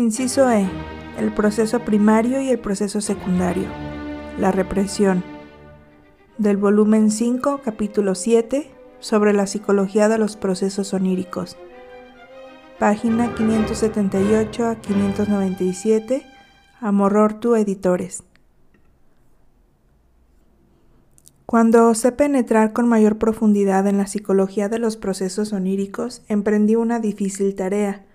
Inciso 0.00 0.50
E. 0.50 0.66
El 1.18 1.30
proceso 1.34 1.80
primario 1.80 2.40
y 2.40 2.48
el 2.48 2.58
proceso 2.58 3.02
secundario. 3.02 3.68
La 4.38 4.50
represión. 4.50 5.22
Del 6.38 6.56
volumen 6.56 7.10
5, 7.10 7.60
capítulo 7.62 8.14
7, 8.14 8.70
sobre 8.98 9.34
la 9.34 9.46
psicología 9.46 10.08
de 10.08 10.16
los 10.16 10.38
procesos 10.38 10.94
oníricos. 10.94 11.58
Página 12.78 13.34
578 13.34 14.68
a 14.68 14.76
597. 14.76 16.24
Amorortu 16.80 17.54
Editores. 17.56 18.22
Cuando 21.44 21.88
osé 21.88 22.12
penetrar 22.12 22.72
con 22.72 22.88
mayor 22.88 23.18
profundidad 23.18 23.86
en 23.86 23.98
la 23.98 24.06
psicología 24.06 24.70
de 24.70 24.78
los 24.78 24.96
procesos 24.96 25.52
oníricos, 25.52 26.22
emprendí 26.26 26.74
una 26.74 27.00
difícil 27.00 27.54
tarea 27.54 28.06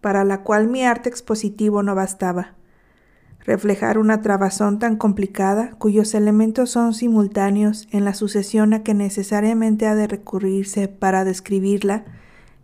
para 0.00 0.24
la 0.24 0.42
cual 0.42 0.68
mi 0.68 0.84
arte 0.84 1.08
expositivo 1.08 1.82
no 1.82 1.94
bastaba. 1.94 2.54
Reflejar 3.44 3.98
una 3.98 4.20
trabazón 4.20 4.78
tan 4.78 4.96
complicada, 4.96 5.70
cuyos 5.78 6.14
elementos 6.14 6.70
son 6.70 6.92
simultáneos 6.92 7.88
en 7.90 8.04
la 8.04 8.14
sucesión 8.14 8.74
a 8.74 8.82
que 8.82 8.94
necesariamente 8.94 9.86
ha 9.86 9.94
de 9.94 10.06
recurrirse 10.06 10.88
para 10.88 11.24
describirla, 11.24 12.04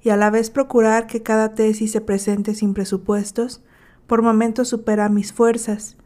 y 0.02 0.10
a 0.10 0.16
la 0.16 0.30
vez 0.30 0.50
procurar 0.50 1.06
que 1.06 1.22
cada 1.22 1.54
tesis 1.54 1.92
se 1.92 2.00
presente 2.00 2.54
sin 2.54 2.74
presupuestos, 2.74 3.62
por 4.06 4.22
momentos 4.22 4.68
supera 4.68 5.08
mis 5.08 5.32
fuerzas. 5.32 5.96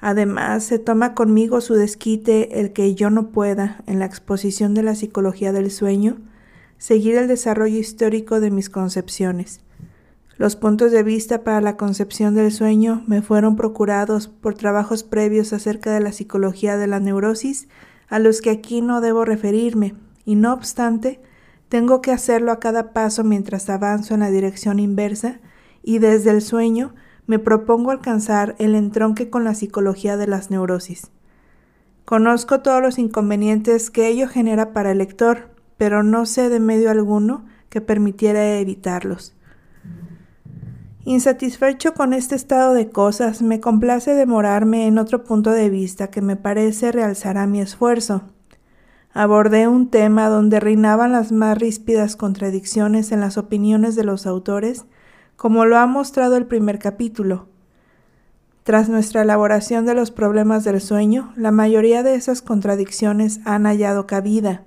Además, 0.00 0.64
se 0.64 0.78
toma 0.78 1.14
conmigo 1.14 1.60
su 1.60 1.74
desquite 1.74 2.60
el 2.60 2.72
que 2.72 2.94
yo 2.94 3.08
no 3.08 3.30
pueda, 3.30 3.82
en 3.86 3.98
la 3.98 4.04
exposición 4.04 4.74
de 4.74 4.82
la 4.82 4.94
psicología 4.94 5.52
del 5.52 5.70
sueño, 5.70 6.18
seguir 6.76 7.16
el 7.16 7.28
desarrollo 7.28 7.78
histórico 7.78 8.40
de 8.40 8.50
mis 8.50 8.68
concepciones. 8.68 9.60
Los 10.38 10.54
puntos 10.54 10.92
de 10.92 11.02
vista 11.02 11.44
para 11.44 11.62
la 11.62 11.78
concepción 11.78 12.34
del 12.34 12.52
sueño 12.52 13.02
me 13.06 13.22
fueron 13.22 13.56
procurados 13.56 14.28
por 14.28 14.54
trabajos 14.54 15.02
previos 15.02 15.54
acerca 15.54 15.94
de 15.94 16.00
la 16.00 16.12
psicología 16.12 16.76
de 16.76 16.86
la 16.86 17.00
neurosis, 17.00 17.68
a 18.08 18.18
los 18.18 18.42
que 18.42 18.50
aquí 18.50 18.82
no 18.82 19.00
debo 19.00 19.24
referirme, 19.24 19.94
y 20.26 20.34
no 20.34 20.52
obstante, 20.52 21.22
tengo 21.70 22.02
que 22.02 22.12
hacerlo 22.12 22.52
a 22.52 22.60
cada 22.60 22.92
paso 22.92 23.24
mientras 23.24 23.70
avanzo 23.70 24.12
en 24.12 24.20
la 24.20 24.30
dirección 24.30 24.78
inversa, 24.78 25.40
y 25.82 26.00
desde 26.00 26.32
el 26.32 26.42
sueño 26.42 26.94
me 27.26 27.38
propongo 27.38 27.90
alcanzar 27.90 28.56
el 28.58 28.74
entronque 28.74 29.30
con 29.30 29.42
la 29.42 29.54
psicología 29.54 30.18
de 30.18 30.26
las 30.26 30.50
neurosis. 30.50 31.10
Conozco 32.04 32.60
todos 32.60 32.82
los 32.82 32.98
inconvenientes 32.98 33.90
que 33.90 34.06
ello 34.08 34.28
genera 34.28 34.74
para 34.74 34.92
el 34.92 34.98
lector, 34.98 35.48
pero 35.78 36.02
no 36.02 36.26
sé 36.26 36.50
de 36.50 36.60
medio 36.60 36.90
alguno 36.90 37.46
que 37.70 37.80
permitiera 37.80 38.58
evitarlos. 38.58 39.34
Insatisfecho 41.08 41.94
con 41.94 42.12
este 42.12 42.34
estado 42.34 42.74
de 42.74 42.90
cosas, 42.90 43.40
me 43.40 43.60
complace 43.60 44.12
demorarme 44.14 44.88
en 44.88 44.98
otro 44.98 45.22
punto 45.22 45.52
de 45.52 45.70
vista 45.70 46.10
que 46.10 46.20
me 46.20 46.34
parece 46.34 46.90
realzará 46.90 47.46
mi 47.46 47.60
esfuerzo. 47.60 48.22
Abordé 49.12 49.68
un 49.68 49.88
tema 49.88 50.28
donde 50.28 50.58
reinaban 50.58 51.12
las 51.12 51.30
más 51.30 51.56
ríspidas 51.58 52.16
contradicciones 52.16 53.12
en 53.12 53.20
las 53.20 53.38
opiniones 53.38 53.94
de 53.94 54.02
los 54.02 54.26
autores, 54.26 54.84
como 55.36 55.64
lo 55.64 55.78
ha 55.78 55.86
mostrado 55.86 56.36
el 56.36 56.46
primer 56.46 56.80
capítulo. 56.80 57.46
Tras 58.64 58.88
nuestra 58.88 59.22
elaboración 59.22 59.86
de 59.86 59.94
los 59.94 60.10
problemas 60.10 60.64
del 60.64 60.80
sueño, 60.80 61.32
la 61.36 61.52
mayoría 61.52 62.02
de 62.02 62.16
esas 62.16 62.42
contradicciones 62.42 63.38
han 63.44 63.62
hallado 63.62 64.08
cabida. 64.08 64.64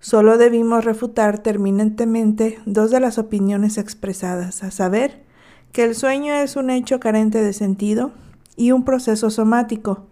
Solo 0.00 0.36
debimos 0.36 0.84
refutar 0.84 1.38
terminantemente 1.38 2.58
dos 2.66 2.90
de 2.90 3.00
las 3.00 3.16
opiniones 3.16 3.78
expresadas, 3.78 4.62
a 4.62 4.70
saber, 4.70 5.26
que 5.78 5.84
el 5.84 5.94
sueño 5.94 6.34
es 6.34 6.56
un 6.56 6.70
hecho 6.70 6.98
carente 6.98 7.40
de 7.40 7.52
sentido 7.52 8.10
y 8.56 8.72
un 8.72 8.84
proceso 8.84 9.30
somático, 9.30 10.08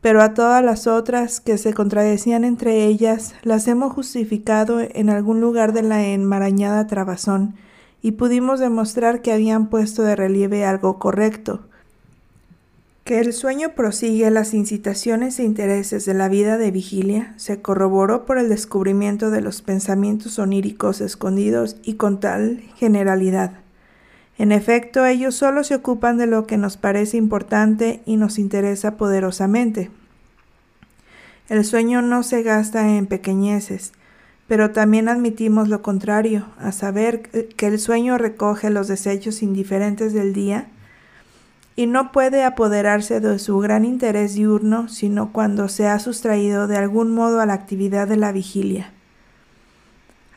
pero 0.00 0.22
a 0.22 0.34
todas 0.34 0.64
las 0.64 0.86
otras 0.86 1.40
que 1.40 1.58
se 1.58 1.74
contradecían 1.74 2.44
entre 2.44 2.84
ellas 2.84 3.34
las 3.42 3.66
hemos 3.66 3.92
justificado 3.92 4.78
en 4.78 5.10
algún 5.10 5.40
lugar 5.40 5.72
de 5.72 5.82
la 5.82 6.06
enmarañada 6.06 6.86
trabazón 6.86 7.56
y 8.02 8.12
pudimos 8.12 8.60
demostrar 8.60 9.20
que 9.20 9.32
habían 9.32 9.66
puesto 9.66 10.04
de 10.04 10.14
relieve 10.14 10.64
algo 10.64 11.00
correcto, 11.00 11.62
que 13.02 13.18
el 13.18 13.32
sueño 13.32 13.70
prosigue 13.74 14.30
las 14.30 14.54
incitaciones 14.54 15.40
e 15.40 15.42
intereses 15.42 16.04
de 16.04 16.14
la 16.14 16.28
vida 16.28 16.56
de 16.56 16.70
vigilia 16.70 17.34
se 17.36 17.60
corroboró 17.60 18.26
por 18.26 18.38
el 18.38 18.48
descubrimiento 18.48 19.32
de 19.32 19.40
los 19.40 19.60
pensamientos 19.60 20.38
oníricos 20.38 21.00
escondidos 21.00 21.78
y 21.82 21.94
con 21.94 22.20
tal 22.20 22.62
generalidad 22.76 23.63
en 24.36 24.50
efecto, 24.50 25.06
ellos 25.06 25.34
solo 25.36 25.62
se 25.62 25.76
ocupan 25.76 26.18
de 26.18 26.26
lo 26.26 26.46
que 26.46 26.56
nos 26.56 26.76
parece 26.76 27.16
importante 27.16 28.02
y 28.04 28.16
nos 28.16 28.38
interesa 28.38 28.96
poderosamente. 28.96 29.90
El 31.48 31.64
sueño 31.64 32.02
no 32.02 32.22
se 32.22 32.42
gasta 32.42 32.96
en 32.96 33.06
pequeñeces, 33.06 33.92
pero 34.48 34.72
también 34.72 35.08
admitimos 35.08 35.68
lo 35.68 35.82
contrario, 35.82 36.46
a 36.58 36.72
saber 36.72 37.22
que 37.22 37.66
el 37.66 37.78
sueño 37.78 38.18
recoge 38.18 38.70
los 38.70 38.88
desechos 38.88 39.42
indiferentes 39.42 40.12
del 40.12 40.32
día 40.32 40.68
y 41.76 41.86
no 41.86 42.12
puede 42.12 42.44
apoderarse 42.44 43.20
de 43.20 43.38
su 43.38 43.58
gran 43.58 43.84
interés 43.84 44.34
diurno 44.34 44.88
sino 44.88 45.32
cuando 45.32 45.68
se 45.68 45.88
ha 45.88 45.98
sustraído 45.98 46.66
de 46.66 46.76
algún 46.76 47.12
modo 47.12 47.40
a 47.40 47.46
la 47.46 47.54
actividad 47.54 48.08
de 48.08 48.16
la 48.16 48.32
vigilia. 48.32 48.92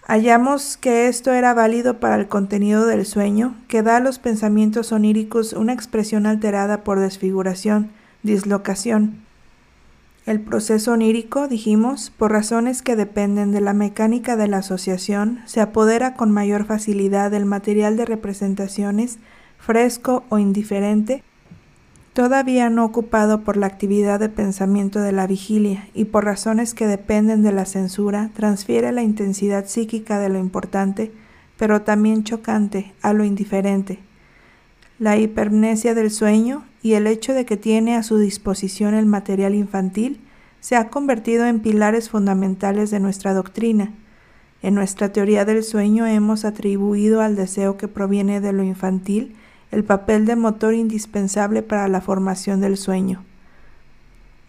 Hallamos 0.09 0.77
que 0.77 1.09
esto 1.09 1.33
era 1.33 1.53
válido 1.53 1.99
para 1.99 2.15
el 2.15 2.29
contenido 2.29 2.85
del 2.85 3.05
sueño, 3.05 3.57
que 3.67 3.83
da 3.83 3.97
a 3.97 3.99
los 3.99 4.19
pensamientos 4.19 4.93
oníricos 4.93 5.51
una 5.51 5.73
expresión 5.73 6.25
alterada 6.25 6.85
por 6.85 7.01
desfiguración, 7.01 7.91
dislocación. 8.23 9.25
El 10.25 10.39
proceso 10.39 10.93
onírico, 10.93 11.49
dijimos, 11.49 12.09
por 12.17 12.31
razones 12.31 12.81
que 12.81 12.95
dependen 12.95 13.51
de 13.51 13.59
la 13.59 13.73
mecánica 13.73 14.37
de 14.37 14.47
la 14.47 14.59
asociación, 14.59 15.41
se 15.45 15.59
apodera 15.59 16.13
con 16.13 16.31
mayor 16.31 16.63
facilidad 16.63 17.29
del 17.29 17.45
material 17.45 17.97
de 17.97 18.05
representaciones, 18.05 19.19
fresco 19.57 20.23
o 20.29 20.37
indiferente, 20.37 21.21
todavía 22.17 22.71
no 22.71 22.83
ocupado 22.83 23.43
por 23.43 23.57
la 23.57 23.67
actividad 23.67 24.19
de 24.19 24.27
pensamiento 24.27 25.01
de 25.01 25.11
la 25.11 25.27
vigilia 25.27 25.87
y 25.93 26.05
por 26.05 26.25
razones 26.25 26.73
que 26.73 26.87
dependen 26.87 27.43
de 27.43 27.51
la 27.51 27.65
censura, 27.65 28.31
transfiere 28.33 28.91
la 28.91 29.03
intensidad 29.03 29.67
psíquica 29.67 30.17
de 30.17 30.29
lo 30.29 30.39
importante, 30.39 31.11
pero 31.57 31.83
también 31.83 32.23
chocante, 32.23 32.91
a 33.03 33.13
lo 33.13 33.23
indiferente. 33.23 33.99
La 34.97 35.17
hipermnesia 35.17 35.93
del 35.93 36.09
sueño 36.09 36.65
y 36.81 36.93
el 36.93 37.05
hecho 37.05 37.35
de 37.35 37.45
que 37.45 37.55
tiene 37.55 37.95
a 37.95 38.01
su 38.01 38.17
disposición 38.17 38.95
el 38.95 39.05
material 39.05 39.53
infantil 39.53 40.19
se 40.59 40.75
ha 40.75 40.89
convertido 40.89 41.45
en 41.45 41.59
pilares 41.59 42.09
fundamentales 42.09 42.89
de 42.89 42.99
nuestra 42.99 43.35
doctrina. 43.35 43.93
En 44.63 44.73
nuestra 44.73 45.13
teoría 45.13 45.45
del 45.45 45.63
sueño 45.63 46.07
hemos 46.07 46.45
atribuido 46.45 47.21
al 47.21 47.35
deseo 47.35 47.77
que 47.77 47.87
proviene 47.87 48.41
de 48.41 48.53
lo 48.53 48.63
infantil 48.63 49.35
el 49.71 49.83
papel 49.83 50.25
de 50.25 50.35
motor 50.35 50.73
indispensable 50.73 51.61
para 51.61 51.87
la 51.87 52.01
formación 52.01 52.61
del 52.61 52.77
sueño. 52.77 53.23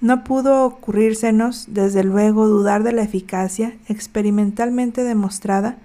No 0.01 0.23
pudo 0.23 0.65
ocurrírsenos, 0.65 1.67
desde 1.69 2.05
luego, 2.05 2.47
dudar 2.47 2.85
de 2.85 2.93
la 2.93 3.03
eficacia, 3.03 3.77
experimentalmente 3.89 5.03
demostrada, 5.03 5.77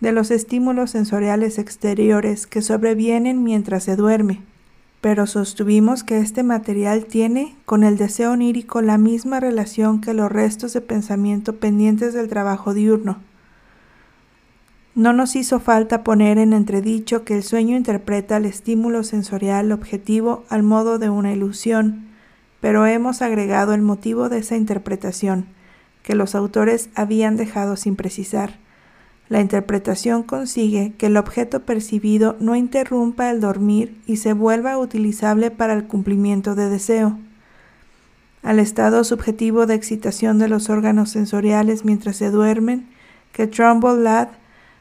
de 0.00 0.12
los 0.12 0.30
estímulos 0.30 0.90
sensoriales 0.90 1.58
exteriores 1.58 2.46
que 2.46 2.62
sobrevienen 2.62 3.42
mientras 3.42 3.84
se 3.84 3.96
duerme, 3.96 4.42
pero 5.00 5.26
sostuvimos 5.26 6.04
que 6.04 6.18
este 6.18 6.42
material 6.42 7.06
tiene 7.06 7.56
con 7.64 7.82
el 7.82 7.96
deseo 7.96 8.32
onírico 8.32 8.82
la 8.82 8.98
misma 8.98 9.40
relación 9.40 10.00
que 10.00 10.14
los 10.14 10.30
restos 10.30 10.72
de 10.72 10.80
pensamiento 10.80 11.56
pendientes 11.56 12.14
del 12.14 12.28
trabajo 12.28 12.74
diurno, 12.74 13.18
no 14.96 15.12
nos 15.12 15.36
hizo 15.36 15.60
falta 15.60 16.02
poner 16.02 16.38
en 16.38 16.54
entredicho 16.54 17.22
que 17.22 17.34
el 17.34 17.42
sueño 17.42 17.76
interpreta 17.76 18.38
el 18.38 18.46
estímulo 18.46 19.04
sensorial 19.04 19.70
objetivo 19.70 20.44
al 20.48 20.62
modo 20.62 20.98
de 20.98 21.10
una 21.10 21.34
ilusión, 21.34 22.06
pero 22.62 22.86
hemos 22.86 23.20
agregado 23.20 23.74
el 23.74 23.82
motivo 23.82 24.30
de 24.30 24.38
esa 24.38 24.56
interpretación, 24.56 25.44
que 26.02 26.14
los 26.14 26.34
autores 26.34 26.88
habían 26.94 27.36
dejado 27.36 27.76
sin 27.76 27.94
precisar. 27.94 28.54
La 29.28 29.42
interpretación 29.42 30.22
consigue 30.22 30.94
que 30.96 31.06
el 31.06 31.18
objeto 31.18 31.60
percibido 31.60 32.36
no 32.40 32.56
interrumpa 32.56 33.30
el 33.30 33.42
dormir 33.42 34.00
y 34.06 34.16
se 34.16 34.32
vuelva 34.32 34.78
utilizable 34.78 35.50
para 35.50 35.74
el 35.74 35.84
cumplimiento 35.84 36.54
de 36.54 36.70
deseo. 36.70 37.18
Al 38.42 38.58
estado 38.58 39.04
subjetivo 39.04 39.66
de 39.66 39.74
excitación 39.74 40.38
de 40.38 40.48
los 40.48 40.70
órganos 40.70 41.10
sensoriales 41.10 41.84
mientras 41.84 42.16
se 42.16 42.30
duermen, 42.30 42.88
que 43.32 43.46
Trumbull 43.46 44.02
Ladd 44.02 44.28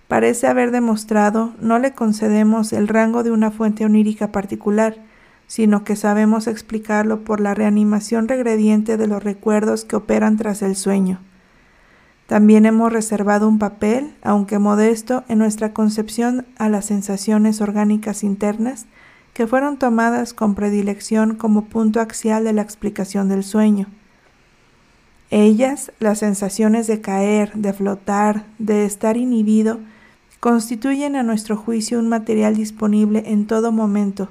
parece 0.07 0.47
haber 0.47 0.71
demostrado, 0.71 1.53
no 1.59 1.79
le 1.79 1.93
concedemos 1.93 2.73
el 2.73 2.87
rango 2.87 3.23
de 3.23 3.31
una 3.31 3.51
fuente 3.51 3.85
onírica 3.85 4.31
particular, 4.31 4.97
sino 5.47 5.83
que 5.83 5.95
sabemos 5.95 6.47
explicarlo 6.47 7.21
por 7.21 7.39
la 7.39 7.53
reanimación 7.53 8.27
regrediente 8.27 8.97
de 8.97 9.07
los 9.07 9.23
recuerdos 9.23 9.85
que 9.85 9.95
operan 9.95 10.37
tras 10.37 10.61
el 10.61 10.75
sueño. 10.75 11.19
También 12.27 12.65
hemos 12.65 12.91
reservado 12.91 13.47
un 13.47 13.59
papel, 13.59 14.15
aunque 14.23 14.57
modesto, 14.57 15.23
en 15.27 15.37
nuestra 15.37 15.73
concepción 15.73 16.45
a 16.57 16.69
las 16.69 16.85
sensaciones 16.85 17.61
orgánicas 17.61 18.23
internas 18.23 18.87
que 19.33 19.45
fueron 19.45 19.77
tomadas 19.77 20.33
con 20.33 20.55
predilección 20.55 21.35
como 21.35 21.65
punto 21.65 21.99
axial 21.99 22.43
de 22.43 22.53
la 22.53 22.61
explicación 22.61 23.29
del 23.29 23.43
sueño. 23.43 23.87
Ellas, 25.29 25.91
las 25.99 26.19
sensaciones 26.19 26.87
de 26.87 27.01
caer, 27.01 27.51
de 27.53 27.73
flotar, 27.73 28.45
de 28.59 28.85
estar 28.85 29.17
inhibido, 29.17 29.79
constituyen 30.45 31.15
a 31.15 31.23
nuestro 31.23 31.57
juicio 31.57 31.97
un 31.97 32.07
material 32.07 32.55
disponible 32.55 33.23
en 33.25 33.47
todo 33.47 33.71
momento, 33.71 34.29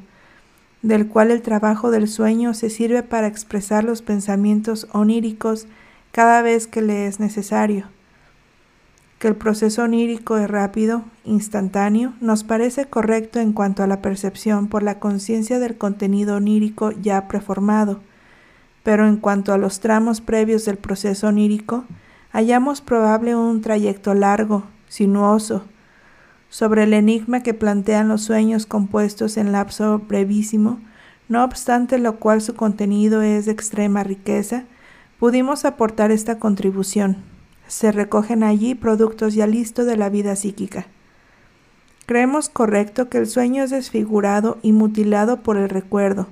del 0.81 1.08
cual 1.08 1.32
el 1.32 1.43
trabajo 1.43 1.90
del 1.90 2.06
sueño 2.06 2.55
se 2.55 2.70
sirve 2.70 3.02
para 3.02 3.26
expresar 3.26 3.82
los 3.82 4.00
pensamientos 4.00 4.87
oníricos 4.93 5.66
cada 6.12 6.40
vez 6.40 6.69
que 6.69 6.82
le 6.82 7.08
es 7.08 7.19
necesario. 7.19 7.88
Que 9.19 9.26
el 9.26 9.34
proceso 9.34 9.82
onírico 9.82 10.37
es 10.37 10.49
rápido, 10.49 11.02
instantáneo, 11.25 12.12
nos 12.20 12.44
parece 12.44 12.84
correcto 12.84 13.40
en 13.40 13.52
cuanto 13.52 13.82
a 13.82 13.88
la 13.88 14.00
percepción 14.00 14.69
por 14.69 14.84
la 14.84 15.00
conciencia 15.00 15.58
del 15.58 15.76
contenido 15.76 16.37
onírico 16.37 16.93
ya 16.93 17.26
preformado, 17.26 17.99
pero 18.84 19.08
en 19.08 19.17
cuanto 19.17 19.52
a 19.52 19.58
los 19.58 19.81
tramos 19.81 20.20
previos 20.20 20.64
del 20.64 20.76
proceso 20.76 21.26
onírico, 21.26 21.87
hallamos 22.31 22.82
probable 22.82 23.34
un 23.34 23.62
trayecto 23.62 24.14
largo, 24.14 24.62
sinuoso, 24.87 25.64
sobre 26.55 26.85
el 26.85 26.93
enigma 26.93 27.43
que 27.43 27.53
plantean 27.53 28.06
los 28.06 28.23
sueños 28.23 28.65
compuestos 28.65 29.37
en 29.39 29.51
lapso 29.51 29.99
brevísimo, 29.99 30.79
no 31.29 31.43
obstante 31.43 31.99
lo 31.99 32.21
cual 32.21 32.43
su 32.43 32.55
contenido 32.55 33.23
es 33.23 33.47
de 33.47 33.53
extrema 33.53 34.05
riqueza, 34.05 34.62
pudimos 35.19 35.65
aportar 35.65 36.12
esta 36.12 36.39
contribución 36.39 37.17
se 37.67 37.93
recogen 37.93 38.43
allí 38.43 38.75
productos 38.75 39.35
ya 39.35 39.47
listos 39.47 39.87
de 39.87 39.97
la 39.97 40.09
vida 40.09 40.37
psíquica. 40.37 40.87
Creemos 42.06 42.49
correcto 42.49 43.09
que 43.09 43.19
el 43.19 43.27
sueño 43.27 43.65
es 43.65 43.71
desfigurado 43.71 44.59
y 44.62 44.73
mutilado 44.73 45.41
por 45.41 45.56
el 45.56 45.71
recuerdo, 45.71 46.29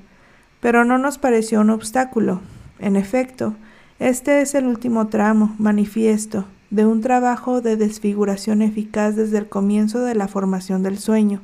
pero 0.61 0.85
no 0.85 0.99
nos 0.99 1.19
pareció 1.19 1.61
un 1.63 1.71
obstáculo. 1.71 2.41
En 2.79 2.97
efecto, 2.97 3.55
este 3.99 4.43
es 4.43 4.55
el 4.55 4.67
último 4.67 5.09
tramo, 5.09 5.55
manifiesto, 5.59 6.45
de 6.73 6.87
un 6.87 7.03
trabajo 7.03 7.61
de 7.61 7.77
desfiguración 7.77 8.63
eficaz 8.63 9.15
desde 9.15 9.37
el 9.37 9.47
comienzo 9.47 10.01
de 10.01 10.15
la 10.15 10.27
formación 10.27 10.83
del 10.83 10.99
sueño. 10.99 11.43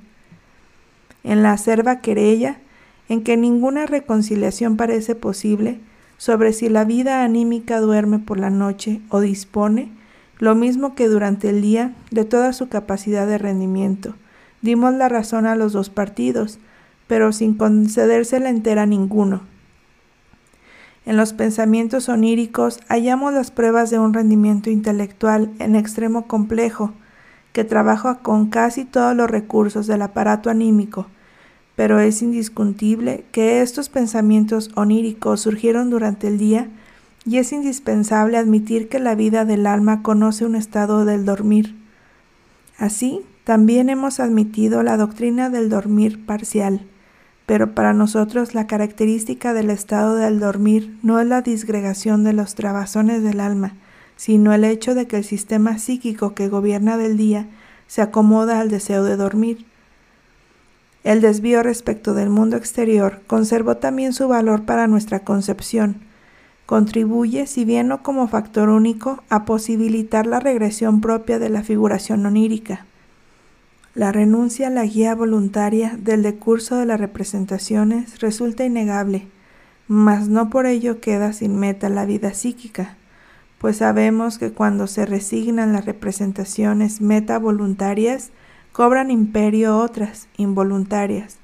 En 1.23 1.43
la 1.43 1.53
acerba 1.53 2.01
querella, 2.01 2.61
en 3.11 3.23
que 3.23 3.37
ninguna 3.37 3.85
reconciliación 3.85 4.79
parece 4.79 5.15
posible, 5.15 5.81
sobre 6.17 6.55
si 6.55 6.71
la 6.71 6.87
vida 6.87 7.25
anímica 7.25 7.79
duerme 7.79 8.21
por 8.21 8.41
la 8.41 8.49
noche 8.49 9.03
o 9.11 9.21
dispone, 9.21 9.93
lo 10.39 10.55
mismo 10.55 10.95
que 10.95 11.09
durante 11.09 11.51
el 11.51 11.61
día, 11.61 11.93
de 12.11 12.25
toda 12.25 12.55
su 12.55 12.71
capacidad 12.71 13.27
de 13.27 13.37
rendimiento. 13.37 14.15
Dimos 14.63 14.95
la 14.95 15.11
razón 15.11 15.45
a 15.45 15.57
los 15.57 15.75
dos 15.75 15.91
partidos, 15.91 16.59
pero 17.07 17.33
sin 17.33 17.53
concedérsela 17.53 18.49
entera 18.49 18.85
a 18.85 18.87
ninguno. 18.87 19.43
En 21.09 21.17
los 21.17 21.33
pensamientos 21.33 22.11
oníricos 22.11 22.81
hallamos 22.87 23.33
las 23.33 23.51
pruebas 23.51 23.89
de 23.89 23.99
un 23.99 24.13
rendimiento 24.13 24.69
intelectual 24.69 25.51
en 25.59 25.75
extremo 25.75 26.27
complejo, 26.27 26.93
que 27.55 27.65
trabaja 27.65 28.17
con 28.17 28.51
casi 28.51 28.85
todos 28.85 29.17
los 29.17 29.31
recursos 29.31 29.87
del 29.87 30.03
aparato 30.03 30.51
anímico, 30.51 31.07
pero 31.77 31.99
es 31.99 32.21
indiscutible 32.21 33.25
que 33.33 33.63
estos 33.63 33.89
pensamientos 33.89 34.71
oníricos 34.75 35.41
surgieron 35.41 35.89
durante 35.89 36.29
el 36.29 36.37
día 36.37 36.69
y 37.25 37.39
es 37.39 37.53
indispensable 37.53 38.37
admitir 38.37 38.91
que 38.91 38.99
la 38.99 39.15
vida 39.15 39.47
del 39.47 39.67
alma 39.67 40.03
conoce 40.03 40.45
un 40.45 40.57
estado 40.57 41.07
del 41.07 41.25
dormir. 41.25 41.75
Así, 42.77 43.23
también 43.45 43.89
hemos 43.89 44.21
admitido 44.21 44.83
la 44.83 44.99
doctrina 44.99 45.49
del 45.49 45.71
dormir 45.71 46.27
parcial, 46.27 46.83
pero 47.49 47.73
para 47.73 47.95
nosotros 47.95 48.55
la 48.55 48.67
característica 48.67 49.55
del 49.55 49.71
estado 49.71 50.17
del 50.17 50.39
dormir 50.39 50.99
no 51.03 51.19
es 51.19 51.27
la 51.27 51.41
disgregación 51.41 52.23
de 52.23 52.35
los 52.35 52.55
trabazones 52.55 53.23
del 53.23 53.41
alma, 53.41 53.73
sino 54.17 54.53
el 54.53 54.65
hecho 54.65 54.95
de 54.95 55.07
que 55.07 55.17
el 55.17 55.25
sistema 55.25 55.79
psíquico 55.79 56.35
que 56.35 56.49
gobierna 56.49 56.99
del 56.99 57.17
día 57.17 57.47
se 57.87 58.03
acomoda 58.03 58.61
al 58.61 58.69
deseo 58.69 59.03
de 59.03 59.17
dormir. 59.17 59.65
El 61.05 61.23
desvío 61.23 61.63
respecto 61.63 62.13
del 62.13 62.29
mundo 62.29 62.59
exterior 62.59 63.23
conservó 63.27 63.79
también 63.79 64.13
su 64.13 64.29
valor 64.29 64.67
para 64.67 64.87
nuestra 64.87 65.21
concepción. 65.21 66.03
Contribuye, 66.67 67.47
si 67.47 67.65
bien 67.65 67.89
no 67.89 68.03
como 68.03 68.29
factor 68.29 68.69
único, 68.69 69.23
a 69.31 69.47
posibilitar 69.47 70.27
la 70.27 70.39
regresión 70.39 71.01
propia 71.01 71.39
de 71.39 71.49
la 71.49 71.63
figuración 71.63 72.27
onírica. 72.27 72.85
La 73.99 74.13
renuncia 74.13 74.69
a 74.69 74.71
la 74.71 74.85
guía 74.85 75.13
voluntaria 75.17 75.99
del 76.01 76.23
decurso 76.23 76.77
de 76.77 76.87
las 76.87 77.01
representaciones 77.01 78.21
resulta 78.21 78.65
innegable, 78.65 79.27
mas 79.89 80.29
no 80.29 80.51
por 80.51 80.67
ello 80.67 81.01
queda 81.01 81.33
sin 81.33 81.57
meta 81.57 81.89
la 81.89 82.07
vida 82.07 82.33
psíquica, 82.33 82.97
pues 83.59 83.79
sabemos 83.79 84.39
que 84.39 84.53
cuando 84.53 84.87
se 84.87 85.05
resignan 85.05 85.73
las 85.73 85.85
representaciones 85.85 87.01
meta 87.01 87.41
voluntarias, 87.41 88.31
cobran 88.71 89.11
imperio 89.11 89.77
otras, 89.77 90.29
involuntarias. 90.37 91.39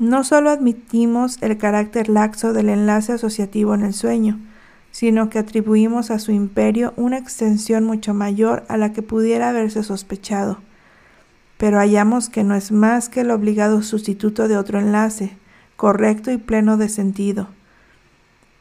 No 0.00 0.24
solo 0.24 0.50
admitimos 0.50 1.40
el 1.42 1.58
carácter 1.58 2.08
laxo 2.08 2.52
del 2.52 2.70
enlace 2.70 3.12
asociativo 3.12 3.76
en 3.76 3.84
el 3.84 3.94
sueño, 3.94 4.40
sino 4.90 5.30
que 5.30 5.38
atribuimos 5.38 6.10
a 6.10 6.18
su 6.18 6.32
imperio 6.32 6.92
una 6.96 7.18
extensión 7.18 7.84
mucho 7.84 8.14
mayor 8.14 8.64
a 8.66 8.76
la 8.76 8.92
que 8.92 9.02
pudiera 9.02 9.50
haberse 9.50 9.84
sospechado. 9.84 10.58
Pero 11.62 11.78
hallamos 11.78 12.28
que 12.28 12.42
no 12.42 12.56
es 12.56 12.72
más 12.72 13.08
que 13.08 13.20
el 13.20 13.30
obligado 13.30 13.82
sustituto 13.82 14.48
de 14.48 14.56
otro 14.56 14.80
enlace, 14.80 15.36
correcto 15.76 16.32
y 16.32 16.36
pleno 16.36 16.76
de 16.76 16.88
sentido. 16.88 17.46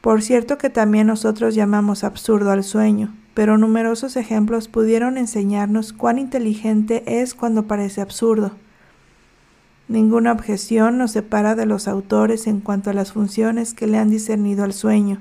Por 0.01 0.21
cierto 0.21 0.59
que 0.59 0.69
también 0.69 1.07
nosotros 1.07 1.55
llamamos 1.55 2.03
absurdo 2.03 2.51
al 2.51 2.63
sueño, 2.63 3.11
pero 3.33 3.57
numerosos 3.57 4.17
ejemplos 4.17 4.67
pudieron 4.67 5.17
enseñarnos 5.17 5.93
cuán 5.93 6.19
inteligente 6.19 7.01
es 7.07 7.33
cuando 7.33 7.63
parece 7.63 8.01
absurdo. 8.01 8.51
Ninguna 9.87 10.31
objeción 10.31 10.99
nos 10.99 11.09
separa 11.09 11.55
de 11.55 11.65
los 11.65 11.87
autores 11.87 12.45
en 12.45 12.59
cuanto 12.59 12.91
a 12.91 12.93
las 12.93 13.13
funciones 13.13 13.73
que 13.73 13.87
le 13.87 13.97
han 13.97 14.11
discernido 14.11 14.63
al 14.63 14.73
sueño, 14.73 15.19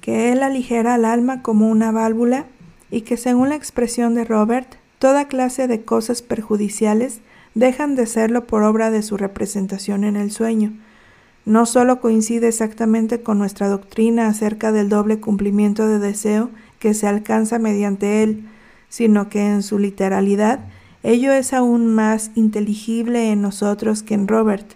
que 0.00 0.32
él 0.32 0.42
aligera 0.42 0.94
al 0.94 1.04
alma 1.04 1.42
como 1.42 1.68
una 1.68 1.92
válvula 1.92 2.46
y 2.90 3.02
que 3.02 3.16
según 3.16 3.50
la 3.50 3.54
expresión 3.54 4.16
de 4.16 4.24
Robert, 4.24 4.74
toda 4.98 5.28
clase 5.28 5.68
de 5.68 5.84
cosas 5.84 6.22
perjudiciales 6.22 7.20
dejan 7.54 7.96
de 7.96 8.06
serlo 8.06 8.46
por 8.46 8.62
obra 8.62 8.90
de 8.90 9.02
su 9.02 9.16
representación 9.16 10.04
en 10.04 10.16
el 10.16 10.30
sueño, 10.30 10.72
no 11.46 11.64
solo 11.64 12.00
coincide 12.00 12.48
exactamente 12.48 13.22
con 13.22 13.38
nuestra 13.38 13.68
doctrina 13.68 14.26
acerca 14.26 14.72
del 14.72 14.88
doble 14.88 15.20
cumplimiento 15.20 15.86
de 15.86 16.00
deseo 16.00 16.50
que 16.80 16.92
se 16.92 17.06
alcanza 17.06 17.60
mediante 17.60 18.24
él, 18.24 18.48
sino 18.88 19.28
que 19.28 19.46
en 19.46 19.62
su 19.62 19.78
literalidad 19.78 20.60
ello 21.02 21.32
es 21.32 21.52
aún 21.52 21.94
más 21.94 22.32
inteligible 22.34 23.30
en 23.30 23.42
nosotros 23.42 24.02
que 24.02 24.14
en 24.14 24.26
Robert. 24.26 24.66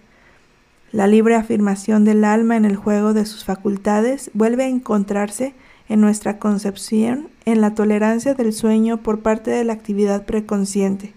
La 0.92 1.08
libre 1.08 1.34
afirmación 1.34 2.04
del 2.04 2.24
alma 2.24 2.56
en 2.56 2.64
el 2.64 2.76
juego 2.76 3.14
de 3.14 3.26
sus 3.26 3.44
facultades 3.44 4.30
vuelve 4.32 4.64
a 4.64 4.68
encontrarse 4.68 5.54
en 5.90 6.00
nuestra 6.00 6.38
concepción 6.38 7.28
en 7.44 7.60
la 7.60 7.74
tolerancia 7.74 8.34
del 8.34 8.52
sueño 8.52 9.02
por 9.02 9.20
parte 9.20 9.50
de 9.50 9.64
la 9.64 9.72
actividad 9.72 10.24
preconsciente. 10.24 11.12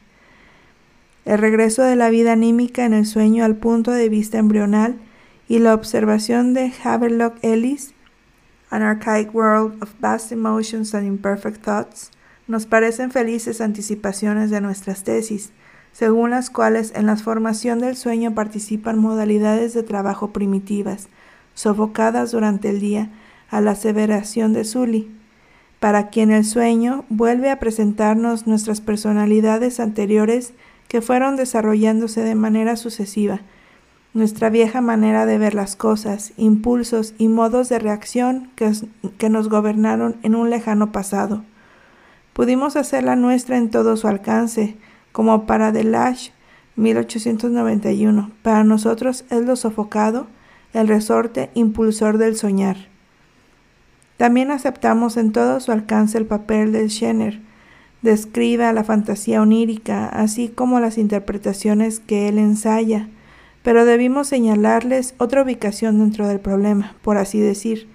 El 1.26 1.38
regreso 1.38 1.84
de 1.84 1.96
la 1.96 2.10
vida 2.10 2.34
anímica 2.34 2.84
en 2.84 2.94
el 2.94 3.06
sueño 3.06 3.46
al 3.46 3.56
punto 3.56 3.92
de 3.92 4.10
vista 4.10 4.40
embrional 4.40 4.96
y 5.48 5.60
la 5.60 5.76
observación 5.76 6.56
de 6.56 6.74
Havelock 6.84 7.36
Ellis, 7.44 7.94
An 8.72 8.82
Archaic 8.82 9.34
World 9.34 9.82
of 9.84 9.92
Vast 10.00 10.32
Emotions 10.32 10.96
and 10.96 11.06
Imperfect 11.06 11.64
Thoughts, 11.64 12.10
nos 12.48 12.66
parecen 12.66 13.12
felices 13.12 13.62
anticipaciones 13.62 14.50
de 14.50 14.60
nuestras 14.60 15.04
tesis, 15.04 15.52
según 15.92 16.32
las 16.32 16.50
cuales 16.50 16.94
en 16.96 17.06
la 17.06 17.16
formación 17.16 17.78
del 17.78 17.96
sueño 17.96 18.34
participan 18.34 18.98
modalidades 18.98 19.76
de 19.76 19.84
trabajo 19.84 20.32
primitivas, 20.32 21.10
sofocadas 21.54 22.32
durante 22.32 22.72
el 22.72 22.80
día 22.80 23.12
a 23.54 23.62
la 23.62 23.72
aseveración 23.72 24.52
de 24.52 24.66
Sully, 24.66 25.12
para 25.80 26.10
quien 26.10 26.32
el 26.32 26.44
sueño 26.44 27.06
vuelve 27.10 27.52
a 27.52 27.60
presentarnos 27.60 28.48
nuestras 28.48 28.82
personalidades 28.82 29.80
anteriores 29.80 30.54
que 30.88 31.02
fueron 31.02 31.36
desarrollándose 31.36 32.22
de 32.22 32.34
manera 32.34 32.76
sucesiva, 32.78 33.42
nuestra 34.16 34.50
vieja 34.50 34.82
manera 34.82 35.28
de 35.28 35.38
ver 35.38 35.54
las 35.54 35.76
cosas, 35.76 36.34
impulsos 36.36 37.14
y 37.20 37.28
modos 37.28 37.70
de 37.70 37.78
reacción 37.78 38.50
que, 38.56 38.72
que, 39.18 39.30
nos 39.30 39.50
gobernaron 39.50 40.16
en 40.24 40.34
un 40.36 40.50
lejano 40.50 40.92
pasado. 40.92 41.44
Pudimos 42.34 42.76
hacerla 42.76 43.16
nuestra 43.16 43.58
en 43.58 43.70
todo 43.70 43.98
su 43.98 44.08
alcance, 44.08 44.78
como 45.12 45.46
para 45.46 45.72
Delage 45.72 46.32
1891. 46.76 48.32
Para 48.42 48.64
nosotros 48.64 49.26
es 49.30 49.44
lo 49.46 49.56
sofocado, 49.56 50.26
el 50.74 50.88
resorte 50.88 51.52
impulsor 51.54 52.18
del 52.18 52.36
soñar. 52.36 52.93
También 54.24 54.52
aceptamos 54.52 55.18
en 55.18 55.34
todo 55.34 55.60
su 55.60 55.74
alcance 55.74 56.18
el 56.18 56.26
papel 56.26 56.72
del 56.72 56.90
Schenner, 56.90 57.42
describe 58.04 58.64
a 58.64 58.72
la 58.72 58.86
fantasía 58.86 59.42
onírica, 59.42 60.08
así 60.08 60.48
como 60.48 60.80
las 60.80 60.98
interpretaciones 60.98 62.00
que 62.00 62.30
él 62.30 62.38
ensaya, 62.38 63.10
Pero 63.64 63.84
debimos 63.84 64.28
señalarles 64.28 65.14
otra 65.18 65.44
ubicación 65.44 66.00
dentro 66.00 66.26
del 66.26 66.40
problema, 66.40 66.96
por 67.02 67.18
así 67.18 67.42
decir. 67.42 67.90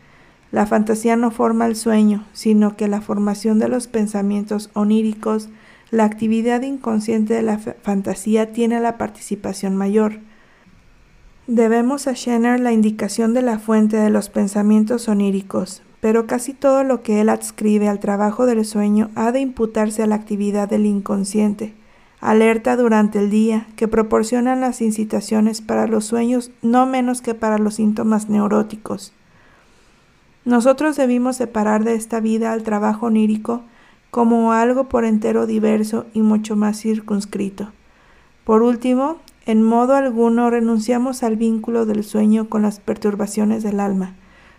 La 0.53 0.67
fantasía 0.67 1.17
no 1.17 1.31
forma 1.31 1.65
el 1.65 1.77
sueño, 1.77 2.27
sino 2.35 2.77
que 2.77 2.89
la 2.89 3.01
formación 3.01 3.59
de 3.59 3.69
los 3.69 3.87
pensamientos 3.87 4.69
oníricos, 4.75 5.49
la 5.91 6.05
actividad 6.05 6.61
inconsciente 6.61 7.33
de 7.33 7.43
la 7.43 7.57
fantasía 7.57 8.53
tiene 8.53 8.81
la 8.81 8.99
participación 8.99 9.77
mayor. 9.77 10.21
Debemos 11.47 12.07
a 12.07 12.15
Schenner 12.15 12.61
la 12.61 12.73
indicación 12.73 13.33
de 13.33 13.41
la 13.41 13.59
fuente 13.59 13.97
de 13.97 14.11
los 14.11 14.29
pensamientos 14.29 15.09
oníricos, 15.09 15.83
pero 16.01 16.27
casi 16.27 16.55
todo 16.55 16.85
lo 16.85 17.03
que 17.03 17.21
él 17.21 17.29
adscribe 17.29 17.89
al 17.89 18.01
trabajo 18.01 18.47
del 18.47 18.65
sueño 18.65 19.11
ha 19.15 19.33
de 19.33 19.41
imputarse 19.41 20.03
a 20.03 20.07
la 20.07 20.15
actividad 20.15 20.69
del 20.69 20.87
inconsciente, 20.87 21.75
alerta 22.21 22.77
durante 22.77 23.19
el 23.19 23.31
día, 23.31 23.67
que 23.77 23.89
proporcionan 23.89 24.61
las 24.61 24.81
incitaciones 24.81 25.61
para 25.61 25.87
los 25.87 26.05
sueños 26.05 26.51
no 26.63 26.87
menos 26.87 27.23
que 27.23 27.35
para 27.35 27.59
los 27.59 27.75
síntomas 27.75 28.29
neuróticos. 28.29 29.13
Nosotros 30.45 30.97
debimos 30.97 31.37
separar 31.37 31.85
de 31.85 31.95
esta 31.95 32.21
vida 32.21 32.53
al 32.53 32.63
trabajo 32.63 33.07
onírico 33.07 33.63
como 34.11 34.53
algo 34.53 34.89
por 34.89 35.05
entero 35.05 35.47
diverso 35.47 36.07
y 36.15 36.23
mucho 36.23 36.57
más 36.57 36.81
circunscrito. 36.81 37.73
Por 38.45 38.63
último, 38.63 39.19
en 39.45 39.63
modo 39.63 39.95
alguno 39.95 40.49
renunciamos 40.49 41.23
al 41.23 41.37
vínculo 41.37 41.85
del 41.85 42.05
sueño 42.05 42.49
con 42.49 42.63
las 42.63 42.81
perturbaciones 42.81 43.63
del 43.63 43.81
alma, 43.81 44.15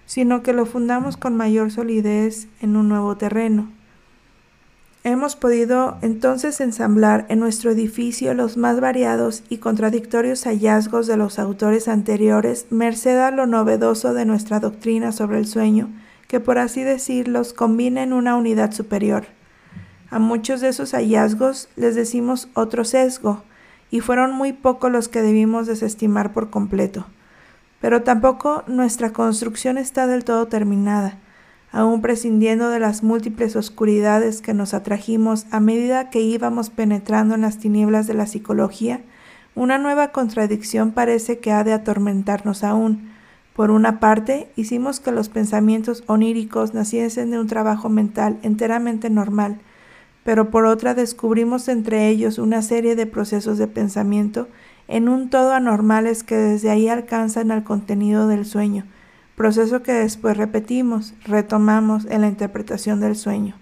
sino 0.09 0.41
que 0.41 0.53
lo 0.53 0.65
fundamos 0.65 1.17
con 1.17 1.37
mayor 1.37 1.69
solidez 1.69 2.47
en 2.61 2.75
un 2.75 2.89
nuevo 2.89 3.15
terreno. 3.15 3.69
Hemos 5.03 5.35
podido 5.35 5.99
entonces 6.01 6.59
ensamblar 6.61 7.27
en 7.29 7.37
nuestro 7.39 7.69
edificio 7.69 8.33
los 8.33 8.57
más 8.57 8.79
variados 8.79 9.43
y 9.49 9.57
contradictorios 9.57 10.45
hallazgos 10.45 11.05
de 11.05 11.15
los 11.15 11.37
autores 11.37 11.87
anteriores, 11.87 12.65
merced 12.71 13.19
a 13.19 13.29
lo 13.29 13.45
novedoso 13.45 14.15
de 14.15 14.25
nuestra 14.25 14.59
doctrina 14.59 15.11
sobre 15.11 15.37
el 15.37 15.45
sueño, 15.45 15.89
que 16.27 16.39
por 16.39 16.57
así 16.57 16.81
decirlos 16.81 17.53
combina 17.53 18.01
en 18.01 18.11
una 18.11 18.35
unidad 18.35 18.71
superior. 18.71 19.27
A 20.09 20.17
muchos 20.17 20.59
de 20.59 20.69
esos 20.69 20.93
hallazgos 20.93 21.69
les 21.75 21.93
decimos 21.93 22.49
otro 22.55 22.83
sesgo, 22.83 23.43
y 23.91 23.99
fueron 23.99 24.31
muy 24.31 24.53
pocos 24.53 24.91
los 24.91 25.07
que 25.07 25.21
debimos 25.21 25.67
desestimar 25.67 26.33
por 26.33 26.49
completo. 26.49 27.05
Pero 27.81 28.03
tampoco 28.03 28.63
nuestra 28.67 29.11
construcción 29.11 29.77
está 29.77 30.07
del 30.07 30.23
todo 30.23 30.47
terminada, 30.47 31.17
aún 31.71 32.01
prescindiendo 32.01 32.69
de 32.69 32.79
las 32.79 33.03
múltiples 33.03 33.55
oscuridades 33.55 34.41
que 34.41 34.53
nos 34.53 34.73
atrajimos 34.73 35.45
a 35.51 35.59
medida 35.59 36.09
que 36.09 36.21
íbamos 36.21 36.69
penetrando 36.69 37.35
en 37.35 37.41
las 37.41 37.57
tinieblas 37.57 38.07
de 38.07 38.15
la 38.15 38.25
psicología, 38.25 39.01
una 39.55 39.77
nueva 39.77 40.09
contradicción 40.09 40.91
parece 40.91 41.39
que 41.39 41.51
ha 41.51 41.63
de 41.63 41.73
atormentarnos 41.73 42.63
aún. 42.63 43.11
Por 43.53 43.71
una 43.71 43.99
parte, 43.99 44.49
hicimos 44.55 44.99
que 44.99 45.11
los 45.11 45.27
pensamientos 45.27 46.03
oníricos 46.07 46.73
naciesen 46.73 47.31
de 47.31 47.39
un 47.39 47.47
trabajo 47.47 47.89
mental 47.89 48.39
enteramente 48.41 49.09
normal, 49.09 49.59
pero 50.23 50.49
por 50.49 50.65
otra 50.65 50.93
descubrimos 50.93 51.67
entre 51.67 52.07
ellos 52.07 52.37
una 52.37 52.61
serie 52.61 52.95
de 52.95 53.05
procesos 53.05 53.57
de 53.57 53.67
pensamiento 53.67 54.47
en 54.89 55.07
un 55.07 55.29
todo 55.29 55.53
anormales 55.53 56.23
que 56.23 56.35
desde 56.35 56.71
ahí 56.71 56.89
alcanzan 56.89 57.51
al 57.51 57.63
contenido 57.63 58.27
del 58.27 58.45
sueño, 58.45 58.85
proceso 59.35 59.83
que 59.83 59.93
después 59.93 60.35
repetimos, 60.35 61.13
retomamos 61.23 62.05
en 62.09 62.21
la 62.21 62.27
interpretación 62.27 62.99
del 62.99 63.15
sueño. 63.15 63.55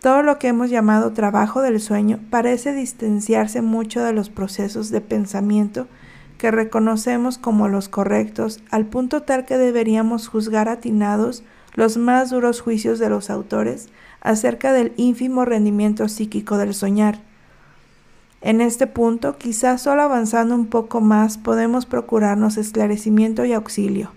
Todo 0.00 0.22
lo 0.22 0.38
que 0.38 0.46
hemos 0.46 0.70
llamado 0.70 1.12
trabajo 1.12 1.60
del 1.60 1.80
sueño 1.80 2.20
parece 2.30 2.72
distanciarse 2.72 3.60
mucho 3.60 4.02
de 4.04 4.12
los 4.12 4.30
procesos 4.30 4.90
de 4.90 5.00
pensamiento 5.00 5.88
que 6.38 6.52
reconocemos 6.52 7.36
como 7.36 7.66
los 7.66 7.88
correctos, 7.88 8.62
al 8.70 8.86
punto 8.86 9.22
tal 9.22 9.44
que 9.44 9.58
deberíamos 9.58 10.28
juzgar 10.28 10.68
atinados 10.68 11.42
los 11.74 11.96
más 11.96 12.30
duros 12.30 12.60
juicios 12.60 13.00
de 13.00 13.10
los 13.10 13.30
autores 13.30 13.88
acerca 14.20 14.72
del 14.72 14.92
ínfimo 14.96 15.44
rendimiento 15.44 16.08
psíquico 16.08 16.56
del 16.56 16.72
soñar. 16.72 17.27
En 18.40 18.60
este 18.60 18.86
punto, 18.86 19.36
quizás 19.36 19.82
solo 19.82 20.02
avanzando 20.02 20.54
un 20.54 20.66
poco 20.66 21.00
más 21.00 21.38
podemos 21.38 21.86
procurarnos 21.86 22.56
esclarecimiento 22.56 23.44
y 23.44 23.52
auxilio. 23.52 24.12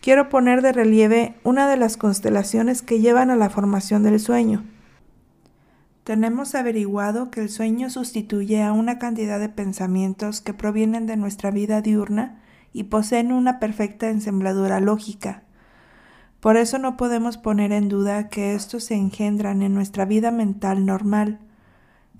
Quiero 0.00 0.28
poner 0.28 0.62
de 0.62 0.72
relieve 0.72 1.36
una 1.44 1.68
de 1.68 1.76
las 1.76 1.96
constelaciones 1.96 2.82
que 2.82 3.00
llevan 3.00 3.30
a 3.30 3.36
la 3.36 3.50
formación 3.50 4.02
del 4.02 4.18
sueño. 4.18 4.64
Tenemos 6.02 6.56
averiguado 6.56 7.30
que 7.30 7.42
el 7.42 7.48
sueño 7.48 7.88
sustituye 7.88 8.64
a 8.64 8.72
una 8.72 8.98
cantidad 8.98 9.38
de 9.38 9.48
pensamientos 9.48 10.40
que 10.40 10.52
provienen 10.52 11.06
de 11.06 11.16
nuestra 11.16 11.52
vida 11.52 11.80
diurna 11.80 12.40
y 12.72 12.84
poseen 12.84 13.30
una 13.30 13.60
perfecta 13.60 14.10
ensambladura 14.10 14.80
lógica. 14.80 15.44
Por 16.40 16.56
eso 16.56 16.78
no 16.78 16.96
podemos 16.96 17.38
poner 17.38 17.70
en 17.70 17.88
duda 17.88 18.28
que 18.28 18.56
estos 18.56 18.82
se 18.82 18.96
engendran 18.96 19.62
en 19.62 19.74
nuestra 19.74 20.04
vida 20.04 20.32
mental 20.32 20.84
normal. 20.84 21.38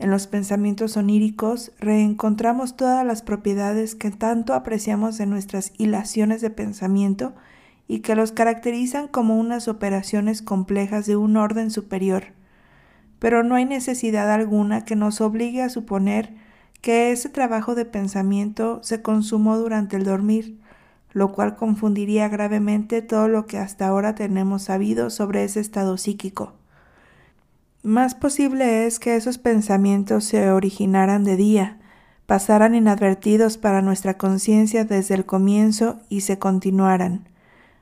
En 0.03 0.11
los 0.11 0.27
pensamientos 0.27 0.97
oníricos 0.97 1.71
reencontramos 1.79 2.77
todas 2.77 3.07
las 3.07 3.23
propiedades 3.23 3.95
que 3.95 4.11
tanto 4.11 4.53
apreciamos 4.53 5.17
de 5.17 5.27
nuestras 5.27 5.73
hilaciones 5.79 6.41
de 6.41 6.51
pensamiento 6.51 7.35
y 7.87 8.01
que 8.01 8.17
los 8.17 8.33
caracterizan 8.33 9.07
como 9.07 9.39
unas 9.39 9.69
operaciones 9.69 10.43
complejas 10.43 11.07
de 11.07 11.15
un 11.15 11.37
orden 11.37 11.71
superior. 11.71 12.25
Pero 13.21 13.45
no 13.45 13.55
hay 13.55 13.65
necesidad 13.65 14.29
alguna 14.33 14.85
que 14.85 14.97
nos 14.97 15.21
obligue 15.21 15.63
a 15.63 15.69
suponer 15.69 16.35
que 16.81 17.13
ese 17.13 17.29
trabajo 17.29 17.77
de 17.77 17.85
pensamiento 17.85 18.81
se 18.83 19.03
consumó 19.03 19.57
durante 19.57 19.97
el 19.97 20.03
dormir, 20.03 20.59
lo 21.13 21.31
cual 21.31 21.55
confundiría 21.55 22.29
gravemente 22.29 23.03
todo 23.03 23.29
lo 23.29 23.47
que 23.47 23.59
hasta 23.59 23.87
ahora 23.87 24.17
tenemos 24.17 24.63
sabido 24.63 25.11
sobre 25.11 25.45
ese 25.45 25.61
estado 25.61 25.97
psíquico. 25.97 26.55
Más 27.83 28.15
posible 28.15 28.87
es 28.87 29.01
que 29.01 29.17
esos 29.17 29.39
pensamientos 29.39 30.23
se 30.25 30.53
originaran 30.53 31.25
de 31.25 31.37
día, 31.37 31.79
pasaran 32.27 32.77
inadvertidos 32.77 33.59
para 33.59 33.83
nuestra 33.83 34.17
conciencia 34.17 34.85
desde 34.85 35.17
el 35.17 35.27
comienzo 35.27 35.99
y 36.09 36.21
se 36.21 36.39
continuaran. 36.39 37.29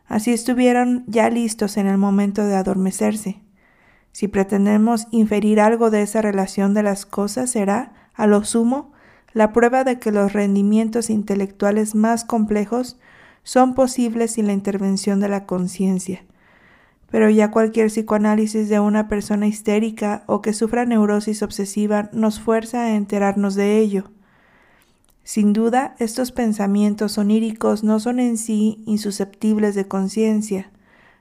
Así 0.07 0.33
estuvieron 0.33 1.05
ya 1.07 1.29
listos 1.29 1.77
en 1.77 1.87
el 1.87 1.99
momento 1.99 2.47
de 2.47 2.57
adormecerse. 2.57 3.43
Si 4.11 4.27
pretendemos 4.27 5.07
inferir 5.11 5.61
algo 5.61 5.91
de 5.91 6.01
esa 6.01 6.23
relación 6.23 6.73
de 6.73 6.83
las 6.83 7.05
cosas 7.05 7.51
será, 7.51 7.93
a 8.15 8.27
lo 8.27 8.43
sumo, 8.43 8.93
la 9.35 9.53
prueba 9.53 9.85
de 9.85 9.99
que 9.99 10.13
los 10.13 10.33
rendimientos 10.33 11.11
intelectuales 11.11 11.95
más 11.95 12.25
complejos 12.25 12.99
son 13.43 13.75
posibles 13.75 14.33
sin 14.33 14.47
la 14.47 14.55
intervención 14.55 15.21
de 15.21 15.29
la 15.29 15.45
conciencia. 15.45 16.23
Pero 17.11 17.29
ya 17.29 17.51
cualquier 17.51 17.89
psicoanálisis 17.89 18.69
de 18.69 18.81
una 18.81 19.09
persona 19.09 19.47
histérica 19.47 20.23
o 20.27 20.43
que 20.43 20.53
sufra 20.53 20.85
neurosis 20.85 21.43
obsesiva 21.43 22.09
nos 22.13 22.41
fuerza 22.41 22.85
a 22.85 22.95
enterarnos 22.97 23.55
de 23.55 23.79
ello. 23.79 24.11
Sin 25.25 25.53
duda, 25.53 25.95
estos 25.99 26.33
pensamientos 26.33 27.19
oníricos 27.19 27.85
no 27.85 28.01
son 28.01 28.21
en 28.21 28.37
sí 28.37 28.83
insusceptibles 28.87 29.75
de 29.75 29.87
conciencia. 29.87 30.71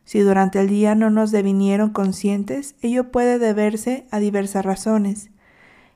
Si 0.03 0.19
durante 0.21 0.59
el 0.59 0.67
día 0.67 0.95
no 0.95 1.11
nos 1.11 1.31
devinieron 1.31 1.91
conscientes, 1.91 2.75
ello 2.81 3.11
puede 3.11 3.37
deberse 3.37 4.07
a 4.09 4.19
diversas 4.19 4.65
razones. 4.65 5.29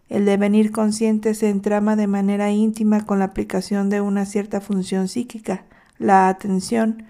El 0.09 0.25
devenir 0.25 0.71
consciente 0.71 1.33
se 1.33 1.49
entrama 1.49 1.95
de 1.95 2.05
manera 2.05 2.51
íntima 2.51 3.05
con 3.05 3.17
la 3.17 3.25
aplicación 3.25 3.89
de 3.89 4.01
una 4.01 4.27
cierta 4.27 4.61
función 4.61 5.07
psíquica, 5.07 5.65
la 5.97 6.27
atención, 6.27 7.05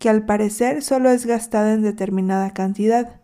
que 0.00 0.08
al 0.08 0.24
parecer 0.24 0.82
solo 0.82 1.10
es 1.10 1.26
gastada 1.26 1.74
en 1.74 1.82
determinada 1.82 2.50
cantidad. 2.52 3.20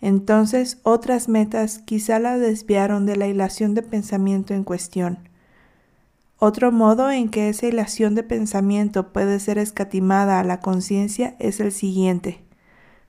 Entonces 0.00 0.78
otras 0.82 1.28
metas 1.28 1.78
quizá 1.78 2.18
la 2.18 2.38
desviaron 2.38 3.04
de 3.04 3.16
la 3.16 3.28
hilación 3.28 3.74
de 3.74 3.82
pensamiento 3.82 4.54
en 4.54 4.64
cuestión. 4.64 5.28
Otro 6.38 6.72
modo 6.72 7.10
en 7.10 7.28
que 7.28 7.50
esa 7.50 7.66
hilación 7.66 8.14
de 8.14 8.22
pensamiento 8.22 9.12
puede 9.12 9.38
ser 9.40 9.58
escatimada 9.58 10.40
a 10.40 10.44
la 10.44 10.60
conciencia 10.60 11.36
es 11.38 11.60
el 11.60 11.70
siguiente. 11.70 12.42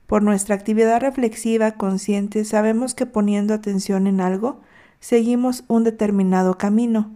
Por 0.06 0.22
nuestra 0.22 0.54
actividad 0.54 1.00
reflexiva 1.00 1.72
consciente 1.72 2.44
sabemos 2.44 2.94
que 2.94 3.06
poniendo 3.06 3.54
atención 3.54 4.06
en 4.06 4.20
algo, 4.20 4.60
seguimos 5.00 5.64
un 5.66 5.84
determinado 5.84 6.58
camino, 6.58 7.14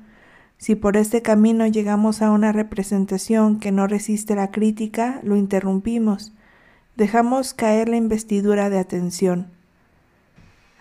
si 0.63 0.77
por 0.77 0.97
este 0.97 1.23
camino 1.23 1.67
llegamos 1.67 2.23
a 2.23 2.31
una 2.31 2.53
representación 2.53 3.59
que 3.59 3.73
no 3.73 3.89
resiste 3.89 4.37
la 4.37 4.53
crítica, 4.53 5.19
lo 5.25 5.35
interrumpimos, 5.35 6.33
dejamos 6.95 7.53
caer 7.53 7.89
la 7.89 7.97
investidura 7.97 8.71
de 8.71 8.79
atención. 8.79 9.49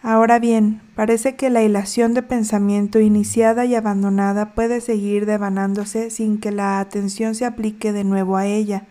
Ahora 0.03 0.37
bien, 0.37 0.83
parece 0.93 1.35
que 1.35 1.49
la 1.49 1.63
hilación 1.63 2.13
de 2.13 2.21
pensamiento 2.21 2.99
iniciada 2.99 3.65
y 3.65 3.73
abandonada 3.73 4.53
puede 4.53 4.81
seguir 4.81 5.25
devanándose 5.25 6.11
sin 6.11 6.37
que 6.37 6.51
la 6.51 6.79
atención 6.79 7.33
se 7.33 7.45
aplique 7.45 7.91
de 7.91 8.03
nuevo 8.03 8.37
a 8.37 8.45
ella, 8.45 8.85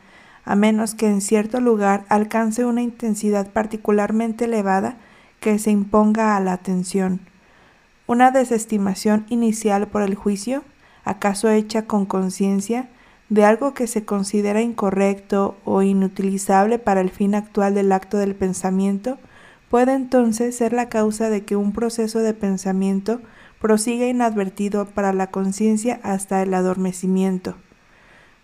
a 0.44 0.56
menos 0.56 0.96
que 0.96 1.06
en 1.06 1.20
cierto 1.20 1.60
lugar 1.60 2.04
alcance 2.08 2.64
una 2.64 2.82
intensidad 2.82 3.52
particularmente 3.52 4.46
elevada 4.46 4.96
que 5.38 5.56
se 5.60 5.70
imponga 5.70 6.36
a 6.36 6.40
la 6.40 6.52
atención. 6.52 7.20
Una 8.08 8.32
desestimación 8.32 9.24
inicial 9.28 9.86
por 9.86 10.02
el 10.02 10.16
juicio 10.16 10.64
acaso 11.04 11.50
hecha 11.50 11.86
con 11.86 12.06
conciencia, 12.06 12.88
de 13.28 13.44
algo 13.44 13.74
que 13.74 13.86
se 13.86 14.04
considera 14.04 14.60
incorrecto 14.60 15.56
o 15.64 15.82
inutilizable 15.82 16.78
para 16.78 17.00
el 17.00 17.10
fin 17.10 17.34
actual 17.34 17.74
del 17.74 17.92
acto 17.92 18.18
del 18.18 18.34
pensamiento, 18.34 19.18
puede 19.70 19.94
entonces 19.94 20.56
ser 20.56 20.72
la 20.72 20.88
causa 20.88 21.30
de 21.30 21.44
que 21.44 21.54
un 21.54 21.72
proceso 21.72 22.18
de 22.18 22.34
pensamiento 22.34 23.20
prosiga 23.60 24.06
inadvertido 24.06 24.86
para 24.86 25.12
la 25.12 25.28
conciencia 25.28 26.00
hasta 26.02 26.42
el 26.42 26.52
adormecimiento. 26.54 27.54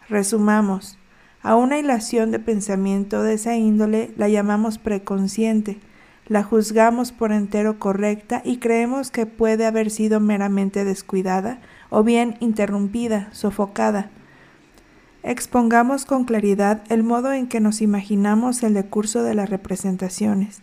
Resumamos, 0.09 0.99
a 1.43 1.57
una 1.57 1.79
hilación 1.79 2.31
de 2.31 2.39
pensamiento 2.39 3.23
de 3.23 3.35
esa 3.35 3.57
índole 3.57 4.13
la 4.17 4.29
llamamos 4.29 4.79
preconsciente, 4.79 5.81
la 6.29 6.43
juzgamos 6.43 7.13
por 7.13 7.33
entero 7.33 7.79
correcta 7.79 8.43
y 8.45 8.59
creemos 8.59 9.11
que 9.11 9.27
puede 9.27 9.65
haber 9.67 9.91
sido 9.91 10.21
meramente 10.21 10.85
descuidada 10.85 11.61
o 11.91 12.03
bien 12.03 12.37
interrumpida, 12.41 13.29
sofocada. 13.33 14.11
Expongamos 15.23 16.05
con 16.05 16.25
claridad 16.25 16.83
el 16.89 17.03
modo 17.03 17.33
en 17.33 17.49
que 17.49 17.61
nos 17.61 17.81
imaginamos 17.81 18.63
el 18.63 18.75
decurso 18.75 19.23
de 19.23 19.35
las 19.35 19.51
representaciones. 19.51 20.63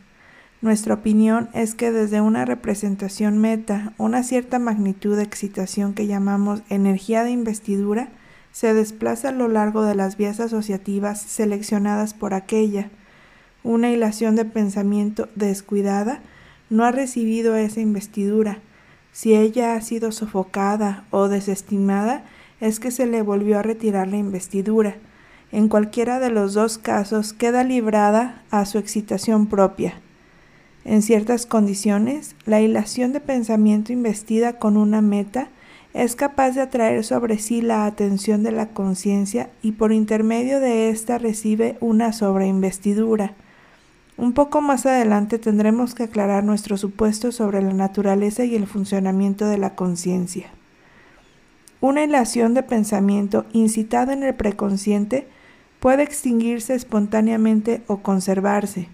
Nuestra 0.62 0.94
opinión 0.94 1.50
es 1.54 1.76
que 1.76 1.92
desde 1.92 2.22
una 2.22 2.46
representación 2.46 3.38
meta, 3.38 3.92
una 3.98 4.24
cierta 4.24 4.60
magnitud 4.60 5.18
de 5.18 5.24
excitación 5.24 5.94
que 5.94 6.08
llamamos 6.08 6.62
energía 6.70 7.26
de 7.26 7.32
investidura, 7.32 8.08
se 8.54 8.74
desplaza 8.74 9.30
a 9.30 9.34
lo 9.34 9.50
largo 9.50 9.84
de 9.84 9.96
las 9.96 10.16
vías 10.16 10.40
asociativas 10.40 11.22
seleccionadas 11.22 12.14
por 12.14 12.34
aquella. 12.34 12.90
Una 13.64 13.92
hilación 13.92 14.38
de 14.38 14.46
pensamiento 14.46 15.28
descuidada 15.36 16.22
no 16.70 16.86
ha 16.86 16.92
recibido 16.92 17.58
esa 17.58 17.82
investidura. 17.82 18.60
Si 19.14 19.36
ella 19.36 19.76
ha 19.76 19.82
sido 19.82 20.12
sofocada 20.12 21.06
o 21.12 21.30
desestimada, 21.30 22.24
es 22.60 22.80
que 22.80 22.92
se 22.92 23.06
le 23.06 23.22
volvió 23.22 23.60
a 23.60 23.62
retirar 23.62 24.08
la 24.08 24.18
investidura. 24.18 24.96
En 25.52 25.70
cualquiera 25.70 26.20
de 26.20 26.32
los 26.32 26.56
dos 26.56 26.80
casos 26.80 27.32
queda 27.32 27.64
librada 27.64 28.42
a 28.50 28.66
su 28.66 28.80
excitación 28.80 29.46
propia. 29.46 30.02
En 30.84 31.04
ciertas 31.04 31.46
condiciones, 31.46 32.36
la 32.46 32.60
hilación 32.60 33.14
de 33.14 33.20
pensamiento 33.20 33.94
investida 33.94 34.58
con 34.58 34.78
una 34.78 35.02
meta 35.02 35.50
es 35.94 36.16
capaz 36.16 36.52
de 36.52 36.62
atraer 36.62 37.04
sobre 37.04 37.38
sí 37.38 37.62
la 37.62 37.86
atención 37.86 38.42
de 38.42 38.52
la 38.52 38.70
conciencia 38.70 39.52
y 39.62 39.74
por 39.74 39.92
intermedio 39.92 40.60
de 40.60 40.90
ésta 40.90 41.20
recibe 41.20 41.78
una 41.82 42.14
sobreinvestidura. 42.14 43.36
Un 44.18 44.34
poco 44.34 44.62
más 44.62 44.86
adelante 44.86 45.40
tendremos 45.40 45.96
que 45.96 46.04
aclarar 46.04 46.44
nuestro 46.44 46.78
supuesto 46.78 47.32
sobre 47.32 47.62
la 47.62 47.74
naturaleza 47.74 48.46
y 48.46 48.56
el 48.56 48.68
funcionamiento 48.68 49.48
de 49.48 49.58
la 49.58 49.76
conciencia. 49.76 50.52
Una 51.82 52.04
hilación 52.04 52.54
de 52.54 52.64
pensamiento 52.64 53.46
incitada 53.54 54.14
en 54.14 54.24
el 54.24 54.36
preconsciente 54.36 55.28
puede 55.80 56.04
extinguirse 56.04 56.76
espontáneamente 56.76 57.82
o 57.88 57.98
conservarse. 57.98 58.88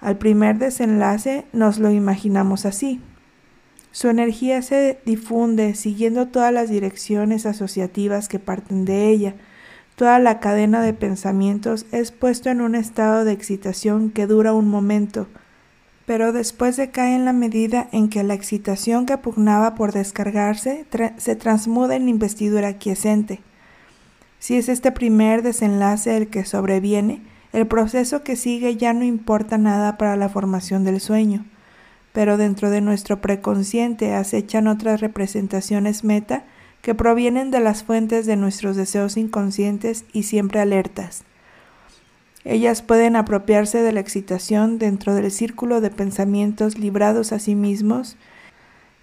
Al 0.00 0.18
primer 0.18 0.58
desenlace 0.58 1.44
nos 1.52 1.78
lo 1.78 1.92
imaginamos 1.92 2.66
así. 2.66 3.00
Su 3.92 4.08
energía 4.08 4.62
se 4.62 4.98
difunde 5.04 5.74
siguiendo 5.74 6.26
todas 6.26 6.52
las 6.52 6.70
direcciones 6.70 7.46
asociativas 7.46 8.28
que 8.28 8.40
parten 8.40 8.84
de 8.84 9.10
ella. 9.10 9.34
Toda 9.96 10.18
la 10.18 10.40
cadena 10.40 10.82
de 10.82 10.94
pensamientos 10.94 11.86
es 11.92 12.12
puesto 12.12 12.48
en 12.48 12.60
un 12.60 12.74
estado 12.74 13.24
de 13.24 13.32
excitación 13.32 14.10
que 14.10 14.26
dura 14.26 14.54
un 14.54 14.68
momento, 14.68 15.28
pero 16.06 16.32
después 16.32 16.76
decae 16.76 17.14
en 17.14 17.24
la 17.24 17.32
medida 17.32 17.88
en 17.92 18.08
que 18.08 18.24
la 18.24 18.34
excitación 18.34 19.06
que 19.06 19.18
pugnaba 19.18 19.74
por 19.74 19.92
descargarse 19.92 20.86
se 21.18 21.36
transmuda 21.36 21.94
en 21.96 22.08
investidura 22.08 22.74
quiescente. 22.74 23.40
Si 24.38 24.56
es 24.56 24.68
este 24.68 24.90
primer 24.92 25.42
desenlace 25.42 26.16
el 26.16 26.28
que 26.28 26.44
sobreviene, 26.44 27.22
el 27.52 27.66
proceso 27.66 28.24
que 28.24 28.34
sigue 28.34 28.76
ya 28.76 28.94
no 28.94 29.04
importa 29.04 29.58
nada 29.58 29.98
para 29.98 30.16
la 30.16 30.28
formación 30.28 30.84
del 30.84 31.00
sueño, 31.00 31.44
pero 32.12 32.38
dentro 32.38 32.70
de 32.70 32.80
nuestro 32.80 33.20
preconsciente 33.20 34.14
acechan 34.14 34.66
otras 34.66 35.00
representaciones 35.00 36.02
meta 36.02 36.44
que 36.82 36.94
provienen 36.94 37.50
de 37.50 37.60
las 37.60 37.84
fuentes 37.84 38.26
de 38.26 38.36
nuestros 38.36 38.76
deseos 38.76 39.16
inconscientes 39.16 40.04
y 40.12 40.24
siempre 40.24 40.60
alertas. 40.60 41.24
Ellas 42.44 42.82
pueden 42.82 43.14
apropiarse 43.14 43.82
de 43.82 43.92
la 43.92 44.00
excitación 44.00 44.78
dentro 44.78 45.14
del 45.14 45.30
círculo 45.30 45.80
de 45.80 45.90
pensamientos 45.90 46.76
librados 46.76 47.32
a 47.32 47.38
sí 47.38 47.54
mismos, 47.54 48.16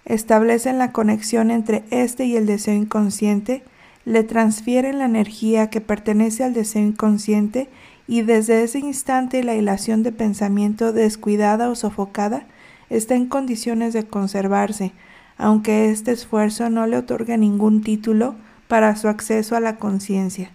establecen 0.04 0.78
la 0.78 0.92
conexión 0.92 1.50
entre 1.50 1.84
este 1.90 2.26
y 2.26 2.36
el 2.36 2.44
deseo 2.44 2.74
inconsciente, 2.74 3.62
le 4.04 4.24
transfieren 4.24 4.98
la 4.98 5.06
energía 5.06 5.70
que 5.70 5.80
pertenece 5.80 6.44
al 6.44 6.52
deseo 6.52 6.82
inconsciente 6.82 7.68
y 8.06 8.22
desde 8.22 8.62
ese 8.62 8.78
instante 8.78 9.42
la 9.42 9.54
hilación 9.54 10.02
de 10.02 10.12
pensamiento 10.12 10.92
descuidada 10.92 11.70
o 11.70 11.74
sofocada 11.74 12.44
está 12.90 13.14
en 13.14 13.26
condiciones 13.26 13.94
de 13.94 14.04
conservarse, 14.04 14.92
aunque 15.40 15.90
este 15.90 16.12
esfuerzo 16.12 16.68
no 16.68 16.86
le 16.86 16.98
otorgue 16.98 17.38
ningún 17.38 17.82
título 17.82 18.34
para 18.68 18.94
su 18.94 19.08
acceso 19.08 19.56
a 19.56 19.60
la 19.60 19.76
conciencia. 19.76 20.50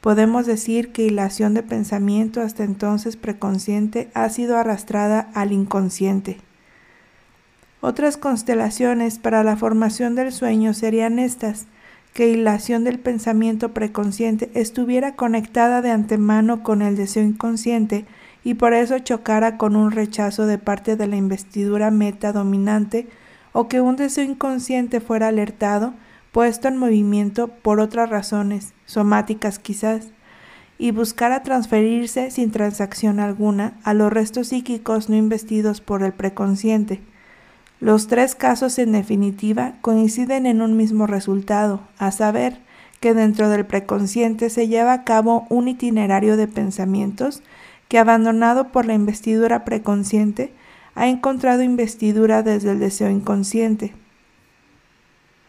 Podemos 0.00 0.46
decir 0.46 0.92
que 0.92 1.04
hilación 1.04 1.52
de 1.52 1.64
pensamiento 1.64 2.40
hasta 2.40 2.62
entonces 2.62 3.16
preconsciente 3.16 4.10
ha 4.14 4.28
sido 4.28 4.56
arrastrada 4.56 5.30
al 5.34 5.50
inconsciente. 5.50 6.38
Otras 7.80 8.16
constelaciones 8.16 9.18
para 9.18 9.42
la 9.42 9.56
formación 9.56 10.14
del 10.14 10.32
sueño 10.32 10.74
serían 10.74 11.18
estas, 11.18 11.66
que 12.12 12.28
hilación 12.28 12.84
del 12.84 13.00
pensamiento 13.00 13.74
preconsciente 13.74 14.48
estuviera 14.54 15.16
conectada 15.16 15.82
de 15.82 15.90
antemano 15.90 16.62
con 16.62 16.82
el 16.82 16.94
deseo 16.94 17.24
inconsciente 17.24 18.04
y 18.44 18.54
por 18.54 18.74
eso 18.74 19.00
chocara 19.00 19.56
con 19.58 19.74
un 19.74 19.90
rechazo 19.90 20.46
de 20.46 20.58
parte 20.58 20.94
de 20.94 21.08
la 21.08 21.16
investidura 21.16 21.90
meta 21.90 22.32
dominante 22.32 23.08
o 23.54 23.68
que 23.68 23.80
un 23.80 23.94
deseo 23.94 24.24
inconsciente 24.24 25.00
fuera 25.00 25.28
alertado, 25.28 25.94
puesto 26.32 26.66
en 26.66 26.76
movimiento 26.76 27.46
por 27.48 27.78
otras 27.78 28.10
razones, 28.10 28.74
somáticas 28.84 29.60
quizás, 29.60 30.08
y 30.76 30.90
buscara 30.90 31.44
transferirse 31.44 32.32
sin 32.32 32.50
transacción 32.50 33.20
alguna 33.20 33.78
a 33.84 33.94
los 33.94 34.12
restos 34.12 34.48
psíquicos 34.48 35.08
no 35.08 35.14
investidos 35.14 35.80
por 35.80 36.02
el 36.02 36.12
preconsciente. 36.12 37.00
Los 37.78 38.08
tres 38.08 38.34
casos 38.34 38.76
en 38.80 38.90
definitiva 38.90 39.74
coinciden 39.82 40.46
en 40.46 40.60
un 40.60 40.76
mismo 40.76 41.06
resultado, 41.06 41.80
a 41.96 42.10
saber, 42.10 42.58
que 42.98 43.14
dentro 43.14 43.50
del 43.50 43.66
preconsciente 43.66 44.50
se 44.50 44.66
lleva 44.66 44.94
a 44.94 45.04
cabo 45.04 45.46
un 45.48 45.68
itinerario 45.68 46.36
de 46.36 46.48
pensamientos 46.48 47.40
que 47.86 48.00
abandonado 48.00 48.72
por 48.72 48.84
la 48.84 48.94
investidura 48.94 49.64
preconsciente 49.64 50.52
ha 50.94 51.08
encontrado 51.08 51.62
investidura 51.62 52.42
desde 52.42 52.72
el 52.72 52.78
deseo 52.78 53.10
inconsciente. 53.10 53.94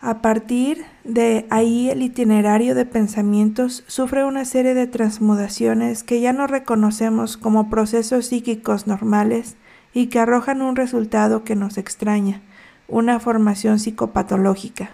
A 0.02 0.22
partir 0.22 0.86
de 1.04 1.48
ahí 1.50 1.90
el 1.90 2.02
itinerario 2.02 2.76
de 2.76 2.86
pensamientos 2.86 3.84
sufre 3.88 4.26
una 4.26 4.46
serie 4.46 4.74
de 4.74 4.88
transmudaciones 4.88 6.04
que 6.04 6.22
ya 6.22 6.34
no 6.34 6.48
reconocemos 6.48 7.38
como 7.38 7.70
procesos 7.70 8.28
psíquicos 8.28 8.88
normales, 8.88 9.56
y 9.96 10.08
que 10.08 10.20
arrojan 10.20 10.62
un 10.62 10.76
resultado 10.76 11.46
que 11.46 11.56
nos 11.56 11.78
extraña, 11.80 12.42
una 12.90 13.20
formación 13.22 13.80
psicopatológica. 13.80 14.92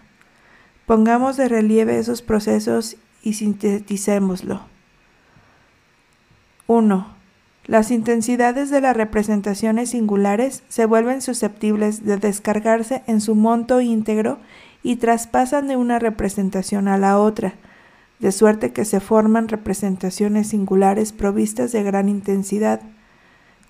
Pongamos 0.85 1.37
de 1.37 1.49
relieve 1.49 1.97
esos 1.97 2.21
procesos 2.21 2.97
y 3.23 3.33
sinteticémoslo. 3.33 4.61
1. 6.67 7.20
Las 7.65 7.91
intensidades 7.91 8.69
de 8.69 8.81
las 8.81 8.97
representaciones 8.97 9.91
singulares 9.91 10.63
se 10.67 10.85
vuelven 10.85 11.21
susceptibles 11.21 12.05
de 12.05 12.17
descargarse 12.17 13.03
en 13.07 13.21
su 13.21 13.35
monto 13.35 13.81
íntegro 13.81 14.39
y 14.83 14.95
traspasan 14.95 15.67
de 15.67 15.77
una 15.77 15.99
representación 15.99 16.87
a 16.87 16.97
la 16.97 17.19
otra, 17.19 17.53
de 18.19 18.31
suerte 18.31 18.71
que 18.71 18.85
se 18.85 18.99
forman 18.99 19.47
representaciones 19.47 20.47
singulares 20.49 21.11
provistas 21.11 21.71
de 21.71 21.83
gran 21.83 22.09
intensidad 22.09 22.81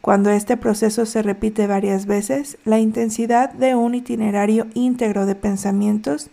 cuando 0.01 0.31
este 0.31 0.57
proceso 0.57 1.05
se 1.05 1.21
repite 1.21 1.67
varias 1.67 2.07
veces, 2.07 2.57
la 2.65 2.79
intensidad 2.79 3.53
de 3.53 3.75
un 3.75 3.93
itinerario 3.93 4.65
íntegro 4.73 5.27
de 5.27 5.35
pensamientos 5.35 6.31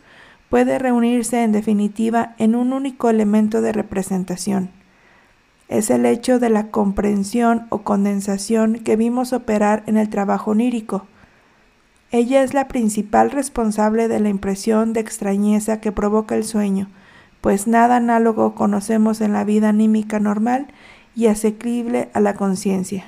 puede 0.49 0.79
reunirse 0.79 1.42
en 1.44 1.53
definitiva 1.53 2.35
en 2.38 2.55
un 2.55 2.73
único 2.73 3.11
elemento 3.11 3.61
de 3.61 3.73
representación. 3.73 4.71
Es 5.68 5.90
el 5.90 6.07
hecho 6.07 6.38
de 6.38 6.48
la 6.48 6.68
comprensión 6.68 7.66
o 7.68 7.83
condensación 7.83 8.78
que 8.78 8.96
vimos 8.96 9.33
operar 9.33 9.83
en 9.87 9.98
el 9.98 10.09
trabajo 10.09 10.52
onírico. 10.52 11.07
Ella 12.11 12.42
es 12.42 12.54
la 12.54 12.68
principal 12.68 13.31
responsable 13.31 14.09
de 14.09 14.18
la 14.18 14.31
impresión 14.31 14.94
de 14.94 15.00
extrañeza 15.00 15.81
que 15.81 15.92
provoca 15.92 16.37
el 16.37 16.44
sueño, 16.44 16.88
pues 17.42 17.66
nada 17.66 17.96
análogo 17.96 18.54
conocemos 18.54 19.20
en 19.20 19.35
la 19.35 19.44
vida 19.44 19.68
anímica 19.68 20.18
normal 20.18 20.68
y 21.14 21.26
asequible 21.26 22.09
a 22.14 22.20
la 22.20 22.35
conciencia. 22.35 23.04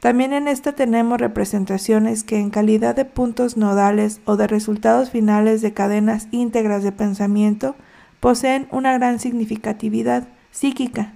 También 0.00 0.32
en 0.32 0.48
esta 0.48 0.72
tenemos 0.72 1.20
representaciones 1.20 2.24
que 2.24 2.40
en 2.40 2.50
calidad 2.50 2.96
de 2.96 3.04
puntos 3.04 3.56
nodales 3.56 4.20
o 4.24 4.36
de 4.36 4.48
resultados 4.48 5.10
finales 5.10 5.62
de 5.62 5.72
cadenas 5.72 6.26
íntegras 6.32 6.82
de 6.82 6.90
pensamiento 6.90 7.76
poseen 8.18 8.66
una 8.72 8.94
gran 8.94 9.20
significatividad 9.20 10.26
psíquica, 10.50 11.12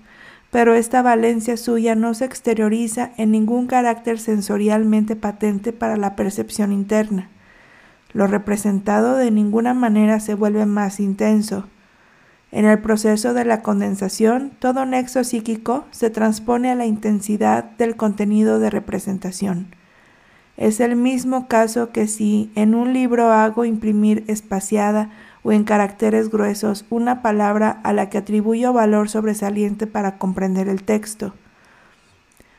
pero 0.57 0.75
esta 0.75 1.03
valencia 1.03 1.59
suya 1.59 1.95
no 1.95 2.15
se 2.15 2.25
exterioriza 2.25 3.11
en 3.19 3.31
ningún 3.31 3.67
carácter 3.67 4.19
sensorialmente 4.19 5.15
patente 5.15 5.75
para 5.75 5.99
la 5.99 6.17
percepción 6.17 6.73
interna. 6.73 7.29
Lo 8.15 8.27
representado 8.27 9.17
de 9.17 9.31
ninguna 9.31 9.75
manera 9.75 10.19
se 10.19 10.33
vuelve 10.33 10.65
más 10.65 10.99
intenso, 10.99 11.67
en 12.53 12.65
el 12.65 12.79
proceso 12.79 13.35
de 13.35 13.45
la 13.45 13.61
condensación, 13.61 14.51
todo 14.59 14.87
nexo 14.87 15.25
psíquico 15.25 15.85
se 15.91 16.09
transpone 16.09 16.71
a 16.71 16.75
la 16.75 16.87
intensidad 16.87 17.65
del 17.77 17.95
contenido 17.95 18.59
de 18.59 18.71
representación. 18.71 19.75
Es 20.57 20.81
el 20.81 20.97
mismo 20.97 21.49
caso 21.49 21.91
que 21.91 22.07
si 22.07 22.51
en 22.55 22.75
un 22.75 22.95
libro 22.95 23.31
hago 23.31 23.67
imprimir 23.67 24.25
espaciada 24.27 25.11
o 25.47 25.53
en 25.53 25.63
caracteres 25.63 26.29
gruesos 26.29 26.85
una 26.91 27.23
palabra 27.23 27.79
a 27.85 27.93
la 27.93 28.11
que 28.11 28.19
atribuyo 28.19 28.73
valor 28.73 29.09
sobresaliente 29.09 29.87
para 29.87 30.19
comprender 30.19 30.67
el 30.67 30.83
texto, 30.83 31.35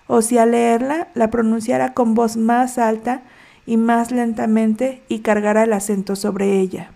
o 0.08 0.22
si 0.22 0.38
al 0.38 0.52
leerla 0.52 1.10
la 1.14 1.30
pronunciara 1.30 1.94
con 1.94 2.14
voz 2.14 2.38
más 2.38 2.78
alta 2.78 3.24
y 3.66 3.76
más 3.76 4.12
lentamente 4.12 5.02
y 5.10 5.20
cargara 5.20 5.66
el 5.66 5.74
acento 5.74 6.16
sobre 6.16 6.62
ella. 6.62 6.92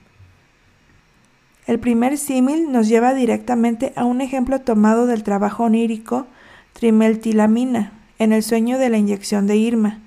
El 1.67 1.77
primer 1.77 2.17
símil 2.17 2.71
nos 2.71 2.87
lleva 2.87 3.13
directamente 3.13 3.91
a 3.97 4.05
un 4.05 4.21
ejemplo 4.21 4.61
tomado 4.61 5.07
del 5.07 5.23
trabajo 5.23 5.65
onírico 5.65 6.25
trimeltilamina 6.71 7.91
en 8.17 8.31
el 8.31 8.43
sueño 8.43 8.77
de 8.77 8.87
la 8.87 8.97
inyección 8.97 9.45
de 9.45 9.57
Irma. 9.57 9.99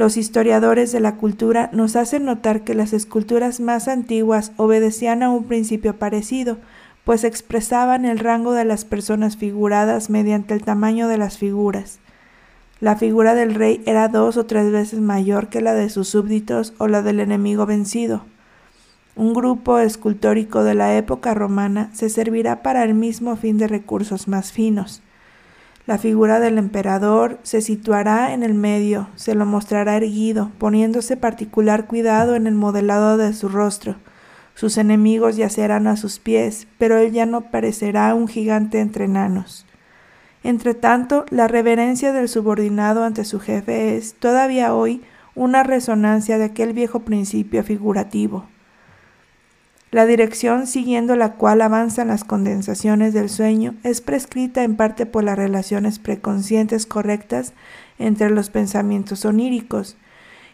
Los 0.00 0.16
historiadores 0.16 0.92
de 0.92 1.00
la 1.00 1.16
cultura 1.16 1.68
nos 1.74 1.94
hacen 1.94 2.24
notar 2.24 2.62
que 2.62 2.74
las 2.74 2.94
esculturas 2.94 3.60
más 3.60 3.86
antiguas 3.86 4.52
obedecían 4.56 5.22
a 5.22 5.28
un 5.28 5.44
principio 5.44 5.98
parecido, 5.98 6.56
pues 7.04 7.22
expresaban 7.22 8.06
el 8.06 8.18
rango 8.18 8.54
de 8.54 8.64
las 8.64 8.86
personas 8.86 9.36
figuradas 9.36 10.08
mediante 10.08 10.54
el 10.54 10.62
tamaño 10.62 11.06
de 11.06 11.18
las 11.18 11.36
figuras. 11.36 11.98
La 12.80 12.96
figura 12.96 13.34
del 13.34 13.54
rey 13.54 13.82
era 13.84 14.08
dos 14.08 14.38
o 14.38 14.46
tres 14.46 14.72
veces 14.72 15.00
mayor 15.00 15.50
que 15.50 15.60
la 15.60 15.74
de 15.74 15.90
sus 15.90 16.08
súbditos 16.08 16.72
o 16.78 16.88
la 16.88 17.02
del 17.02 17.20
enemigo 17.20 17.66
vencido. 17.66 18.24
Un 19.16 19.34
grupo 19.34 19.80
escultórico 19.80 20.64
de 20.64 20.72
la 20.72 20.96
época 20.96 21.34
romana 21.34 21.90
se 21.92 22.08
servirá 22.08 22.62
para 22.62 22.84
el 22.84 22.94
mismo 22.94 23.36
fin 23.36 23.58
de 23.58 23.68
recursos 23.68 24.28
más 24.28 24.50
finos. 24.50 25.02
La 25.90 25.98
figura 25.98 26.38
del 26.38 26.56
emperador 26.56 27.40
se 27.42 27.60
situará 27.60 28.32
en 28.32 28.44
el 28.44 28.54
medio, 28.54 29.08
se 29.16 29.34
lo 29.34 29.44
mostrará 29.44 29.96
erguido, 29.96 30.52
poniéndose 30.56 31.16
particular 31.16 31.88
cuidado 31.88 32.36
en 32.36 32.46
el 32.46 32.54
modelado 32.54 33.16
de 33.16 33.32
su 33.32 33.48
rostro. 33.48 33.96
Sus 34.54 34.78
enemigos 34.78 35.34
yacerán 35.34 35.88
a 35.88 35.96
sus 35.96 36.20
pies, 36.20 36.68
pero 36.78 36.96
él 36.98 37.10
ya 37.10 37.26
no 37.26 37.50
parecerá 37.50 38.14
un 38.14 38.28
gigante 38.28 38.78
entre 38.78 39.06
enanos. 39.06 39.66
Entretanto, 40.44 41.26
la 41.30 41.48
reverencia 41.48 42.12
del 42.12 42.28
subordinado 42.28 43.02
ante 43.02 43.24
su 43.24 43.40
jefe 43.40 43.96
es, 43.96 44.14
todavía 44.14 44.72
hoy, 44.72 45.02
una 45.34 45.64
resonancia 45.64 46.38
de 46.38 46.44
aquel 46.44 46.72
viejo 46.72 47.00
principio 47.00 47.64
figurativo. 47.64 48.46
La 49.90 50.06
dirección 50.06 50.68
siguiendo 50.68 51.16
la 51.16 51.32
cual 51.32 51.62
avanzan 51.62 52.08
las 52.08 52.22
condensaciones 52.22 53.12
del 53.12 53.28
sueño 53.28 53.74
es 53.82 54.00
prescrita 54.00 54.62
en 54.62 54.76
parte 54.76 55.04
por 55.04 55.24
las 55.24 55.36
relaciones 55.36 55.98
preconscientes 55.98 56.86
correctas 56.86 57.54
entre 57.98 58.30
los 58.30 58.50
pensamientos 58.50 59.24
oníricos 59.24 59.96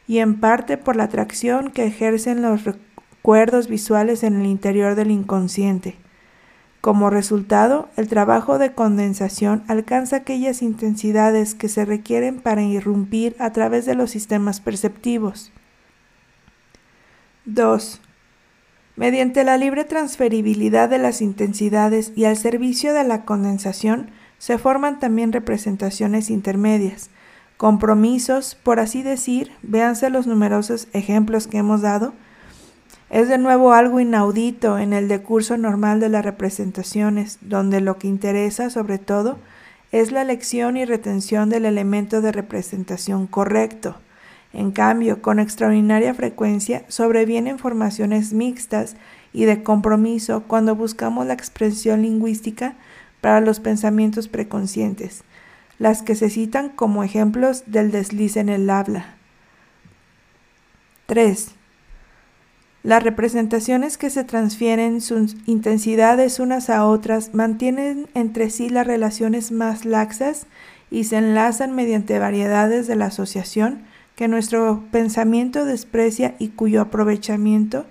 y 0.09 0.18
en 0.18 0.40
parte 0.40 0.79
por 0.79 0.96
la 0.96 1.05
atracción 1.05 1.70
que 1.70 1.85
ejercen 1.85 2.40
los 2.40 2.64
recuerdos 2.64 3.68
visuales 3.68 4.22
en 4.22 4.40
el 4.40 4.46
interior 4.46 4.94
del 4.94 5.11
inconsciente. 5.11 5.96
Como 6.81 7.11
resultado, 7.11 7.90
el 7.96 8.09
trabajo 8.09 8.59
de 8.59 8.72
condensación 8.72 9.64
alcanza 9.68 10.16
aquellas 10.16 10.62
intensidades 10.62 11.55
que 11.55 11.68
se 11.68 11.85
requieren 11.85 12.40
para 12.40 12.62
irrumpir 12.62 13.37
a 13.38 13.53
través 13.53 13.85
de 13.85 13.96
los 13.96 14.11
sistemas 14.12 14.61
perceptivos. 14.61 15.53
2. 17.44 18.01
Mediante 18.96 19.44
la 19.44 19.59
libre 19.59 19.85
transferibilidad 19.85 20.88
de 20.88 20.98
las 20.98 21.20
intensidades 21.20 22.12
y 22.16 22.24
al 22.24 22.37
servicio 22.37 22.94
de 22.94 23.04
la 23.04 23.26
condensación, 23.26 24.11
se 24.38 24.59
forman 24.59 24.98
también 24.98 25.32
representaciones 25.32 26.30
intermedias, 26.30 27.11
compromisos, 27.56 28.54
por 28.54 28.80
así 28.80 29.02
decir, 29.02 29.52
véanse 29.62 30.11
los 30.11 30.26
numerosos 30.26 30.88
ejemplos 30.92 31.46
que 31.46 31.59
hemos 31.59 31.82
dado, 31.82 32.14
es 33.09 33.28
de 33.28 33.38
nuevo 33.38 33.72
algo 33.72 34.00
inaudito 34.00 34.78
en 34.78 34.92
el 34.92 35.09
decurso 35.09 35.56
normal 35.56 36.00
de 36.00 36.09
las 36.09 36.24
representaciones, 36.24 37.38
donde 37.40 37.80
lo 37.80 37.98
que 37.98 38.09
interesa 38.09 38.68
sobre 38.68 38.98
todo 38.98 39.38
es 39.92 40.11
la 40.11 40.22
elección 40.22 40.76
y 40.76 40.85
retención 40.85 41.48
del 41.48 41.64
elemento 41.66 42.20
de 42.20 42.32
representación 42.32 43.26
correcto, 43.26 43.96
en 44.56 44.70
cambio, 44.70 45.20
con 45.20 45.38
extraordinaria 45.38 46.14
frecuencia 46.14 46.82
sobrevienen 46.88 47.58
formaciones 47.58 48.32
mixtas 48.32 48.96
y 49.34 49.44
de 49.44 49.62
compromiso 49.62 50.44
cuando 50.46 50.74
buscamos 50.74 51.26
la 51.26 51.34
expresión 51.34 52.00
lingüística 52.00 52.74
para 53.20 53.42
los 53.42 53.60
pensamientos 53.60 54.28
preconscientes, 54.28 55.24
las 55.78 56.00
que 56.00 56.14
se 56.14 56.30
citan 56.30 56.70
como 56.70 57.04
ejemplos 57.04 57.64
del 57.66 57.90
desliz 57.90 58.38
en 58.38 58.48
el 58.48 58.70
habla. 58.70 59.16
3. 61.04 61.48
Las 62.82 63.02
representaciones 63.02 63.98
que 63.98 64.08
se 64.08 64.24
transfieren 64.24 65.02
sus 65.02 65.36
intensidades 65.44 66.40
unas 66.40 66.70
a 66.70 66.86
otras 66.86 67.34
mantienen 67.34 68.08
entre 68.14 68.48
sí 68.48 68.70
las 68.70 68.86
relaciones 68.86 69.52
más 69.52 69.84
laxas 69.84 70.46
y 70.90 71.04
se 71.04 71.18
enlazan 71.18 71.74
mediante 71.74 72.18
variedades 72.18 72.86
de 72.86 72.96
la 72.96 73.06
asociación 73.06 73.84
que 74.16 74.29
nuestro 74.29 74.83
pensamiento 74.90 75.64
desprecia 75.64 76.35
y 76.38 76.48
cuyo 76.48 76.81
aprovechamiento 76.81 77.87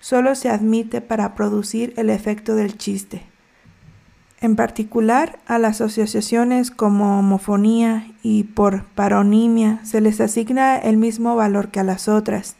solo 0.00 0.34
se 0.34 0.50
admite 0.50 1.00
para 1.00 1.34
producir 1.34 1.94
el 1.96 2.10
efecto 2.10 2.54
del 2.54 2.76
chiste. 2.76 3.22
En 4.40 4.54
particular, 4.54 5.40
a 5.46 5.58
las 5.58 5.80
asociaciones 5.80 6.70
como 6.70 7.18
homofonía 7.18 8.12
y 8.22 8.44
por 8.44 8.84
paronimia 8.84 9.80
se 9.84 10.00
les 10.00 10.20
asigna 10.20 10.76
el 10.76 10.96
mismo 10.96 11.34
valor 11.34 11.70
que 11.70 11.80
a 11.80 11.84
las 11.84 12.06
otras. 12.06 12.56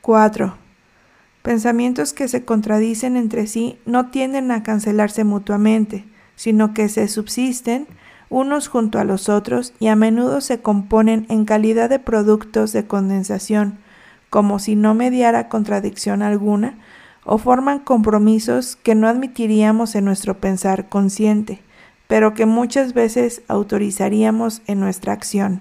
4. 0.00 0.56
Pensamientos 1.42 2.12
que 2.12 2.26
se 2.26 2.44
contradicen 2.44 3.16
entre 3.16 3.46
sí 3.46 3.78
no 3.84 4.10
tienden 4.10 4.50
a 4.50 4.62
cancelarse 4.62 5.22
mutuamente, 5.24 6.04
sino 6.36 6.74
que 6.74 6.88
se 6.88 7.06
subsisten 7.06 7.86
unos 8.34 8.66
junto 8.66 8.98
a 8.98 9.04
los 9.04 9.28
otros 9.28 9.72
y 9.78 9.86
a 9.86 9.94
menudo 9.94 10.40
se 10.40 10.60
componen 10.60 11.24
en 11.28 11.44
calidad 11.44 11.88
de 11.88 12.00
productos 12.00 12.72
de 12.72 12.84
condensación, 12.84 13.78
como 14.28 14.58
si 14.58 14.74
no 14.74 14.92
mediara 14.92 15.48
contradicción 15.48 16.20
alguna, 16.20 16.74
o 17.24 17.38
forman 17.38 17.78
compromisos 17.78 18.74
que 18.74 18.96
no 18.96 19.06
admitiríamos 19.06 19.94
en 19.94 20.04
nuestro 20.04 20.38
pensar 20.38 20.88
consciente, 20.88 21.62
pero 22.08 22.34
que 22.34 22.44
muchas 22.44 22.92
veces 22.92 23.42
autorizaríamos 23.46 24.62
en 24.66 24.80
nuestra 24.80 25.12
acción. 25.12 25.60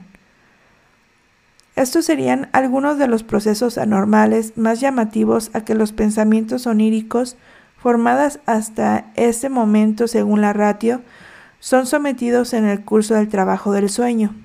Estos 1.75 2.05
serían 2.05 2.49
algunos 2.53 2.97
de 2.97 3.07
los 3.07 3.21
procesos 3.21 3.77
anormales 3.77 4.57
más 4.57 4.79
llamativos 4.79 5.51
a 5.53 5.62
que 5.62 5.75
los 5.75 5.91
pensamientos 5.91 6.65
oníricos, 6.65 7.38
formadas 7.77 8.39
hasta 8.47 9.12
ese 9.13 9.49
momento 9.49 10.07
según 10.07 10.41
la 10.41 10.53
ratio, 10.53 11.01
son 11.63 11.86
sometidos 11.86 12.52
en 12.52 12.65
el 12.65 12.84
curso 12.84 13.13
del 13.13 13.30
trabajo 13.30 13.71
del 13.71 13.89
sueño. 13.89 14.36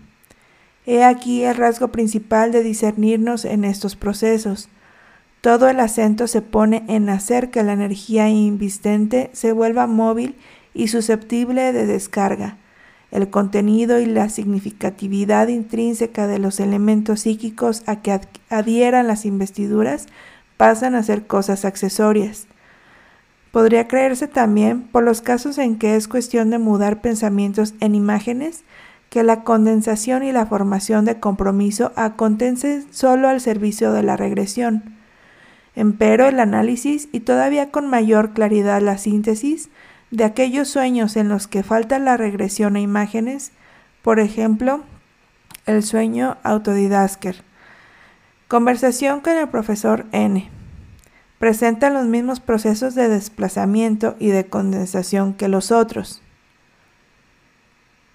He 0.87 1.02
aquí 1.02 1.42
el 1.42 1.57
rasgo 1.57 1.88
principal 1.88 2.52
de 2.52 2.62
discernirnos 2.62 3.44
en 3.44 3.64
estos 3.64 3.96
procesos. 3.96 4.68
Todo 5.40 5.68
el 5.68 5.81
acento 5.81 6.28
se 6.28 6.42
pone 6.42 6.85
en 6.87 7.09
hacer 7.09 7.50
que 7.50 7.64
la 7.64 7.72
energía 7.72 8.28
invistente 8.28 9.31
se 9.33 9.50
vuelva 9.50 9.88
móvil 9.88 10.37
y 10.74 10.88
susceptible 10.88 11.72
de 11.72 11.87
descarga. 11.87 12.57
El 13.11 13.31
contenido 13.31 13.98
y 13.98 14.07
la 14.07 14.28
significatividad 14.28 15.48
intrínseca 15.48 16.28
de 16.28 16.38
los 16.38 16.61
elementos 16.61 17.22
psíquicos 17.22 17.83
a 17.87 18.00
que 18.00 18.20
adhieran 18.48 19.09
las 19.09 19.24
investiduras 19.24 20.07
pasan 20.57 20.94
a 20.94 21.02
ser 21.02 21.26
cosas 21.26 21.64
accesorias. 21.64 22.47
Podría 23.52 23.88
creerse 23.88 24.28
también, 24.28 24.82
por 24.82 25.02
los 25.02 25.22
casos 25.22 25.58
en 25.58 25.78
que 25.78 25.96
es 25.96 26.06
cuestión 26.06 26.50
de 26.50 26.58
mudar 26.58 27.00
pensamientos 27.00 27.74
en 27.80 27.94
imágenes, 27.94 28.64
que 29.11 29.22
la 29.22 29.42
condensación 29.42 30.22
y 30.22 30.32
la 30.32 30.46
formación 30.46 31.04
de 31.04 31.18
compromiso 31.18 31.92
acontencen 31.96 32.87
solo 32.92 33.28
al 33.28 33.40
servicio 33.40 33.92
de 33.92 34.02
la 34.02 34.16
regresión. 34.16 34.94
Empero 35.74 36.26
el 36.26 36.40
análisis 36.40 37.08
y 37.12 37.20
todavía 37.20 37.70
con 37.70 37.88
mayor 37.88 38.32
claridad 38.32 38.82
la 38.82 38.98
síntesis 38.98 39.70
de 40.11 40.24
aquellos 40.24 40.68
sueños 40.68 41.16
en 41.16 41.28
los 41.28 41.46
que 41.46 41.62
falta 41.62 41.98
la 41.98 42.16
regresión 42.16 42.76
a 42.76 42.80
imágenes, 42.80 43.52
por 44.02 44.20
ejemplo, 44.20 44.82
El 45.66 45.82
sueño 45.82 46.38
autodidasker. 46.44 47.44
Conversación 48.48 49.20
con 49.20 49.37
el 49.37 49.48
profesor 49.48 50.06
N. 50.12 50.57
Presenta 51.38 51.90
los 51.90 52.07
mismos 52.07 52.40
procesos 52.40 52.94
de 52.94 53.09
desplazamiento 53.09 54.16
y 54.18 54.29
de 54.29 54.46
condensación 54.46 55.35
que 55.35 55.48
los 55.48 55.70
otros. 55.70 56.20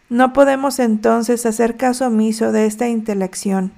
No 0.10 0.34
podemos 0.34 0.80
entonces 0.80 1.46
hacer 1.46 1.78
caso 1.78 2.08
omiso 2.08 2.52
de 2.52 2.66
esta 2.66 2.88
intelección. 2.88 3.72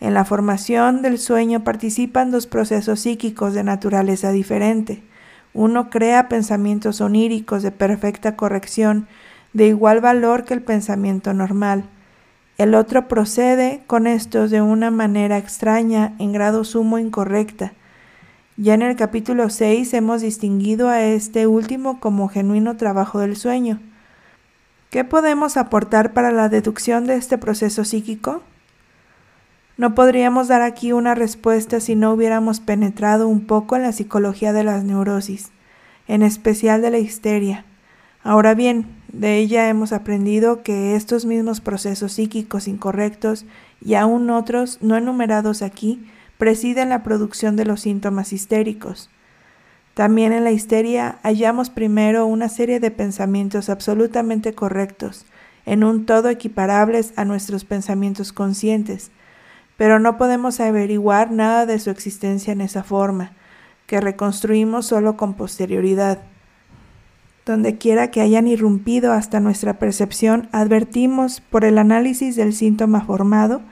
En 0.00 0.14
la 0.14 0.24
formación 0.24 1.02
del 1.02 1.18
sueño 1.18 1.64
participan 1.64 2.30
dos 2.30 2.46
procesos 2.46 3.00
psíquicos 3.00 3.54
de 3.54 3.64
naturaleza 3.64 4.32
diferente. 4.32 5.02
Uno 5.54 5.90
crea 5.90 6.28
pensamientos 6.28 7.00
oníricos 7.00 7.62
de 7.62 7.70
perfecta 7.70 8.36
corrección, 8.36 9.06
de 9.52 9.68
igual 9.68 10.00
valor 10.00 10.44
que 10.44 10.54
el 10.54 10.62
pensamiento 10.62 11.32
normal 11.32 11.88
el 12.58 12.74
otro 12.74 13.06
procede 13.06 13.82
con 13.86 14.06
estos 14.06 14.50
de 14.50 14.62
una 14.62 14.90
manera 14.90 15.36
extraña, 15.36 16.14
en 16.18 16.32
grado 16.32 16.64
sumo 16.64 16.98
incorrecta. 16.98 17.74
Ya 18.58 18.72
en 18.72 18.80
el 18.80 18.96
capítulo 18.96 19.50
6 19.50 19.92
hemos 19.92 20.22
distinguido 20.22 20.88
a 20.88 21.02
este 21.02 21.46
último 21.46 22.00
como 22.00 22.28
genuino 22.28 22.78
trabajo 22.78 23.18
del 23.18 23.36
sueño. 23.36 23.80
¿Qué 24.88 25.04
podemos 25.04 25.58
aportar 25.58 26.14
para 26.14 26.30
la 26.30 26.48
deducción 26.48 27.06
de 27.06 27.16
este 27.16 27.36
proceso 27.36 27.84
psíquico? 27.84 28.42
No 29.76 29.94
podríamos 29.94 30.48
dar 30.48 30.62
aquí 30.62 30.92
una 30.92 31.14
respuesta 31.14 31.80
si 31.80 31.96
no 31.96 32.14
hubiéramos 32.14 32.60
penetrado 32.60 33.28
un 33.28 33.46
poco 33.46 33.76
en 33.76 33.82
la 33.82 33.92
psicología 33.92 34.54
de 34.54 34.64
las 34.64 34.84
neurosis, 34.84 35.50
en 36.08 36.22
especial 36.22 36.80
de 36.80 36.90
la 36.90 36.98
histeria. 36.98 37.66
Ahora 38.22 38.54
bien, 38.54 38.86
de 39.12 39.36
ella 39.36 39.68
hemos 39.68 39.92
aprendido 39.92 40.62
que 40.62 40.96
estos 40.96 41.26
mismos 41.26 41.60
procesos 41.60 42.14
psíquicos 42.14 42.68
incorrectos 42.68 43.44
y 43.84 43.96
aún 43.96 44.30
otros 44.30 44.78
no 44.80 44.96
enumerados 44.96 45.60
aquí 45.60 46.08
presiden 46.38 46.88
la 46.88 47.02
producción 47.02 47.56
de 47.56 47.64
los 47.64 47.80
síntomas 47.80 48.32
histéricos. 48.32 49.10
También 49.94 50.32
en 50.32 50.44
la 50.44 50.50
histeria 50.50 51.18
hallamos 51.22 51.70
primero 51.70 52.26
una 52.26 52.48
serie 52.48 52.80
de 52.80 52.90
pensamientos 52.90 53.70
absolutamente 53.70 54.52
correctos, 54.52 55.24
en 55.64 55.84
un 55.84 56.04
todo 56.04 56.28
equiparables 56.28 57.12
a 57.16 57.24
nuestros 57.24 57.64
pensamientos 57.64 58.32
conscientes, 58.32 59.10
pero 59.76 59.98
no 59.98 60.18
podemos 60.18 60.60
averiguar 60.60 61.32
nada 61.32 61.66
de 61.66 61.78
su 61.78 61.90
existencia 61.90 62.52
en 62.52 62.60
esa 62.60 62.82
forma, 62.82 63.32
que 63.86 64.00
reconstruimos 64.00 64.86
solo 64.86 65.16
con 65.16 65.34
posterioridad. 65.34 66.18
Donde 67.46 67.78
quiera 67.78 68.10
que 68.10 68.20
hayan 68.20 68.48
irrumpido 68.48 69.12
hasta 69.12 69.40
nuestra 69.40 69.78
percepción, 69.78 70.48
advertimos 70.52 71.40
por 71.40 71.64
el 71.64 71.78
análisis 71.78 72.36
del 72.36 72.52
síntoma 72.52 73.02
formado 73.02 73.62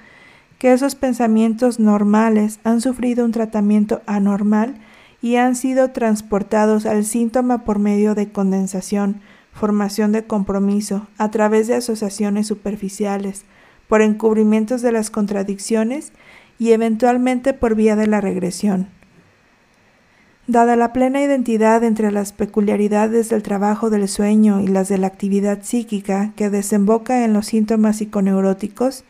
que 0.59 0.73
esos 0.73 0.95
pensamientos 0.95 1.79
normales 1.79 2.61
han 2.65 2.81
sufrido 2.81 3.25
un 3.25 3.33
tratamiento 3.33 4.03
anormal 4.07 4.77
y 5.21 5.37
han 5.37 5.57
sido 5.57 5.91
transportados 5.91 6.87
al 6.87 7.05
síntoma 7.05 7.65
por 7.65 7.79
medio 7.79 8.15
de 8.15 8.31
condensación, 8.31 9.21
formación 9.53 10.13
de 10.13 10.25
compromiso, 10.25 11.07
a 11.17 11.31
través 11.31 11.67
de 11.67 11.77
asociaciones 11.77 12.47
superficiales, 12.47 13.45
por 13.89 14.03
encubrimientos 14.03 14.83
de 14.83 14.93
las 14.93 15.11
contradicciones 15.11 16.13
y 16.59 16.73
eventualmente 16.73 17.53
por 17.53 17.75
vía 17.75 17.97
de 17.97 18.07
la 18.07 18.21
regresión. 18.21 18.89
Dada 20.47 20.77
la 20.77 20.93
plena 20.93 21.23
identidad 21.23 21.83
entre 21.85 22.13
las 22.13 22.33
peculiaridades 22.33 23.31
del 23.31 23.43
trabajo 23.43 23.89
del 23.89 24.09
sueño 24.09 24.61
y 24.61 24.67
las 24.67 24.89
de 24.91 24.99
la 24.99 25.07
actividad 25.07 25.63
psíquica 25.63 26.33
que 26.37 26.51
desemboca 26.51 27.25
en 27.25 27.33
los 27.33 27.47
síntomas 27.47 27.97
psiconeuróticos, 27.97 29.05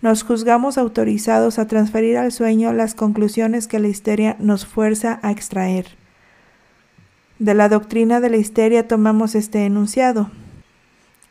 nos 0.00 0.22
juzgamos 0.22 0.78
autorizados 0.78 1.58
a 1.58 1.66
transferir 1.66 2.18
al 2.18 2.32
sueño 2.32 2.72
las 2.72 2.94
conclusiones 2.94 3.66
que 3.66 3.78
la 3.78 3.88
histeria 3.88 4.36
nos 4.38 4.66
fuerza 4.66 5.18
a 5.22 5.30
extraer. 5.30 5.86
De 7.38 7.54
la 7.54 7.68
doctrina 7.68 8.20
de 8.20 8.30
la 8.30 8.36
histeria 8.36 8.88
tomamos 8.88 9.34
este 9.34 9.64
enunciado. 9.64 10.30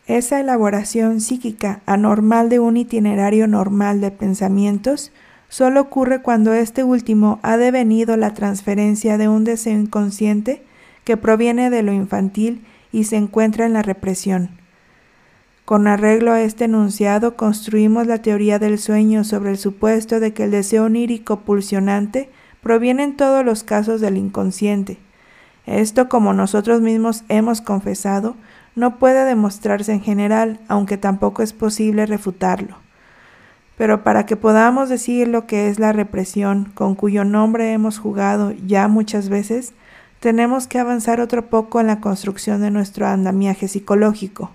Esa 0.06 0.39
elaboración 0.39 1.19
psíquica 1.19 1.82
anormal 1.86 2.49
de 2.49 2.60
un 2.60 2.77
itinerario 2.77 3.47
normal 3.47 3.99
de 3.99 4.12
pensamientos 4.12 5.12
solo 5.49 5.82
ocurre 5.82 6.21
cuando 6.21 6.53
este 6.53 6.84
último 6.84 7.39
ha 7.43 7.58
devenido 7.58 8.15
la 8.15 8.34
transferencia 8.34 9.17
de 9.17 9.27
un 9.27 9.43
deseo 9.43 9.77
inconsciente 9.77 10.63
que 11.03 11.17
proviene 11.17 11.69
de 11.69 11.84
lo 11.84 11.93
infantil 11.93 12.65
y 12.91 13.06
se 13.06 13.17
encuentra 13.17 13.65
en 13.65 13.73
la 13.73 13.82
represión. 13.82 14.66
Con 15.67 15.86
arreglo 15.88 16.32
a 16.32 16.39
este 16.43 16.63
enunciado 16.63 17.36
construimos 17.36 18.08
la 18.08 18.21
teoría 18.21 18.58
del 18.58 18.80
sueño 18.80 19.25
sobre 19.25 19.49
el 19.49 19.58
supuesto 19.58 20.21
de 20.21 20.32
que 20.32 20.45
el 20.45 20.51
deseo 20.51 20.86
onírico 20.86 21.41
pulsionante 21.41 22.30
proviene 22.62 23.03
en 23.03 23.17
todos 23.17 23.43
los 23.43 23.65
casos 23.65 23.99
del 23.99 24.15
inconsciente. 24.15 24.97
Esto, 25.65 26.08
como 26.08 26.32
nosotros 26.32 26.80
mismos 26.80 27.25
hemos 27.27 27.60
confesado, 27.60 28.38
no 28.75 28.97
puede 28.97 29.25
demostrarse 29.25 29.91
en 29.91 29.99
general, 29.99 30.62
aunque 30.69 30.95
tampoco 30.95 31.43
es 31.43 31.51
posible 31.51 32.06
refutarlo. 32.06 32.77
Pero 33.77 34.06
para 34.06 34.25
que 34.25 34.38
podamos 34.38 34.88
decir 34.88 35.27
lo 35.27 35.47
que 35.47 35.67
es 35.67 35.80
la 35.80 35.91
represión, 35.91 36.71
con 36.75 36.95
cuyo 36.95 37.25
nombre 37.25 37.73
hemos 37.73 37.99
jugado 37.99 38.53
ya 38.65 38.88
muchas 38.88 39.27
veces, 39.27 39.73
tenemos 40.21 40.65
que 40.65 40.80
avanzar 40.80 41.19
otro 41.19 41.49
poco 41.49 41.82
en 41.82 41.88
la 41.88 41.99
construcción 41.99 42.62
de 42.62 42.71
nuestro 42.71 43.06
andamiaje 43.06 43.67
psicológico. 43.67 44.51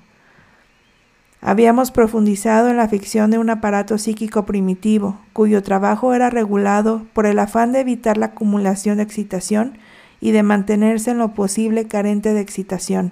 Habíamos 1.44 1.90
profundizado 1.90 2.68
en 2.68 2.76
la 2.76 2.86
ficción 2.86 3.32
de 3.32 3.38
un 3.38 3.50
aparato 3.50 3.98
psíquico 3.98 4.46
primitivo, 4.46 5.18
cuyo 5.32 5.60
trabajo 5.60 6.14
era 6.14 6.30
regulado 6.30 7.02
por 7.12 7.26
el 7.26 7.40
afán 7.40 7.72
de 7.72 7.80
evitar 7.80 8.16
la 8.16 8.26
acumulación 8.26 8.98
de 8.98 9.02
excitación 9.02 9.76
y 10.20 10.30
de 10.30 10.44
mantenerse 10.44 11.10
en 11.10 11.18
lo 11.18 11.34
posible 11.34 11.88
carente 11.88 12.32
de 12.32 12.40
excitación. 12.40 13.10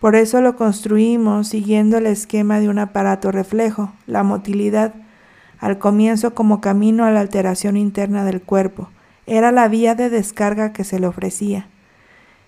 Por 0.00 0.16
eso 0.16 0.40
lo 0.40 0.56
construimos 0.56 1.48
siguiendo 1.48 1.98
el 1.98 2.06
esquema 2.06 2.58
de 2.58 2.70
un 2.70 2.78
aparato 2.78 3.30
reflejo, 3.30 3.92
la 4.06 4.22
motilidad, 4.22 4.94
al 5.58 5.78
comienzo 5.78 6.34
como 6.34 6.62
camino 6.62 7.04
a 7.04 7.10
la 7.10 7.20
alteración 7.20 7.76
interna 7.76 8.24
del 8.24 8.40
cuerpo. 8.40 8.88
Era 9.26 9.52
la 9.52 9.68
vía 9.68 9.94
de 9.94 10.08
descarga 10.08 10.72
que 10.72 10.84
se 10.84 10.98
le 10.98 11.06
ofrecía. 11.06 11.68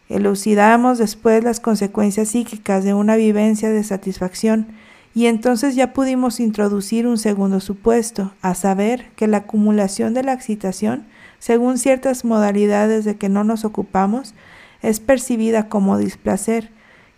Elucidamos 0.08 0.98
después 0.98 1.44
las 1.44 1.60
consecuencias 1.60 2.28
psíquicas 2.28 2.82
de 2.84 2.94
una 2.94 3.16
vivencia 3.16 3.70
de 3.70 3.84
satisfacción 3.84 4.68
y 5.14 5.26
entonces 5.26 5.74
ya 5.74 5.92
pudimos 5.92 6.40
introducir 6.40 7.06
un 7.06 7.18
segundo 7.18 7.60
supuesto, 7.60 8.32
a 8.40 8.54
saber 8.54 9.10
que 9.16 9.26
la 9.26 9.38
acumulación 9.38 10.14
de 10.14 10.22
la 10.22 10.32
excitación, 10.32 11.06
según 11.38 11.78
ciertas 11.78 12.24
modalidades 12.24 13.04
de 13.04 13.16
que 13.16 13.28
no 13.28 13.44
nos 13.44 13.64
ocupamos, 13.64 14.34
es 14.80 15.00
percibida 15.00 15.68
como 15.68 15.98
displacer 15.98 16.70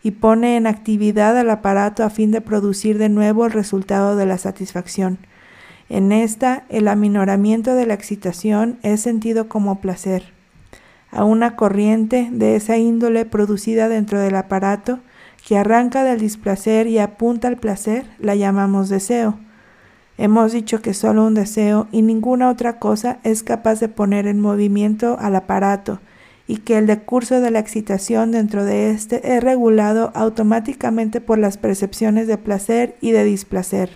y 0.02 0.12
pone 0.12 0.56
en 0.56 0.66
actividad 0.66 1.36
al 1.38 1.50
aparato 1.50 2.04
a 2.04 2.10
fin 2.10 2.30
de 2.30 2.40
producir 2.40 2.98
de 2.98 3.08
nuevo 3.08 3.44
el 3.44 3.52
resultado 3.52 4.16
de 4.16 4.26
la 4.26 4.38
satisfacción. 4.38 5.18
En 5.88 6.12
esta, 6.12 6.64
el 6.70 6.88
aminoramiento 6.88 7.74
de 7.74 7.86
la 7.86 7.94
excitación 7.94 8.78
es 8.82 9.00
sentido 9.00 9.48
como 9.48 9.80
placer. 9.80 10.39
A 11.12 11.24
una 11.24 11.56
corriente 11.56 12.28
de 12.30 12.56
esa 12.56 12.76
índole 12.76 13.24
producida 13.24 13.88
dentro 13.88 14.20
del 14.20 14.36
aparato, 14.36 15.00
que 15.46 15.56
arranca 15.56 16.04
del 16.04 16.20
displacer 16.20 16.86
y 16.86 16.98
apunta 16.98 17.48
al 17.48 17.56
placer, 17.56 18.04
la 18.18 18.34
llamamos 18.34 18.88
deseo. 18.88 19.38
Hemos 20.18 20.52
dicho 20.52 20.82
que 20.82 20.92
solo 20.92 21.26
un 21.26 21.34
deseo 21.34 21.88
y 21.90 22.02
ninguna 22.02 22.50
otra 22.50 22.78
cosa 22.78 23.18
es 23.24 23.42
capaz 23.42 23.80
de 23.80 23.88
poner 23.88 24.26
en 24.26 24.38
movimiento 24.38 25.16
al 25.18 25.34
aparato, 25.34 26.00
y 26.46 26.58
que 26.58 26.76
el 26.76 26.86
decurso 26.86 27.40
de 27.40 27.50
la 27.50 27.58
excitación 27.58 28.32
dentro 28.32 28.64
de 28.64 28.90
éste 28.90 29.34
es 29.34 29.42
regulado 29.42 30.12
automáticamente 30.14 31.20
por 31.20 31.38
las 31.38 31.56
percepciones 31.56 32.26
de 32.26 32.38
placer 32.38 32.96
y 33.00 33.12
de 33.12 33.24
displacer. 33.24 33.90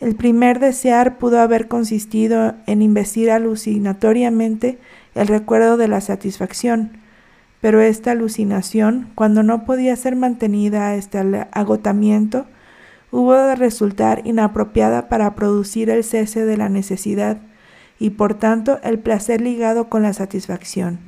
El 0.00 0.16
primer 0.16 0.60
desear 0.60 1.18
pudo 1.18 1.40
haber 1.40 1.66
consistido 1.66 2.54
en 2.66 2.82
investir 2.82 3.30
alucinatoriamente 3.30 4.78
el 5.14 5.28
recuerdo 5.28 5.76
de 5.76 5.88
la 5.88 6.00
satisfacción, 6.00 6.98
pero 7.60 7.80
esta 7.80 8.10
alucinación, 8.10 9.10
cuando 9.14 9.42
no 9.42 9.64
podía 9.64 9.96
ser 9.96 10.16
mantenida 10.16 10.92
hasta 10.92 11.22
el 11.22 11.46
agotamiento, 11.52 12.46
hubo 13.10 13.32
de 13.34 13.56
resultar 13.56 14.22
inapropiada 14.24 15.08
para 15.08 15.34
producir 15.34 15.88
el 15.88 16.04
cese 16.04 16.44
de 16.44 16.56
la 16.56 16.68
necesidad 16.68 17.38
y 17.98 18.10
por 18.10 18.34
tanto 18.34 18.80
el 18.82 18.98
placer 18.98 19.40
ligado 19.40 19.88
con 19.88 20.02
la 20.02 20.12
satisfacción. 20.12 20.98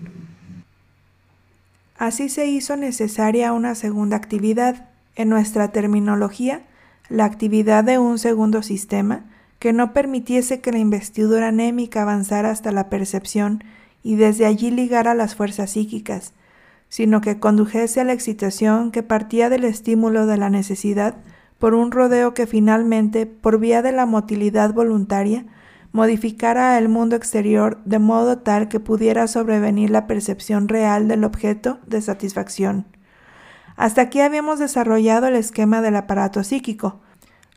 Así 1.98 2.28
se 2.28 2.46
hizo 2.46 2.76
necesaria 2.76 3.52
una 3.52 3.74
segunda 3.74 4.16
actividad. 4.16 4.88
En 5.14 5.30
nuestra 5.30 5.68
terminología, 5.68 6.62
la 7.08 7.24
actividad 7.24 7.84
de 7.84 7.98
un 7.98 8.18
segundo 8.18 8.62
sistema 8.62 9.24
que 9.58 9.72
no 9.72 9.92
permitiese 9.92 10.60
que 10.60 10.72
la 10.72 10.78
investidura 10.78 11.48
anémica 11.48 12.02
avanzara 12.02 12.50
hasta 12.50 12.70
la 12.70 12.90
percepción 12.90 13.64
y 14.06 14.14
desde 14.14 14.46
allí 14.46 14.70
ligara 14.70 15.14
las 15.14 15.34
fuerzas 15.34 15.70
psíquicas, 15.70 16.32
sino 16.88 17.20
que 17.20 17.40
condujese 17.40 18.00
a 18.00 18.04
la 18.04 18.12
excitación 18.12 18.92
que 18.92 19.02
partía 19.02 19.48
del 19.48 19.64
estímulo 19.64 20.26
de 20.26 20.36
la 20.36 20.48
necesidad 20.48 21.16
por 21.58 21.74
un 21.74 21.90
rodeo 21.90 22.32
que 22.32 22.46
finalmente, 22.46 23.26
por 23.26 23.58
vía 23.58 23.82
de 23.82 23.90
la 23.90 24.06
motilidad 24.06 24.72
voluntaria, 24.72 25.44
modificara 25.90 26.78
el 26.78 26.88
mundo 26.88 27.16
exterior 27.16 27.82
de 27.84 27.98
modo 27.98 28.38
tal 28.38 28.68
que 28.68 28.78
pudiera 28.78 29.26
sobrevenir 29.26 29.90
la 29.90 30.06
percepción 30.06 30.68
real 30.68 31.08
del 31.08 31.24
objeto 31.24 31.80
de 31.88 32.00
satisfacción. 32.00 32.86
Hasta 33.74 34.02
aquí 34.02 34.20
habíamos 34.20 34.60
desarrollado 34.60 35.26
el 35.26 35.34
esquema 35.34 35.82
del 35.82 35.96
aparato 35.96 36.44
psíquico. 36.44 37.00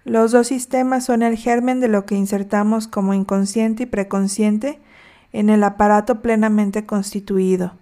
Los 0.04 0.32
dos 0.32 0.48
sistemas 0.48 1.06
son 1.06 1.22
el 1.22 1.38
germen 1.38 1.80
de 1.80 1.90
lo 1.90 2.08
que 2.08 2.16
insertamos 2.16 2.88
como 2.88 3.14
inconsciente 3.14 3.84
y 3.84 3.86
preconsciente 3.86 4.80
en 5.32 5.50
el 5.50 5.64
aparato 5.64 6.22
plenamente 6.22 6.86
constituido. 6.86 7.74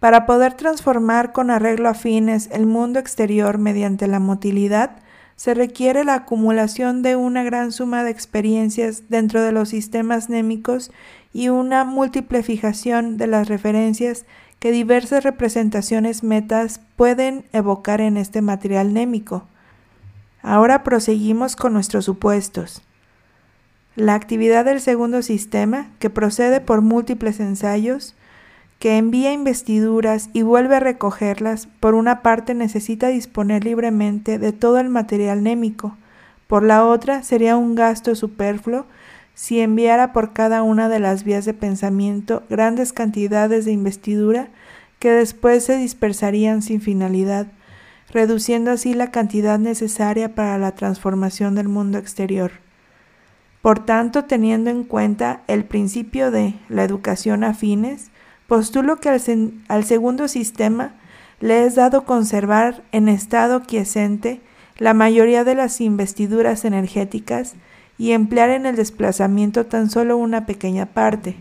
Para 0.00 0.26
poder 0.26 0.54
transformar 0.54 1.32
con 1.32 1.50
arreglo 1.50 1.88
a 1.88 1.94
fines 1.94 2.48
el 2.52 2.66
mundo 2.66 2.98
exterior 2.98 3.58
mediante 3.58 4.06
la 4.06 4.20
motilidad, 4.20 4.98
se 5.36 5.52
requiere 5.52 6.04
la 6.04 6.14
acumulación 6.14 7.02
de 7.02 7.16
una 7.16 7.44
gran 7.44 7.70
suma 7.70 8.04
de 8.04 8.10
experiencias 8.10 9.04
dentro 9.08 9.42
de 9.42 9.52
los 9.52 9.68
sistemas 9.68 10.28
némicos 10.28 10.90
y 11.32 11.50
una 11.50 11.84
múltiple 11.84 12.42
fijación 12.42 13.18
de 13.18 13.26
las 13.26 13.48
referencias 13.48 14.24
que 14.58 14.72
diversas 14.72 15.24
representaciones 15.24 16.22
metas 16.22 16.80
pueden 16.96 17.44
evocar 17.52 18.00
en 18.00 18.16
este 18.16 18.40
material 18.40 18.94
némico. 18.94 19.46
Ahora 20.42 20.82
proseguimos 20.82 21.56
con 21.56 21.74
nuestros 21.74 22.06
supuestos. 22.06 22.82
La 23.96 24.12
actividad 24.12 24.66
del 24.66 24.82
segundo 24.82 25.22
sistema, 25.22 25.88
que 25.98 26.10
procede 26.10 26.60
por 26.60 26.82
múltiples 26.82 27.40
ensayos, 27.40 28.14
que 28.78 28.98
envía 28.98 29.32
investiduras 29.32 30.28
y 30.34 30.42
vuelve 30.42 30.76
a 30.76 30.80
recogerlas, 30.80 31.66
por 31.80 31.94
una 31.94 32.20
parte 32.20 32.52
necesita 32.52 33.08
disponer 33.08 33.64
libremente 33.64 34.38
de 34.38 34.52
todo 34.52 34.80
el 34.80 34.90
material 34.90 35.42
némico, 35.42 35.96
por 36.46 36.62
la 36.62 36.84
otra 36.84 37.22
sería 37.22 37.56
un 37.56 37.74
gasto 37.74 38.14
superfluo 38.14 38.84
si 39.34 39.60
enviara 39.60 40.12
por 40.12 40.34
cada 40.34 40.62
una 40.62 40.90
de 40.90 40.98
las 40.98 41.24
vías 41.24 41.46
de 41.46 41.54
pensamiento 41.54 42.42
grandes 42.50 42.92
cantidades 42.92 43.64
de 43.64 43.72
investidura 43.72 44.48
que 44.98 45.10
después 45.10 45.64
se 45.64 45.78
dispersarían 45.78 46.60
sin 46.60 46.82
finalidad, 46.82 47.46
reduciendo 48.10 48.72
así 48.72 48.92
la 48.92 49.10
cantidad 49.10 49.58
necesaria 49.58 50.34
para 50.34 50.58
la 50.58 50.72
transformación 50.72 51.54
del 51.54 51.68
mundo 51.68 51.96
exterior. 51.96 52.65
Por 53.62 53.84
tanto, 53.84 54.24
teniendo 54.24 54.70
en 54.70 54.84
cuenta 54.84 55.42
el 55.48 55.64
principio 55.64 56.30
de 56.30 56.54
la 56.68 56.84
educación 56.84 57.44
a 57.44 57.54
fines, 57.54 58.10
Postulo 58.46 59.00
que 59.00 59.08
al, 59.08 59.84
segundo 59.84 60.28
sistema 60.28 60.94
le 61.40 61.66
es 61.66 61.74
dado 61.74 62.04
conservar 62.04 62.84
en 62.92 63.08
estado 63.08 63.62
quiescente 63.62 64.40
la 64.78 64.94
mayoría 64.94 65.42
de 65.42 65.56
las 65.56 65.80
investiduras 65.80 66.64
energéticas 66.64 67.54
y 67.98 68.12
emplear 68.12 68.50
en 68.50 68.66
el 68.66 68.76
desplazamiento 68.76 69.66
tan 69.66 69.90
solo 69.90 70.16
una 70.16 70.46
pequeña 70.46 70.86
parte. 70.86 71.36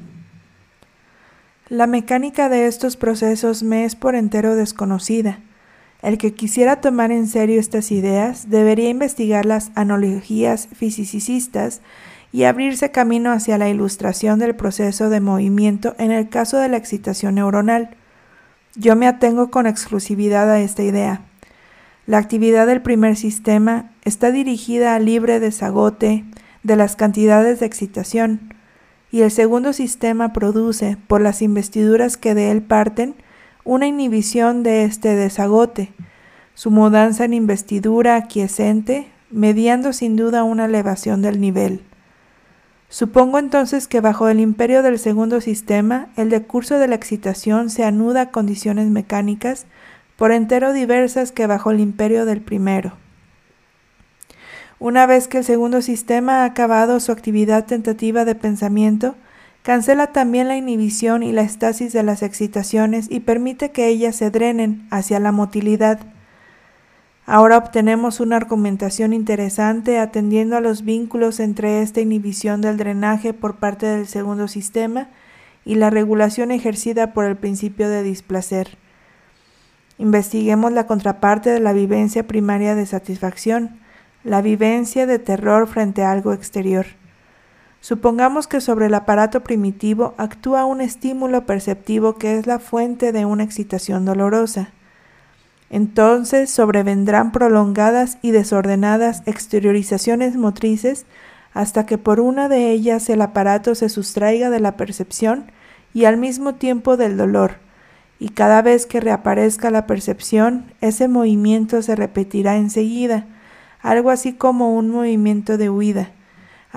La 1.68 1.86
mecánica 1.86 2.50
de 2.50 2.66
estos 2.66 2.98
procesos 2.98 3.62
me 3.62 3.86
es 3.86 3.96
por 3.96 4.16
entero 4.16 4.56
desconocida. 4.56 5.40
El 6.06 6.20
que 6.20 6.36
quisiera 6.36 6.82
tomar 6.82 7.12
en 7.12 7.26
serio 7.26 7.60
estas 7.60 7.92
ideas 7.92 8.52
debería 8.52 8.90
investigar 8.90 9.44
las 9.44 9.72
analogías 9.74 10.68
fisicistas 10.72 11.82
y 12.32 12.44
abrirse 12.44 12.92
camino 12.92 13.32
hacia 13.32 13.58
la 13.58 13.70
ilustración 13.70 14.38
del 14.38 14.56
proceso 14.56 15.10
de 15.10 15.20
movimiento 15.20 15.96
en 15.98 16.12
el 16.12 16.30
caso 16.30 16.60
de 16.60 16.70
la 16.70 16.78
excitación 16.78 17.34
neuronal. 17.34 17.98
Yo 18.76 18.96
me 18.96 19.08
atengo 19.08 19.50
con 19.50 19.66
exclusividad 19.66 20.48
a 20.52 20.60
esta 20.60 20.84
idea. 20.84 21.22
La 22.06 22.20
actividad 22.20 22.68
del 22.68 22.84
primer 22.84 23.16
sistema 23.16 23.90
está 24.04 24.30
dirigida 24.30 24.94
al 24.94 25.06
libre 25.06 25.40
desagote 25.40 26.24
de 26.62 26.76
las 26.76 26.96
cantidades 26.96 27.60
de 27.60 27.66
excitación, 27.66 28.54
y 29.12 29.22
el 29.22 29.32
segundo 29.32 29.74
sistema 29.74 30.34
produce, 30.34 30.98
por 31.08 31.22
las 31.22 31.42
investiduras 31.42 32.16
que 32.16 32.36
de 32.36 32.52
él 32.52 32.62
parten, 32.62 33.16
una 33.66 33.88
inhibición 33.88 34.62
de 34.62 34.86
este 34.86 35.16
desagote, 35.16 35.92
su 36.54 36.70
mudanza 36.72 37.26
en 37.26 37.34
investidura 37.34 38.16
aquiescente, 38.16 39.08
mediando 39.32 39.92
sin 39.92 40.16
duda 40.16 40.44
una 40.44 40.66
elevación 40.66 41.24
del 41.24 41.42
nivel. 41.42 41.82
Supongo 42.90 43.40
entonces 43.40 43.88
que 43.88 44.02
bajo 44.02 44.30
el 44.30 44.40
imperio 44.40 44.84
del 44.84 45.00
segundo 45.00 45.42
sistema, 45.42 46.10
el 46.16 46.30
decurso 46.30 46.78
de 46.78 46.88
la 46.88 46.96
excitación 46.96 47.72
se 47.72 47.84
anuda 47.84 48.22
a 48.22 48.32
condiciones 48.32 48.88
mecánicas 48.88 49.66
por 50.16 50.32
entero 50.32 50.72
diversas 50.72 51.32
que 51.32 51.48
bajo 51.48 51.72
el 51.72 51.80
imperio 51.80 52.26
del 52.26 52.42
primero. 52.42 52.94
Una 54.78 55.08
vez 55.08 55.28
que 55.28 55.40
el 55.40 55.44
segundo 55.44 55.82
sistema 55.82 56.44
ha 56.44 56.46
acabado 56.46 57.00
su 57.00 57.12
actividad 57.12 57.66
tentativa 57.66 58.26
de 58.26 58.36
pensamiento, 58.36 59.16
cancela 59.66 60.14
también 60.14 60.48
la 60.48 60.56
inhibición 60.56 61.24
y 61.24 61.32
la 61.32 61.42
estasis 61.42 61.92
de 61.92 62.04
las 62.04 62.22
excitaciones 62.22 63.08
y 63.10 63.22
permite 63.22 63.72
que 63.72 63.88
ellas 63.88 64.16
se 64.16 64.30
drenen 64.30 64.88
hacia 64.92 65.20
la 65.20 65.32
motilidad, 65.32 66.00
Ahora 67.28 67.58
obtenemos 67.58 68.20
una 68.20 68.36
argumentación 68.36 69.12
interesante 69.12 69.98
atendiendo 69.98 70.56
a 70.58 70.62
los 70.62 70.84
vínculos 70.84 71.40
entre 71.40 71.82
esta 71.82 72.00
inhibición 72.00 72.62
del 72.62 72.78
drenaje 72.78 73.34
por 73.34 73.56
parte 73.56 73.88
del 73.88 74.06
segundo 74.06 74.48
sistema 74.48 75.10
y 75.66 75.76
la 75.76 75.90
regulación 75.90 76.52
ejercida 76.52 77.14
por 77.14 77.26
el 77.26 77.36
principio 77.36 77.90
de 77.90 78.04
displacer. 78.04 78.78
Investiguemos 79.98 80.72
la 80.72 80.86
contraparte 80.86 81.50
de 81.50 81.60
la 81.60 81.74
vivencia 81.74 82.28
primaria 82.28 82.76
de 82.76 82.86
satisfacción, 82.86 83.80
la 84.24 84.44
vivencia 84.44 85.08
de 85.08 85.18
terror 85.18 85.68
frente 85.68 86.04
a 86.04 86.12
algo 86.12 86.32
exterior. 86.32 86.86
Supongamos 87.86 88.48
que 88.48 88.62
sobre 88.62 88.88
el 88.88 88.96
aparato 88.96 89.44
primitivo 89.44 90.16
actúa 90.18 90.66
un 90.66 90.82
estímulo 90.82 91.46
perceptivo 91.46 92.16
que 92.16 92.36
es 92.36 92.48
la 92.48 92.58
fuente 92.58 93.12
de 93.12 93.26
una 93.26 93.44
excitación 93.44 94.06
dolorosa. 94.06 94.70
Entonces 95.70 96.50
sobrevendrán 96.50 97.32
prolongadas 97.32 98.18
y 98.24 98.32
desordenadas 98.32 99.22
exteriorizaciones 99.28 100.36
motrices 100.36 101.06
hasta 101.54 101.86
que 101.86 102.00
por 102.00 102.20
una 102.20 102.50
de 102.50 102.72
ellas 102.72 103.08
el 103.08 103.22
aparato 103.22 103.76
se 103.76 103.90
sustraiga 103.90 104.50
de 104.50 104.62
la 104.62 104.78
percepción 104.78 105.52
y 105.94 106.06
al 106.06 106.18
mismo 106.18 106.56
tiempo 106.56 106.98
del 106.98 107.18
dolor, 107.18 107.58
y 108.18 108.30
cada 108.30 108.64
vez 108.64 108.88
que 108.88 109.00
reaparezca 109.00 109.70
la 109.70 109.86
percepción, 109.86 110.74
ese 110.82 111.08
movimiento 111.08 111.84
se 111.84 111.96
repetirá 111.96 112.58
enseguida, 112.58 113.28
algo 113.80 114.10
así 114.10 114.34
como 114.34 114.76
un 114.76 114.90
movimiento 114.90 115.60
de 115.60 115.70
huida, 115.70 116.10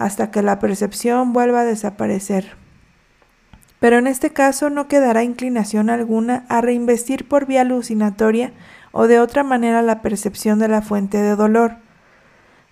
hasta 0.03 0.31
que 0.31 0.43
la 0.43 0.59
percepción 0.59 1.33
vuelva 1.33 1.61
a 1.61 1.65
desaparecer. 1.65 2.57
Pero 3.81 3.99
en 3.99 4.07
este 4.07 4.31
caso 4.31 4.71
no 4.71 4.89
quedará 4.89 5.23
inclinación 5.23 5.91
alguna 5.91 6.45
a 6.49 6.61
reinvestir 6.61 7.29
por 7.29 7.47
vía 7.47 7.61
alucinatoria 7.61 8.53
o 8.93 9.07
de 9.07 9.21
otra 9.21 9.45
manera 9.45 9.83
la 9.83 10.03
percepción 10.03 10.59
de 10.59 10.69
la 10.69 10.83
fuente 10.83 11.19
de 11.19 11.37
dolor. 11.37 11.77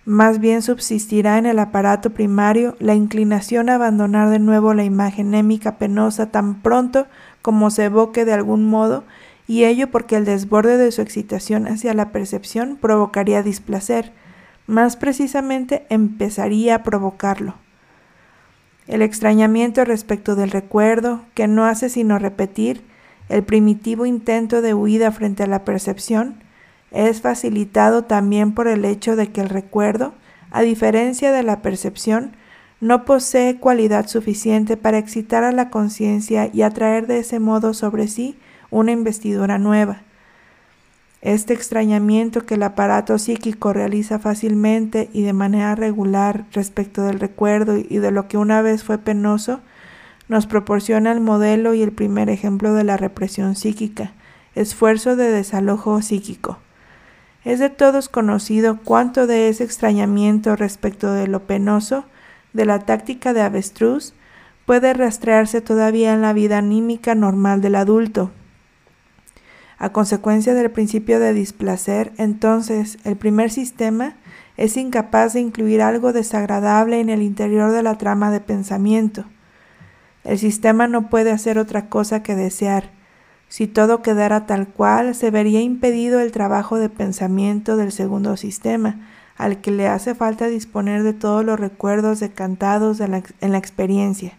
Más 0.05 0.39
bien 0.39 0.61
subsistirá 0.61 1.37
en 1.37 1.45
el 1.45 1.59
aparato 1.59 2.11
primario 2.11 2.75
la 2.79 2.95
inclinación 2.95 3.69
a 3.69 3.75
abandonar 3.75 4.29
de 4.29 4.39
nuevo 4.39 4.73
la 4.73 4.85
imagen 4.85 5.31
némica 5.31 5.77
penosa 5.77 6.31
tan 6.31 6.61
pronto 6.61 7.07
como 7.41 7.71
se 7.71 7.85
evoque 7.85 8.23
de 8.23 8.33
algún 8.33 8.65
modo, 8.65 9.03
y 9.47 9.63
ello 9.63 9.89
porque 9.89 10.17
el 10.17 10.25
desborde 10.25 10.77
de 10.77 10.91
su 10.91 11.01
excitación 11.01 11.67
hacia 11.67 11.93
la 11.93 12.11
percepción 12.11 12.77
provocaría 12.79 13.43
displacer, 13.43 14.11
más 14.67 14.97
precisamente 14.97 15.85
empezaría 15.89 16.75
a 16.75 16.83
provocarlo. 16.83 17.55
El 18.87 19.01
extrañamiento 19.01 19.83
respecto 19.83 20.35
del 20.35 20.51
recuerdo, 20.51 21.21
que 21.33 21.47
no 21.47 21.65
hace 21.65 21.89
sino 21.89 22.19
repetir, 22.19 22.83
el 23.29 23.43
primitivo 23.43 24.05
intento 24.05 24.61
de 24.61 24.73
huida 24.73 25.11
frente 25.11 25.43
a 25.43 25.47
la 25.47 25.65
percepción 25.65 26.43
es 26.91 27.21
facilitado 27.21 28.03
también 28.03 28.53
por 28.53 28.67
el 28.67 28.85
hecho 28.85 29.15
de 29.15 29.27
que 29.27 29.41
el 29.41 29.49
recuerdo, 29.49 30.13
a 30.51 30.61
diferencia 30.61 31.31
de 31.31 31.43
la 31.43 31.61
percepción, 31.61 32.37
no 32.79 33.03
posee 33.03 33.57
cualidad 33.57 34.07
suficiente 34.07 34.77
para 34.77 34.97
excitar 34.97 35.43
a 35.43 35.51
la 35.51 35.69
conciencia 35.69 36.49
y 36.53 36.61
atraer 36.61 37.07
de 37.07 37.19
ese 37.19 37.39
modo 37.39 37.73
sobre 37.73 38.07
sí 38.07 38.37
una 38.69 38.91
investidura 38.91 39.57
nueva. 39.57 40.03
Este 41.21 41.53
extrañamiento 41.53 42.45
que 42.45 42.55
el 42.55 42.63
aparato 42.63 43.17
psíquico 43.17 43.73
realiza 43.73 44.19
fácilmente 44.19 45.09
y 45.13 45.23
de 45.23 45.33
manera 45.33 45.73
regular 45.73 46.45
respecto 46.51 47.01
del 47.03 47.19
recuerdo 47.19 47.77
y 47.77 47.97
de 47.97 48.11
lo 48.11 48.27
que 48.27 48.37
una 48.37 48.61
vez 48.61 48.83
fue 48.83 48.99
penoso, 48.99 49.61
nos 50.27 50.45
proporciona 50.45 51.11
el 51.11 51.21
modelo 51.21 51.73
y 51.73 51.81
el 51.81 51.91
primer 51.91 52.29
ejemplo 52.29 52.73
de 52.73 52.83
la 52.83 52.97
represión 52.97 53.55
psíquica, 53.55 54.11
esfuerzo 54.55 55.15
de 55.15 55.31
desalojo 55.31 56.01
psíquico. 56.01 56.59
Es 57.43 57.59
de 57.59 57.69
todos 57.69 58.09
conocido 58.09 58.79
cuánto 58.83 59.25
de 59.25 59.49
ese 59.49 59.63
extrañamiento 59.63 60.55
respecto 60.55 61.13
de 61.13 61.27
lo 61.27 61.47
penoso, 61.47 62.05
de 62.53 62.65
la 62.65 62.79
táctica 62.79 63.33
de 63.33 63.41
avestruz, 63.41 64.13
puede 64.65 64.93
rastrearse 64.93 65.61
todavía 65.61 66.13
en 66.13 66.21
la 66.21 66.33
vida 66.33 66.57
anímica 66.57 67.15
normal 67.15 67.61
del 67.61 67.75
adulto. 67.75 68.31
A 69.79 69.89
consecuencia 69.89 70.55
del 70.55 70.71
principio 70.71 71.19
de 71.19 71.33
displacer, 71.33 72.11
entonces 72.17 72.97
el 73.03 73.15
primer 73.15 73.51
sistema 73.51 74.15
es 74.57 74.75
incapaz 74.75 75.33
de 75.33 75.39
incluir 75.41 75.83
algo 75.83 76.13
desagradable 76.13 76.99
en 76.99 77.09
el 77.09 77.21
interior 77.21 77.71
de 77.71 77.83
la 77.83 77.97
trama 77.97 78.31
de 78.31 78.39
pensamiento. 78.39 79.25
El 80.23 80.39
sistema 80.39 80.87
no 80.87 81.09
puede 81.09 81.31
hacer 81.31 81.59
otra 81.59 81.89
cosa 81.89 82.23
que 82.23 82.35
desear. 82.35 82.89
Si 83.49 83.67
todo 83.67 84.01
quedara 84.01 84.45
tal 84.45 84.67
cual, 84.67 85.13
se 85.13 85.29
vería 85.31 85.61
impedido 85.61 86.19
el 86.19 86.31
trabajo 86.31 86.77
de 86.77 86.89
pensamiento 86.89 87.77
del 87.77 87.91
segundo 87.91 88.35
sistema, 88.35 89.07
al 89.37 89.61
que 89.61 89.71
le 89.71 89.87
hace 89.87 90.15
falta 90.15 90.47
disponer 90.47 91.03
de 91.03 91.13
todos 91.13 91.45
los 91.45 91.59
recuerdos 91.59 92.19
decantados 92.19 92.99
en 92.99 93.51
la 93.51 93.57
experiencia. 93.57 94.33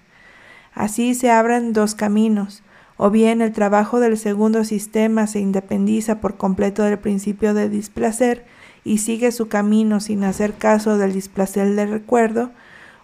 Así 0.75 1.15
se 1.15 1.31
abren 1.31 1.73
dos 1.73 1.95
caminos, 1.95 2.63
o 2.99 3.11
bien 3.11 3.41
el 3.41 3.53
trabajo 3.53 4.01
del 4.01 4.19
segundo 4.19 4.65
sistema 4.65 5.29
se 5.29 5.39
independiza 5.39 6.21
por 6.21 6.37
completo 6.37 6.83
del 6.83 6.99
principio 6.99 7.55
de 7.55 7.69
displacer 7.69 8.45
y 8.85 8.99
sigue 8.99 9.31
su 9.31 9.49
camino 9.49 10.01
sin 10.01 10.25
hacer 10.25 10.55
caso 10.55 10.99
del 10.99 11.13
displacer 11.13 11.75
del 11.77 11.91
recuerdo, 11.91 12.51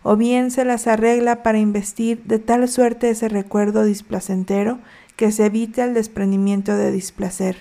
o 0.02 0.16
bien 0.16 0.50
se 0.50 0.64
las 0.64 0.88
arregla 0.88 1.44
para 1.44 1.58
investir 1.58 2.22
de 2.24 2.40
tal 2.40 2.68
suerte 2.68 3.08
ese 3.08 3.28
recuerdo 3.28 3.84
displacentero 3.84 4.80
que 5.14 5.30
se 5.30 5.46
evite 5.46 5.82
el 5.82 5.94
desprendimiento 5.94 6.76
de 6.76 6.90
displacer. 6.90 7.58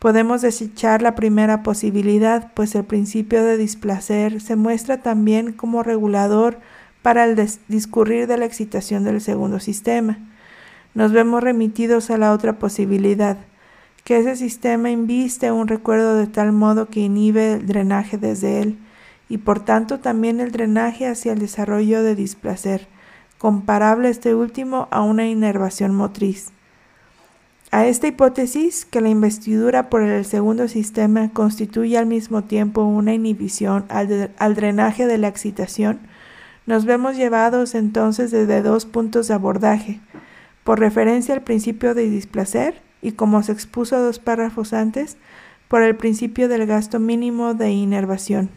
Podemos 0.00 0.42
desechar 0.42 1.00
la 1.00 1.14
primera 1.14 1.62
posibilidad, 1.62 2.52
pues 2.54 2.74
el 2.74 2.84
principio 2.84 3.44
de 3.44 3.56
displacer 3.56 4.40
se 4.40 4.56
muestra 4.56 5.00
también 5.00 5.52
como 5.52 5.84
regulador 5.84 6.58
para 7.02 7.24
el 7.24 7.36
discurrir 7.68 8.26
de 8.26 8.36
la 8.36 8.46
excitación 8.46 9.04
del 9.04 9.20
segundo 9.20 9.60
sistema 9.60 10.18
nos 10.96 11.12
vemos 11.12 11.42
remitidos 11.42 12.08
a 12.08 12.16
la 12.16 12.32
otra 12.32 12.58
posibilidad, 12.58 13.36
que 14.02 14.16
ese 14.16 14.34
sistema 14.34 14.90
inviste 14.90 15.52
un 15.52 15.68
recuerdo 15.68 16.14
de 16.14 16.26
tal 16.26 16.52
modo 16.52 16.88
que 16.88 17.00
inhibe 17.00 17.52
el 17.52 17.66
drenaje 17.66 18.16
desde 18.16 18.62
él, 18.62 18.78
y 19.28 19.36
por 19.36 19.60
tanto 19.60 20.00
también 20.00 20.40
el 20.40 20.52
drenaje 20.52 21.06
hacia 21.06 21.34
el 21.34 21.38
desarrollo 21.38 22.02
de 22.02 22.14
displacer, 22.14 22.88
comparable 23.36 24.08
este 24.08 24.34
último 24.34 24.88
a 24.90 25.02
una 25.02 25.26
inervación 25.26 25.94
motriz. 25.94 26.48
A 27.70 27.84
esta 27.84 28.06
hipótesis, 28.06 28.86
que 28.86 29.02
la 29.02 29.10
investidura 29.10 29.90
por 29.90 30.00
el 30.00 30.24
segundo 30.24 30.66
sistema 30.66 31.28
constituye 31.28 31.98
al 31.98 32.06
mismo 32.06 32.44
tiempo 32.44 32.84
una 32.84 33.12
inhibición 33.12 33.84
al, 33.90 34.30
al 34.38 34.54
drenaje 34.54 35.06
de 35.06 35.18
la 35.18 35.28
excitación, 35.28 36.00
nos 36.64 36.86
vemos 36.86 37.18
llevados 37.18 37.74
entonces 37.74 38.30
desde 38.30 38.62
dos 38.62 38.86
puntos 38.86 39.28
de 39.28 39.34
abordaje, 39.34 40.00
por 40.66 40.80
referencia 40.80 41.32
al 41.32 41.42
principio 41.42 41.94
de 41.94 42.10
displacer 42.10 42.82
y 43.00 43.12
como 43.12 43.40
se 43.44 43.52
expuso 43.52 44.00
dos 44.00 44.18
párrafos 44.18 44.72
antes, 44.72 45.16
por 45.68 45.82
el 45.82 45.94
principio 45.94 46.48
del 46.48 46.66
gasto 46.66 46.98
mínimo 46.98 47.54
de 47.54 47.70
inervación. 47.70 48.50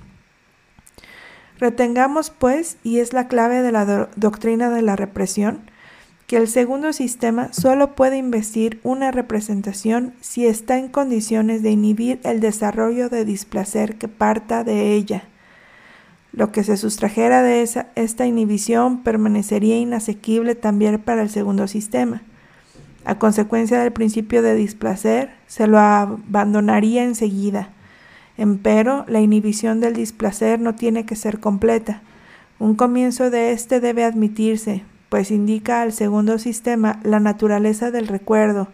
Retengamos, 1.60 2.32
pues, 2.32 2.78
y 2.84 2.98
es 2.98 3.14
la 3.14 3.28
clave 3.28 3.62
de 3.62 3.72
la 3.72 4.10
doctrina 4.16 4.72
de 4.72 4.82
la 4.82 4.96
represión, 4.96 5.70
que 6.26 6.38
el 6.38 6.48
segundo 6.48 6.94
sistema 6.94 7.54
solo 7.54 7.96
puede 7.96 8.18
investir 8.18 8.80
una 8.82 9.12
representación 9.12 10.16
si 10.20 10.48
está 10.48 10.80
en 10.80 10.88
condiciones 10.88 11.62
de 11.62 11.70
inhibir 11.70 12.22
el 12.24 12.40
desarrollo 12.40 13.10
de 13.10 13.24
displacer 13.24 13.98
que 13.98 14.08
parta 14.08 14.64
de 14.64 14.94
ella 14.94 15.29
lo 16.32 16.52
que 16.52 16.64
se 16.64 16.78
sustrajera 16.78 17.42
de 17.42 17.62
esa, 17.62 17.88
esta 17.96 18.26
inhibición 18.26 19.04
permanecería 19.04 19.78
inasequible 19.78 20.56
también 20.56 21.00
para 21.00 21.22
el 21.22 21.30
segundo 21.30 21.68
sistema. 21.68 22.22
A 23.06 23.18
consecuencia 23.18 23.82
del 23.82 23.92
principio 23.92 24.42
de 24.42 24.56
displacer, 24.56 25.32
se 25.48 25.68
lo 25.68 25.80
abandonaría 25.80 27.04
enseguida. 27.04 27.70
Empero, 28.38 29.06
la 29.08 29.20
inhibición 29.20 29.80
del 29.80 29.94
displacer 29.94 30.60
no 30.60 30.76
tiene 30.76 31.06
que 31.06 31.16
ser 31.16 31.40
completa. 31.40 32.02
Un 32.60 32.76
comienzo 32.76 33.30
de 33.30 33.52
éste 33.52 33.80
debe 33.80 34.04
admitirse, 34.04 34.84
pues 35.10 35.32
indica 35.32 35.82
al 35.82 35.92
segundo 35.92 36.38
sistema 36.38 37.00
la 37.04 37.20
naturaleza 37.20 37.90
del 37.90 38.08
recuerdo 38.08 38.68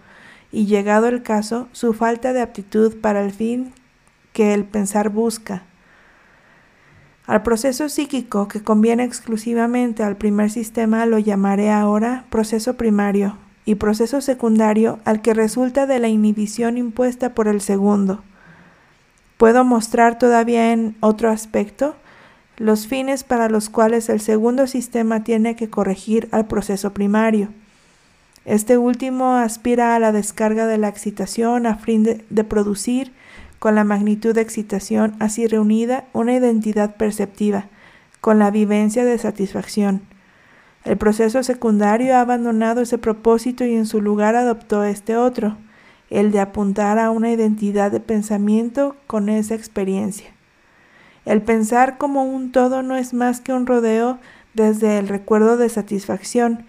y, 0.51 0.65
llegado 0.65 1.07
el 1.07 1.23
caso, 1.23 1.67
su 1.71 1.93
falta 1.93 2.33
de 2.33 2.41
aptitud 2.41 2.97
para 2.99 3.23
el 3.23 3.31
fin 3.31 3.71
que 4.33 4.53
el 4.53 4.65
pensar 4.65 5.09
busca. 5.09 5.63
Al 7.27 7.41
proceso 7.41 7.89
psíquico 7.89 8.47
que 8.47 8.61
conviene 8.61 9.03
exclusivamente 9.03 10.03
al 10.03 10.15
primer 10.15 10.51
sistema 10.51 11.07
lo 11.07 11.17
llamaré 11.17 11.71
ahora 11.71 12.25
proceso 12.29 12.75
primario 12.75 13.37
y 13.65 13.75
proceso 13.75 14.21
secundario 14.21 14.99
al 15.05 15.23
que 15.23 15.33
resulta 15.33 15.87
de 15.87 15.99
la 15.99 16.07
inhibición 16.07 16.77
impuesta 16.77 17.33
por 17.33 17.47
el 17.47 17.61
segundo. 17.61 18.21
Puedo 19.37 19.65
mostrar 19.65 20.19
todavía 20.19 20.71
en 20.71 20.95
otro 20.99 21.31
aspecto 21.31 21.95
los 22.57 22.85
fines 22.87 23.23
para 23.23 23.49
los 23.49 23.69
cuales 23.69 24.07
el 24.09 24.21
segundo 24.21 24.67
sistema 24.67 25.23
tiene 25.23 25.55
que 25.55 25.69
corregir 25.69 26.29
al 26.31 26.45
proceso 26.45 26.93
primario. 26.93 27.49
Este 28.45 28.77
último 28.77 29.33
aspira 29.33 29.95
a 29.95 29.99
la 29.99 30.11
descarga 30.11 30.67
de 30.67 30.77
la 30.77 30.89
excitación 30.89 31.65
a 31.65 31.75
fin 31.75 32.03
de, 32.03 32.23
de 32.29 32.43
producir 32.43 33.11
con 33.59 33.75
la 33.75 33.83
magnitud 33.83 34.33
de 34.33 34.41
excitación 34.41 35.15
así 35.19 35.47
reunida 35.47 36.05
una 36.13 36.33
identidad 36.33 36.95
perceptiva, 36.95 37.67
con 38.21 38.39
la 38.39 38.51
vivencia 38.51 39.05
de 39.05 39.17
satisfacción. 39.17 40.01
El 40.83 40.97
proceso 40.97 41.41
secundario 41.43 42.15
ha 42.15 42.21
abandonado 42.21 42.81
ese 42.81 42.97
propósito 42.97 43.65
y 43.65 43.73
en 43.75 43.85
su 43.85 44.01
lugar 44.01 44.35
adoptó 44.35 44.83
este 44.83 45.17
otro, 45.17 45.57
el 46.09 46.31
de 46.31 46.39
apuntar 46.39 46.99
a 46.99 47.09
una 47.09 47.31
identidad 47.31 47.91
de 47.91 47.99
pensamiento 47.99 48.95
con 49.07 49.29
esa 49.29 49.55
experiencia. 49.55 50.27
El 51.25 51.41
pensar 51.41 51.97
como 51.97 52.23
un 52.23 52.51
todo 52.51 52.83
no 52.83 52.95
es 52.95 53.13
más 53.13 53.41
que 53.41 53.51
un 53.51 53.65
rodeo 53.65 54.19
desde 54.53 54.99
el 54.99 55.07
recuerdo 55.07 55.57
de 55.57 55.69
satisfacción, 55.69 56.65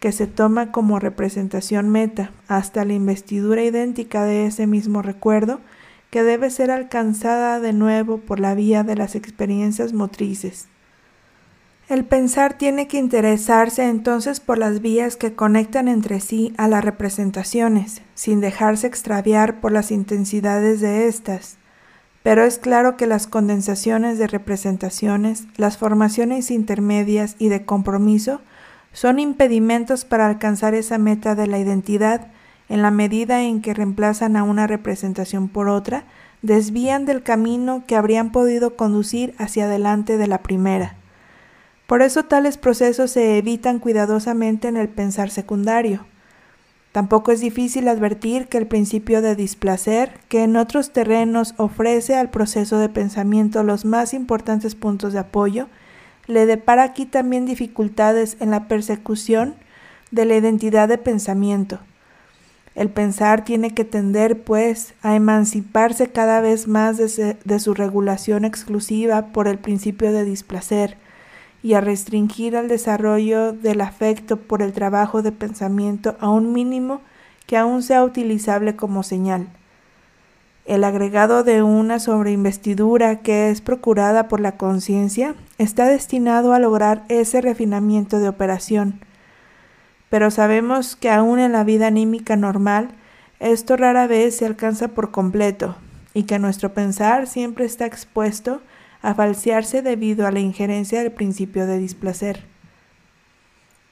que 0.00 0.12
se 0.12 0.26
toma 0.26 0.72
como 0.72 0.98
representación 0.98 1.88
meta, 1.90 2.32
hasta 2.48 2.84
la 2.84 2.94
investidura 2.94 3.62
idéntica 3.62 4.24
de 4.24 4.46
ese 4.46 4.66
mismo 4.66 5.02
recuerdo, 5.02 5.60
que 6.10 6.22
debe 6.22 6.50
ser 6.50 6.70
alcanzada 6.70 7.60
de 7.60 7.72
nuevo 7.72 8.18
por 8.18 8.40
la 8.40 8.54
vía 8.54 8.82
de 8.82 8.96
las 8.96 9.14
experiencias 9.14 9.92
motrices. 9.92 10.66
El 11.88 12.04
pensar 12.04 12.56
tiene 12.56 12.86
que 12.86 12.98
interesarse 12.98 13.88
entonces 13.88 14.38
por 14.38 14.58
las 14.58 14.80
vías 14.80 15.16
que 15.16 15.34
conectan 15.34 15.88
entre 15.88 16.20
sí 16.20 16.54
a 16.56 16.68
las 16.68 16.84
representaciones, 16.84 18.02
sin 18.14 18.40
dejarse 18.40 18.86
extraviar 18.86 19.60
por 19.60 19.72
las 19.72 19.90
intensidades 19.90 20.80
de 20.80 21.08
éstas. 21.08 21.58
Pero 22.22 22.44
es 22.44 22.58
claro 22.58 22.96
que 22.96 23.08
las 23.08 23.26
condensaciones 23.26 24.18
de 24.18 24.28
representaciones, 24.28 25.46
las 25.56 25.78
formaciones 25.78 26.52
intermedias 26.52 27.34
y 27.38 27.48
de 27.48 27.64
compromiso 27.64 28.40
son 28.92 29.18
impedimentos 29.18 30.04
para 30.04 30.26
alcanzar 30.26 30.74
esa 30.74 30.98
meta 30.98 31.34
de 31.34 31.46
la 31.46 31.58
identidad 31.58 32.28
en 32.70 32.82
la 32.82 32.90
medida 32.90 33.42
en 33.42 33.60
que 33.60 33.74
reemplazan 33.74 34.36
a 34.36 34.44
una 34.44 34.66
representación 34.66 35.48
por 35.48 35.68
otra, 35.68 36.04
desvían 36.40 37.04
del 37.04 37.22
camino 37.22 37.82
que 37.86 37.96
habrían 37.96 38.30
podido 38.32 38.76
conducir 38.76 39.34
hacia 39.38 39.64
adelante 39.64 40.16
de 40.16 40.28
la 40.28 40.38
primera. 40.38 40.94
Por 41.88 42.00
eso 42.00 42.24
tales 42.24 42.56
procesos 42.56 43.10
se 43.10 43.36
evitan 43.36 43.80
cuidadosamente 43.80 44.68
en 44.68 44.76
el 44.76 44.88
pensar 44.88 45.30
secundario. 45.30 46.06
Tampoco 46.92 47.32
es 47.32 47.40
difícil 47.40 47.88
advertir 47.88 48.46
que 48.46 48.58
el 48.58 48.68
principio 48.68 49.20
de 49.20 49.34
displacer, 49.34 50.20
que 50.28 50.44
en 50.44 50.56
otros 50.56 50.92
terrenos 50.92 51.54
ofrece 51.56 52.14
al 52.14 52.30
proceso 52.30 52.78
de 52.78 52.88
pensamiento 52.88 53.64
los 53.64 53.84
más 53.84 54.14
importantes 54.14 54.76
puntos 54.76 55.12
de 55.12 55.18
apoyo, 55.18 55.66
le 56.28 56.46
depara 56.46 56.84
aquí 56.84 57.04
también 57.04 57.46
dificultades 57.46 58.36
en 58.38 58.52
la 58.52 58.68
persecución 58.68 59.56
de 60.12 60.24
la 60.24 60.36
identidad 60.36 60.88
de 60.88 60.98
pensamiento, 60.98 61.80
el 62.74 62.88
pensar 62.88 63.44
tiene 63.44 63.74
que 63.74 63.84
tender, 63.84 64.42
pues, 64.42 64.94
a 65.02 65.16
emanciparse 65.16 66.08
cada 66.08 66.40
vez 66.40 66.68
más 66.68 66.96
de, 66.96 67.58
su 67.58 67.74
regulación 67.74 68.44
exclusiva 68.44 69.26
por 69.32 69.48
el 69.48 69.58
principio 69.58 70.12
de 70.12 70.24
displacer 70.24 70.96
y 71.62 71.74
a 71.74 71.80
restringir 71.80 72.54
el 72.54 72.68
desarrollo 72.68 73.52
del 73.52 73.80
afecto 73.80 74.36
por 74.36 74.62
el 74.62 74.72
trabajo 74.72 75.20
de 75.20 75.32
pensamiento 75.32 76.16
a 76.20 76.30
un 76.30 76.52
mínimo 76.52 77.00
que 77.46 77.56
aún 77.56 77.82
sea 77.82 78.04
utilizable 78.04 78.76
como 78.76 79.02
señal. 79.02 79.48
El 80.64 80.84
agregado 80.84 81.42
de 81.42 81.64
una 81.64 81.98
sobreinvestidura 81.98 83.16
que 83.20 83.50
es 83.50 83.60
procurada 83.60 84.28
por 84.28 84.40
la 84.40 84.56
conciencia 84.56 85.34
está 85.58 85.86
destinado 85.86 86.52
a 86.52 86.60
lograr 86.60 87.04
ese 87.08 87.40
refinamiento 87.40 88.20
de 88.20 88.28
operación, 88.28 89.00
pero 90.10 90.30
sabemos 90.30 90.96
que 90.96 91.08
aún 91.08 91.38
en 91.38 91.52
la 91.52 91.64
vida 91.64 91.86
anímica 91.86 92.36
normal, 92.36 92.90
esto 93.38 93.76
rara 93.76 94.06
vez 94.06 94.36
se 94.36 94.44
alcanza 94.44 94.88
por 94.88 95.12
completo 95.12 95.76
y 96.12 96.24
que 96.24 96.38
nuestro 96.38 96.74
pensar 96.74 97.26
siempre 97.26 97.64
está 97.64 97.86
expuesto 97.86 98.60
a 99.00 99.14
falsearse 99.14 99.80
debido 99.80 100.26
a 100.26 100.32
la 100.32 100.40
injerencia 100.40 101.02
del 101.02 101.12
principio 101.12 101.66
de 101.66 101.78
displacer. 101.78 102.44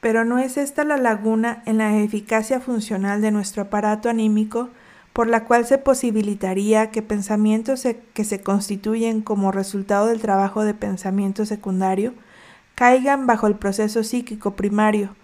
Pero 0.00 0.24
no 0.24 0.38
es 0.38 0.58
esta 0.58 0.84
la 0.84 0.96
laguna 0.96 1.62
en 1.64 1.78
la 1.78 1.96
eficacia 1.96 2.60
funcional 2.60 3.22
de 3.22 3.30
nuestro 3.30 3.62
aparato 3.62 4.10
anímico 4.10 4.68
por 5.12 5.26
la 5.26 5.44
cual 5.44 5.66
se 5.66 5.78
posibilitaría 5.78 6.90
que 6.90 7.02
pensamientos 7.02 7.86
que 8.12 8.24
se 8.24 8.40
constituyen 8.40 9.20
como 9.20 9.50
resultado 9.50 10.06
del 10.06 10.20
trabajo 10.20 10.62
de 10.62 10.74
pensamiento 10.74 11.46
secundario 11.46 12.14
caigan 12.74 13.26
bajo 13.26 13.48
el 13.48 13.56
proceso 13.56 14.04
psíquico 14.04 14.54
primario, 14.54 15.16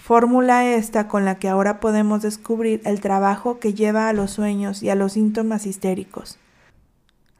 fórmula 0.00 0.66
esta 0.66 1.08
con 1.08 1.24
la 1.24 1.38
que 1.38 1.48
ahora 1.48 1.78
podemos 1.78 2.22
descubrir 2.22 2.80
el 2.84 3.00
trabajo 3.00 3.58
que 3.58 3.74
lleva 3.74 4.08
a 4.08 4.12
los 4.12 4.30
sueños 4.30 4.82
y 4.82 4.88
a 4.88 4.94
los 4.94 5.12
síntomas 5.12 5.66
histéricos. 5.66 6.38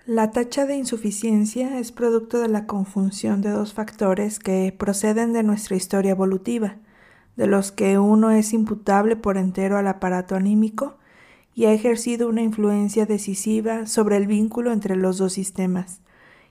La 0.06 0.30
tacha 0.30 0.66
de 0.66 0.76
insuficiencia 0.76 1.78
es 1.78 1.90
producto 1.90 2.38
de 2.38 2.48
la 2.48 2.66
conjunción 2.66 3.40
de 3.40 3.50
dos 3.50 3.72
factores 3.72 4.38
que 4.38 4.74
proceden 4.76 5.32
de 5.32 5.42
nuestra 5.42 5.76
historia 5.76 6.11
evolutiva, 6.11 6.76
de 7.36 7.46
los 7.46 7.72
que 7.72 7.98
uno 7.98 8.30
es 8.30 8.52
imputable 8.52 9.16
por 9.16 9.38
entero 9.38 9.78
al 9.78 9.86
aparato 9.86 10.34
anímico 10.36 10.98
y 11.54 11.64
ha 11.64 11.72
ejercido 11.72 12.28
una 12.28 12.42
influencia 12.42 13.06
decisiva 13.06 13.86
sobre 13.86 14.16
el 14.16 14.26
vínculo 14.26 14.72
entre 14.72 14.96
los 14.96 15.18
dos 15.18 15.32
sistemas, 15.32 16.00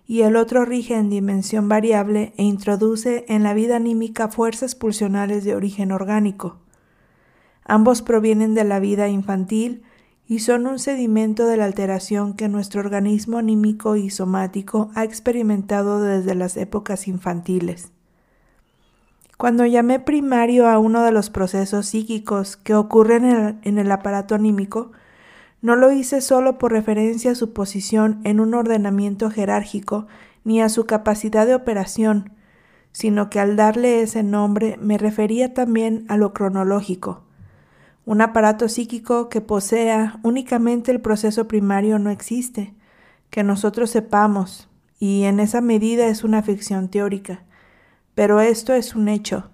y 0.09 0.23
el 0.23 0.37
otro 0.37 0.65
rige 0.65 0.95
en 0.95 1.11
dimensión 1.11 1.69
variable 1.69 2.33
e 2.35 2.41
introduce 2.41 3.25
en 3.27 3.43
la 3.43 3.53
vida 3.53 3.75
anímica 3.75 4.27
fuerzas 4.27 4.73
pulsionales 4.73 5.43
de 5.43 5.53
origen 5.53 5.91
orgánico. 5.91 6.57
Ambos 7.63 8.01
provienen 8.01 8.55
de 8.55 8.63
la 8.63 8.79
vida 8.79 9.07
infantil 9.07 9.83
y 10.25 10.39
son 10.39 10.65
un 10.65 10.79
sedimento 10.79 11.45
de 11.45 11.57
la 11.57 11.65
alteración 11.65 12.33
que 12.33 12.49
nuestro 12.49 12.81
organismo 12.81 13.37
anímico 13.37 13.97
y 13.97 14.09
somático 14.09 14.89
ha 14.95 15.03
experimentado 15.03 16.01
desde 16.01 16.33
las 16.33 16.57
épocas 16.57 17.07
infantiles. 17.07 17.91
Cuando 19.37 19.67
llamé 19.67 19.99
primario 19.99 20.67
a 20.67 20.79
uno 20.79 21.03
de 21.03 21.11
los 21.11 21.29
procesos 21.29 21.85
psíquicos 21.85 22.57
que 22.57 22.73
ocurren 22.73 23.59
en 23.61 23.77
el, 23.77 23.91
aparato 23.91 24.33
anímico, 24.33 24.91
no 25.61 25.75
lo 25.75 25.91
hice 25.91 26.21
solo 26.21 26.57
por 26.57 26.71
referencia 26.71 27.31
a 27.31 27.35
su 27.35 27.53
posición 27.53 28.21
en 28.23 28.39
un 28.39 28.53
ordenamiento 28.53 29.29
jerárquico 29.29 30.07
ni 30.43 30.61
a 30.61 30.69
su 30.69 30.85
capacidad 30.85 31.45
de 31.45 31.55
operación, 31.55 32.33
sino 32.91 33.29
que 33.29 33.39
al 33.39 33.55
darle 33.55 34.01
ese 34.01 34.23
nombre 34.23 34.77
me 34.81 34.97
refería 34.97 35.53
también 35.53 36.05
a 36.07 36.17
lo 36.17 36.33
cronológico, 36.33 37.23
un 38.09 38.21
aparato 38.21 38.67
psíquico 38.69 39.29
que 39.29 39.39
posea 39.39 40.19
únicamente 40.23 40.91
el 40.91 40.99
proceso 40.99 41.47
primario 41.47 41.99
no 41.99 42.09
existe, 42.09 42.73
que 43.29 43.43
nosotros 43.43 43.91
sepamos, 43.91 44.67
y 44.97 45.25
en 45.25 45.39
esa 45.39 45.61
medida 45.61 46.07
es 46.07 46.23
una 46.23 46.41
ficción 46.41 46.89
teórica. 46.89 47.43
Pero 48.15 48.41
esto 48.41 48.73
es 48.73 48.95
un 48.95 49.09
hecho. 49.09 49.51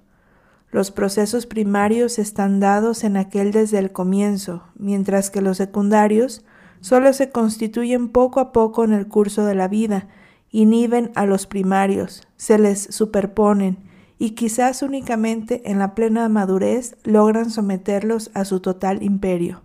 Los 0.75 0.91
procesos 0.91 1.45
primarios 1.45 2.19
están 2.19 2.59
dados 2.59 3.05
en 3.05 3.15
aquel 3.15 3.53
desde 3.53 3.79
el 3.79 3.93
comienzo, 3.93 4.63
mientras 4.77 5.29
que 5.29 5.39
los 5.39 5.55
secundarios 5.55 6.43
solo 6.81 7.13
se 7.13 7.29
constituyen 7.29 8.09
poco 8.09 8.41
a 8.41 8.51
poco 8.51 8.83
en 8.83 8.91
el 8.91 9.07
curso 9.07 9.45
de 9.45 9.55
la 9.55 9.69
vida, 9.69 10.09
inhiben 10.51 11.13
a 11.15 11.25
los 11.25 11.47
primarios, 11.47 12.27
se 12.35 12.59
les 12.59 12.93
superponen, 12.93 13.77
y 14.19 14.31
quizás 14.31 14.81
únicamente 14.81 15.61
en 15.71 15.79
la 15.79 15.95
plena 15.95 16.27
madurez 16.27 16.97
logran 17.05 17.51
someterlos 17.51 18.29
a 18.33 18.43
su 18.43 18.59
total 18.59 19.01
imperio. 19.01 19.61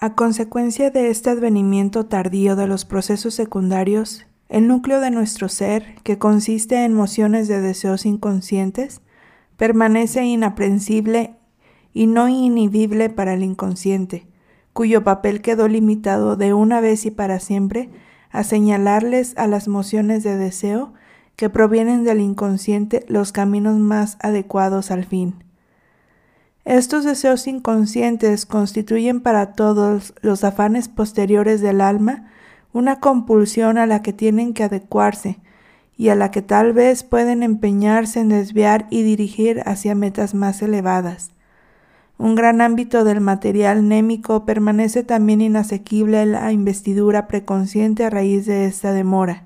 A 0.00 0.14
consecuencia 0.14 0.90
de 0.90 1.08
este 1.08 1.30
advenimiento 1.30 2.04
tardío 2.04 2.56
de 2.56 2.66
los 2.66 2.84
procesos 2.84 3.32
secundarios, 3.32 4.26
el 4.50 4.68
núcleo 4.68 5.00
de 5.00 5.10
nuestro 5.10 5.48
ser, 5.48 5.94
que 6.02 6.18
consiste 6.18 6.84
en 6.84 6.92
mociones 6.92 7.48
de 7.48 7.62
deseos 7.62 8.04
inconscientes, 8.04 9.00
permanece 9.56 10.24
inaprensible 10.24 11.36
y 11.92 12.06
no 12.06 12.28
inhibible 12.28 13.10
para 13.10 13.34
el 13.34 13.42
inconsciente, 13.42 14.26
cuyo 14.72 15.04
papel 15.04 15.42
quedó 15.42 15.68
limitado 15.68 16.36
de 16.36 16.54
una 16.54 16.80
vez 16.80 17.04
y 17.06 17.10
para 17.10 17.40
siempre 17.40 17.90
a 18.30 18.44
señalarles 18.44 19.34
a 19.36 19.46
las 19.46 19.68
mociones 19.68 20.22
de 20.22 20.36
deseo 20.36 20.94
que 21.36 21.50
provienen 21.50 22.04
del 22.04 22.20
inconsciente 22.20 23.04
los 23.08 23.32
caminos 23.32 23.78
más 23.78 24.16
adecuados 24.20 24.90
al 24.90 25.04
fin. 25.04 25.44
Estos 26.64 27.04
deseos 27.04 27.46
inconscientes 27.46 28.46
constituyen 28.46 29.20
para 29.20 29.52
todos 29.52 30.14
los 30.22 30.44
afanes 30.44 30.88
posteriores 30.88 31.60
del 31.60 31.80
alma 31.80 32.30
una 32.72 33.00
compulsión 33.00 33.78
a 33.78 33.86
la 33.86 34.00
que 34.02 34.12
tienen 34.12 34.54
que 34.54 34.64
adecuarse 34.64 35.40
y 35.96 36.08
a 36.08 36.14
la 36.14 36.30
que 36.30 36.42
tal 36.42 36.72
vez 36.72 37.02
pueden 37.02 37.42
empeñarse 37.42 38.20
en 38.20 38.28
desviar 38.30 38.86
y 38.90 39.02
dirigir 39.02 39.62
hacia 39.66 39.94
metas 39.94 40.34
más 40.34 40.62
elevadas. 40.62 41.30
Un 42.18 42.34
gran 42.34 42.60
ámbito 42.60 43.04
del 43.04 43.20
material 43.20 43.88
némico 43.88 44.44
permanece 44.44 45.02
también 45.02 45.40
inasequible 45.40 46.18
a 46.18 46.26
la 46.26 46.52
investidura 46.52 47.26
preconsciente 47.26 48.04
a 48.04 48.10
raíz 48.10 48.46
de 48.46 48.66
esta 48.66 48.92
demora. 48.92 49.44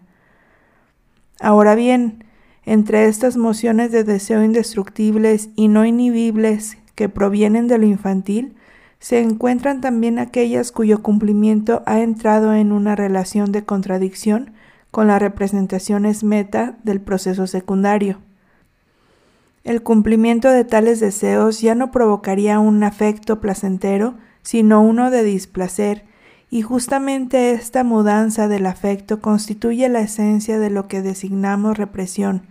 Ahora 1.41 1.75
bien, 1.75 2.25
entre 2.65 3.07
estas 3.07 3.37
mociones 3.37 3.93
de 3.93 4.05
deseo 4.05 4.43
indestructibles 4.43 5.51
y 5.55 5.69
no 5.69 5.87
inhibibles 5.87 6.79
que 6.95 7.09
provienen 7.09 7.69
de 7.69 7.79
lo 7.79 7.87
infantil, 7.87 8.57
se 8.99 9.21
encuentran 9.21 9.81
también 9.81 10.19
aquellas 10.19 10.73
cuyo 10.73 11.03
cumplimiento 11.03 11.83
ha 11.87 12.01
entrado 12.01 12.55
en 12.55 12.73
una 12.73 12.97
relación 12.97 13.53
de 13.53 13.65
contradicción 13.65 14.53
con 14.97 15.09
las 15.09 15.21
representaciones 15.21 16.25
meta 16.25 16.79
del 16.83 17.03
proceso 17.03 17.47
secundario. 17.47 18.17
El 19.63 19.83
cumplimiento 19.83 20.49
de 20.49 20.65
tales 20.65 21.01
deseos 21.01 21.61
ya 21.61 21.75
no 21.75 21.91
provocaría 21.91 22.61
un 22.61 22.83
afecto 22.83 23.39
placentero, 23.39 24.15
sino 24.41 24.81
uno 24.81 25.11
de 25.11 25.23
displacer, 25.23 26.07
y 26.49 26.63
justamente 26.63 27.51
esta 27.51 27.85
mudanza 27.85 28.49
del 28.49 28.65
afecto 28.65 29.21
constituye 29.21 29.87
la 29.91 30.01
esencia 30.01 30.59
de 30.59 30.71
lo 30.71 30.89
que 30.89 31.03
designamos 31.03 31.77
represión. 31.77 32.47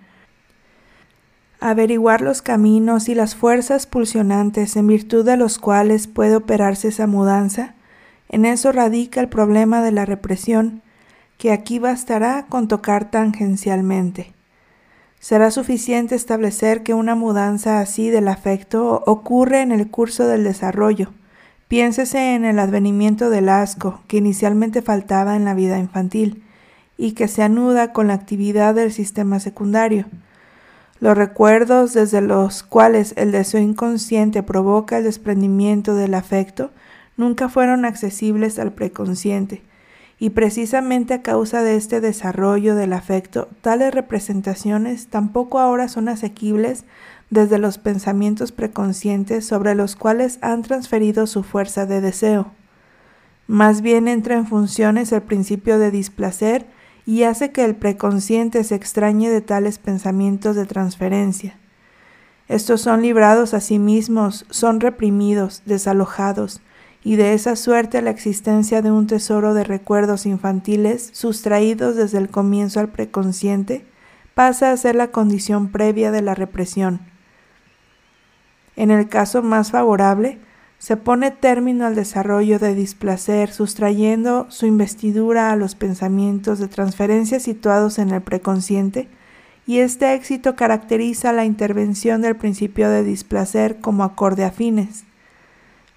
Averiguar 1.60 2.22
los 2.22 2.43
caminos 2.43 3.10
y 3.10 3.16
las 3.16 3.34
fuerzas 3.34 3.88
pulsionantes 3.88 4.76
en 4.76 4.86
virtud 4.86 5.26
de 5.26 5.36
los 5.36 5.58
cuales 5.58 6.06
puede 6.06 6.36
operarse 6.36 6.89
esa 6.89 7.08
mudanza, 7.08 7.74
en 8.30 8.46
eso 8.46 8.72
radica 8.72 9.20
el 9.20 9.30
problema 9.30 9.82
de 9.82 9.91
la 9.91 10.06
represión, 10.06 10.84
que 11.38 11.52
aquí 11.52 11.80
bastará 11.80 12.46
con 12.48 12.68
tocar 12.68 13.12
tangencialmente. 13.12 14.34
Será 15.20 15.52
suficiente 15.52 16.16
establecer 16.16 16.84
que 16.84 16.94
una 16.94 17.16
mudanza 17.16 17.80
así 17.80 18.10
del 18.10 18.28
afecto 18.28 19.04
ocurre 19.06 19.62
en 19.62 19.72
el 19.72 19.90
curso 19.90 20.28
del 20.28 20.44
desarrollo, 20.44 21.12
Piénsese 21.68 22.36
en 22.36 22.46
el 22.46 22.60
advenimiento 22.60 23.32
del 23.32 23.50
asco 23.50 24.02
que 24.08 24.18
inicialmente 24.18 24.84
faltaba 24.84 25.36
en 25.36 25.46
la 25.46 25.56
vida 25.56 25.80
infantil 25.80 26.44
y 26.96 27.14
que 27.14 27.28
se 27.28 27.42
anuda 27.42 27.92
con 27.92 28.08
la 28.08 28.14
actividad 28.14 28.76
del 28.76 28.92
sistema 28.92 29.40
secundario. 29.40 30.06
Los 31.00 31.18
recuerdos 31.18 31.94
desde 31.94 32.22
los 32.22 32.62
cuales 32.62 33.14
el 33.18 33.32
deseo 33.32 33.62
inconsciente 33.62 34.44
provoca 34.44 35.00
el 35.00 35.06
desprendimiento 35.06 35.96
del 35.96 36.14
afecto 36.14 36.70
nunca 37.18 37.50
fueron 37.50 37.84
accesibles 37.84 38.60
al 38.60 38.72
preconsciente, 38.72 39.64
y 40.18 40.30
precisamente 40.30 41.13
a 41.13 41.22
causa 41.22 41.61
de 41.61 41.76
este 41.76 41.99
desarrollo 41.99 42.76
del 42.76 42.93
afecto, 42.93 43.49
tales 43.61 43.93
representaciones 43.93 45.07
tampoco 45.07 45.59
ahora 45.59 45.89
son 45.89 46.07
asequibles 46.07 46.86
desde 47.30 47.57
los 47.57 47.78
pensamientos 47.78 48.51
preconscientes 48.51 49.45
sobre 49.45 49.76
los 49.76 49.95
cuales 49.95 50.39
han 50.41 50.61
transferido 50.61 51.28
su 51.28 51.43
fuerza 51.43 51.86
de 51.86 51.99
deseo. 51.99 52.51
Más 53.47 53.82
bien 53.82 54.07
entra 54.07 54.36
en 54.36 54.47
funciones 54.47 55.11
el 55.11 55.22
principio 55.22 55.78
de 55.80 55.91
displacer 55.91 56.66
y 57.05 57.24
hace 57.24 57.51
que 57.51 57.63
el 57.63 57.76
preconsciente 57.76 58.63
se 58.63 58.76
extrañe 58.76 59.30
de 59.30 59.41
tales 59.41 59.78
pensamientos 59.78 60.55
de 60.55 60.66
transferencia. 60.66 61.59
Estos 62.47 62.82
son 62.82 63.01
librados 63.01 63.53
a 63.53 63.59
sí 63.59 63.80
mismos, 63.80 64.45
son 64.49 64.80
reprimidos, 64.80 65.63
desalojados, 65.66 66.61
y 67.06 67.18
de 67.18 67.36
esa 67.36 67.56
suerte 67.56 68.01
la 68.01 68.10
existencia 68.10 68.82
de 68.82 68.91
un 68.91 69.06
tesoro 69.06 69.53
de 69.53 69.64
recuerdos 69.64 70.26
infantiles 70.26 71.12
sustraídos 71.14 71.95
desde 71.95 72.18
el 72.18 72.30
comienzo 72.30 72.80
al 72.80 72.89
preconsciente 72.89 73.86
pasa 74.34 74.72
a 74.72 74.78
ser 74.78 74.95
la 74.95 75.12
condición 75.12 75.70
previa 75.70 76.10
de 76.10 76.24
la 76.24 76.34
represión. 76.34 76.99
En 78.76 78.89
el 78.89 79.08
caso 79.08 79.43
más 79.43 79.70
favorable, 79.70 80.39
se 80.80 80.97
pone 80.97 81.30
término 81.30 81.86
al 81.86 81.93
desarrollo 81.93 82.58
de 82.58 82.74
displacer, 82.74 83.51
sustrayendo 83.51 84.47
su 84.49 84.66
investidura 84.66 85.51
a 85.51 85.56
los 85.56 85.76
pensamientos 85.76 86.58
de 86.58 86.68
transferencia 86.68 87.39
situados 87.39 87.99
en 87.99 88.10
el 88.10 88.24
preconsciente, 88.24 89.08
y 89.68 89.78
este 89.78 90.16
éxito 90.16 90.56
caracteriza 90.56 91.34
la 91.34 91.45
intervención 91.45 92.24
del 92.24 92.36
principio 92.36 92.89
de 92.89 93.03
displacer 93.03 93.80
como 93.80 94.03
acorde 94.03 94.43
a 94.43 94.49
fines. 94.51 95.06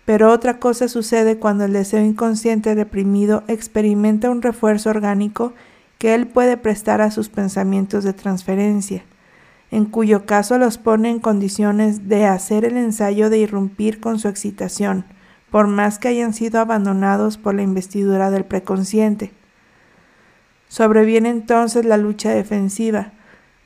Pero 0.08 0.32
otra 0.32 0.58
cosa 0.58 0.88
sucede 0.88 1.38
cuando 1.38 1.66
el 1.66 1.74
deseo 1.74 2.02
inconsciente 2.02 2.74
reprimido 2.74 3.44
experimenta 3.46 4.30
un 4.30 4.40
refuerzo 4.40 4.88
orgánico 4.88 5.52
que 5.98 6.14
él 6.14 6.26
puede 6.26 6.56
prestar 6.56 7.02
a 7.02 7.10
sus 7.10 7.28
pensamientos 7.28 8.04
de 8.04 8.14
transferencia 8.14 9.04
en 9.70 9.84
cuyo 9.84 10.24
caso 10.24 10.56
los 10.56 10.78
pone 10.78 11.10
en 11.10 11.18
condiciones 11.18 12.08
de 12.08 12.24
hacer 12.24 12.64
el 12.64 12.78
ensayo 12.78 13.28
de 13.28 13.36
irrumpir 13.36 14.00
con 14.00 14.18
su 14.18 14.28
excitación, 14.28 15.04
por 15.50 15.66
más 15.66 15.98
que 15.98 16.08
hayan 16.08 16.32
sido 16.32 16.58
abandonados 16.58 17.36
por 17.36 17.54
la 17.54 17.60
investidura 17.60 18.30
del 18.30 18.46
preconsciente. 18.46 19.32
Sobreviene 20.68 21.28
entonces 21.28 21.84
la 21.84 21.98
lucha 21.98 22.30
defensiva, 22.30 23.12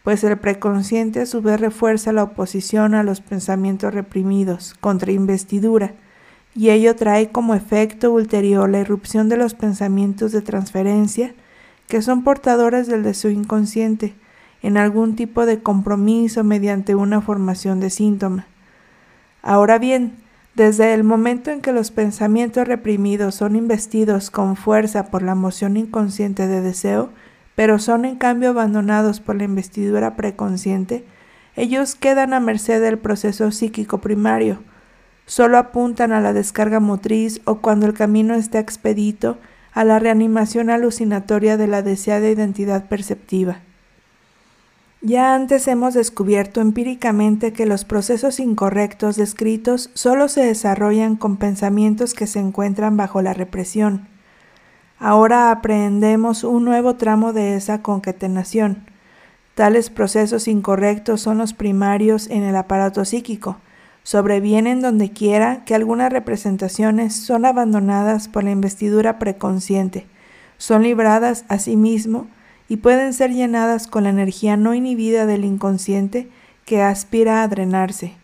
pues 0.03 0.24
el 0.24 0.36
preconsciente 0.38 1.20
a 1.20 1.26
su 1.26 1.40
vez 1.40 1.61
refuerza 1.61 2.12
la 2.12 2.24
oposición 2.24 2.95
a 2.95 3.05
los 3.05 3.20
pensamientos 3.20 3.95
reprimidos 3.95 4.74
contra 4.80 5.12
investidura, 5.12 5.95
y 6.55 6.70
ello 6.70 6.96
trae 6.96 7.30
como 7.30 7.55
efecto 7.55 8.12
ulterior 8.12 8.68
la 8.68 8.80
irrupción 8.80 9.28
de 9.28 9.36
los 9.36 9.55
pensamientos 9.55 10.32
de 10.32 10.42
transferencia 10.42 11.34
que 11.88 12.03
son 12.03 12.24
portadores 12.24 12.86
del 12.86 13.03
deseo 13.03 13.30
inconsciente 13.30 14.14
en 14.62 14.76
algún 14.76 15.16
tipo 15.16 15.44
de 15.44 15.61
compromiso 15.61 16.44
mediante 16.44 16.94
una 16.94 17.20
formación 17.20 17.80
de 17.80 17.90
síntoma. 17.90 18.46
Ahora 19.42 19.78
bien, 19.78 20.14
desde 20.55 20.94
el 20.94 21.03
momento 21.03 21.50
en 21.50 21.61
que 21.61 21.72
los 21.72 21.90
pensamientos 21.90 22.68
reprimidos 22.68 23.34
son 23.34 23.57
investidos 23.57 24.30
con 24.30 24.57
fuerza 24.57 25.11
por 25.11 25.22
la 25.22 25.32
emoción 25.32 25.76
inconsciente 25.76 26.46
de 26.46 26.61
deseo, 26.61 27.11
pero 27.55 27.78
son 27.78 28.05
en 28.05 28.16
cambio 28.16 28.50
abandonados 28.50 29.20
por 29.20 29.36
la 29.36 29.44
investidura 29.44 30.14
preconsciente, 30.14 31.05
ellos 31.57 31.94
quedan 31.94 32.32
a 32.32 32.40
merced 32.40 32.80
del 32.80 32.98
proceso 32.98 33.50
psíquico 33.50 33.98
primario, 33.98 34.61
solo 35.27 35.59
apuntan 35.59 36.12
a 36.12 36.20
la 36.20 36.33
descarga 36.33 36.81
motriz 36.81 37.41
o 37.45 37.57
cuando 37.61 37.87
el 37.87 37.95
camino 37.95 38.35
está 38.35 38.59
expedito 38.59 39.39
a 39.73 39.85
la 39.85 39.99
reanimación 39.99 40.70
alucinatoria 40.70 41.57
de 41.57 41.66
la 41.66 41.83
deseada 41.83 42.29
identidad 42.29 42.89
perceptiva. 42.89 43.61
Ya 45.05 45.35
antes 45.35 45.66
hemos 45.66 45.95
descubierto 45.95 46.61
empíricamente 46.61 47.53
que 47.53 47.66
los 47.66 47.85
procesos 47.85 48.39
incorrectos 48.39 49.16
descritos 49.16 49.91
solo 49.95 50.29
se 50.29 50.45
desarrollan 50.45 51.16
con 51.16 51.39
pensamientos 51.39 52.14
que 52.14 52.29
se 52.29 52.39
encuentran 52.39 52.97
bajo 52.97 53.20
la 53.20 53.35
represión. 53.35 54.07
Ahora 55.01 55.51
aprendemos 55.51 56.45
un 56.45 56.64
nuevo 56.64 56.95
tramo 56.95 57.33
de 57.33 57.57
esa 57.57 57.83
concatenación. 57.83 58.85
Tales 59.57 59.91
procesos 59.91 60.47
incorrectos 60.47 61.20
son 61.20 61.39
los 61.39 61.53
primarios 61.53 62.31
en 62.31 62.45
el 62.45 62.55
aparato 62.55 63.05
psíquico. 63.05 63.57
Sobrevienen 64.03 64.80
donde 64.80 65.11
quiera 65.11 65.64
que 65.64 65.74
algunas 65.74 66.12
representaciones 66.12 67.14
son 67.14 67.44
abandonadas 67.44 68.28
por 68.28 68.44
la 68.44 68.50
investidura 68.50 69.18
preconsciente, 69.18 70.07
son 70.59 70.82
libradas 70.82 71.44
a 71.48 71.59
sí 71.59 71.76
mismo 71.76 72.26
y 72.68 72.78
pueden 72.78 73.12
ser 73.12 73.32
llenadas 73.32 73.86
con 73.86 74.05
la 74.05 74.11
energía 74.11 74.57
no 74.57 74.74
inhibida 74.74 75.26
del 75.26 75.44
inconsciente 75.44 76.28
que 76.64 76.82
aspira 76.82 77.42
a 77.42 77.48
drenarse. 77.48 78.14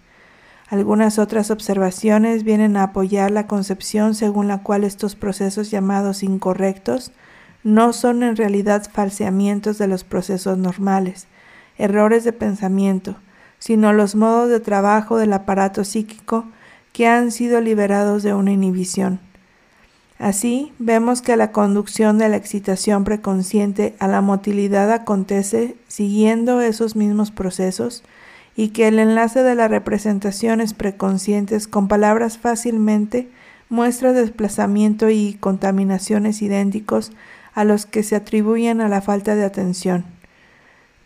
Algunas 0.69 1.19
otras 1.19 1.51
observaciones 1.51 2.45
vienen 2.45 2.77
a 2.77 2.85
apoyar 2.85 3.31
la 3.31 3.47
concepción 3.47 4.15
según 4.15 4.49
la 4.49 4.63
cual 4.63 4.85
estos 4.85 5.17
procesos 5.17 5.71
llamados 5.71 6.23
incorrectos 6.23 7.13
no 7.65 7.93
son 7.93 8.23
en 8.23 8.37
realidad 8.37 8.89
falseamientos 8.93 9.79
de 9.79 9.89
los 9.89 10.05
procesos 10.05 10.59
normales, 10.59 11.27
errores 11.79 12.25
de 12.25 12.33
pensamiento, 12.33 13.17
sino 13.59 13.93
los 13.93 14.15
modos 14.15 14.49
de 14.49 14.61
trabajo 14.61 15.17
del 15.17 15.33
aparato 15.33 15.85
psíquico 15.85 16.47
que 16.93 17.07
han 17.07 17.31
sido 17.31 17.61
liberados 17.61 18.23
de 18.23 18.35
una 18.35 18.53
inhibición. 18.53 19.21
Así, 20.19 20.73
vemos 20.79 21.23
que 21.23 21.37
la 21.37 21.53
conducción 21.53 22.19
de 22.19 22.29
la 22.29 22.37
excitación 22.37 23.05
preconsciente 23.05 23.95
a 24.01 24.09
la 24.09 24.21
motilidad 24.21 24.91
acontece 24.91 25.77
siguiendo 25.87 26.61
esos 26.61 26.97
mismos 26.97 27.31
procesos, 27.31 28.03
y 28.57 28.71
que 28.71 28.89
el 28.89 28.99
enlace 28.99 29.45
de 29.45 29.55
las 29.55 29.71
representaciones 29.71 30.75
preconscientes 30.75 31.69
con 31.69 31.87
palabras 31.87 32.39
fácilmente 32.39 33.29
muestra 33.69 34.13
desplazamiento 34.13 35.11
y 35.11 35.35
contaminaciones 35.35 36.43
idénticos 36.43 37.13
a 37.55 37.63
los 37.63 37.87
que 37.87 38.03
se 38.03 38.17
atribuyen 38.17 38.81
a 38.81 38.89
la 38.89 39.01
falta 39.01 39.37
de 39.37 39.45
atención. 39.45 40.18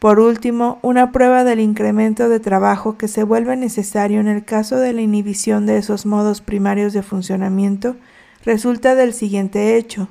Por 0.02 0.18
último, 0.18 0.80
una 0.82 1.12
prueba 1.12 1.44
del 1.44 1.60
incremento 1.60 2.28
de 2.28 2.40
trabajo 2.40 2.98
que 2.98 3.06
se 3.06 3.22
vuelve 3.22 3.56
necesario 3.56 4.18
en 4.18 4.26
el 4.26 4.44
caso 4.44 4.78
de 4.78 4.92
la 4.92 5.00
inhibición 5.00 5.64
de 5.64 5.76
esos 5.78 6.06
modos 6.06 6.40
primarios 6.40 6.92
de 6.92 7.04
funcionamiento 7.04 7.94
resulta 8.44 8.96
del 8.96 9.14
siguiente 9.14 9.76
hecho. 9.76 10.08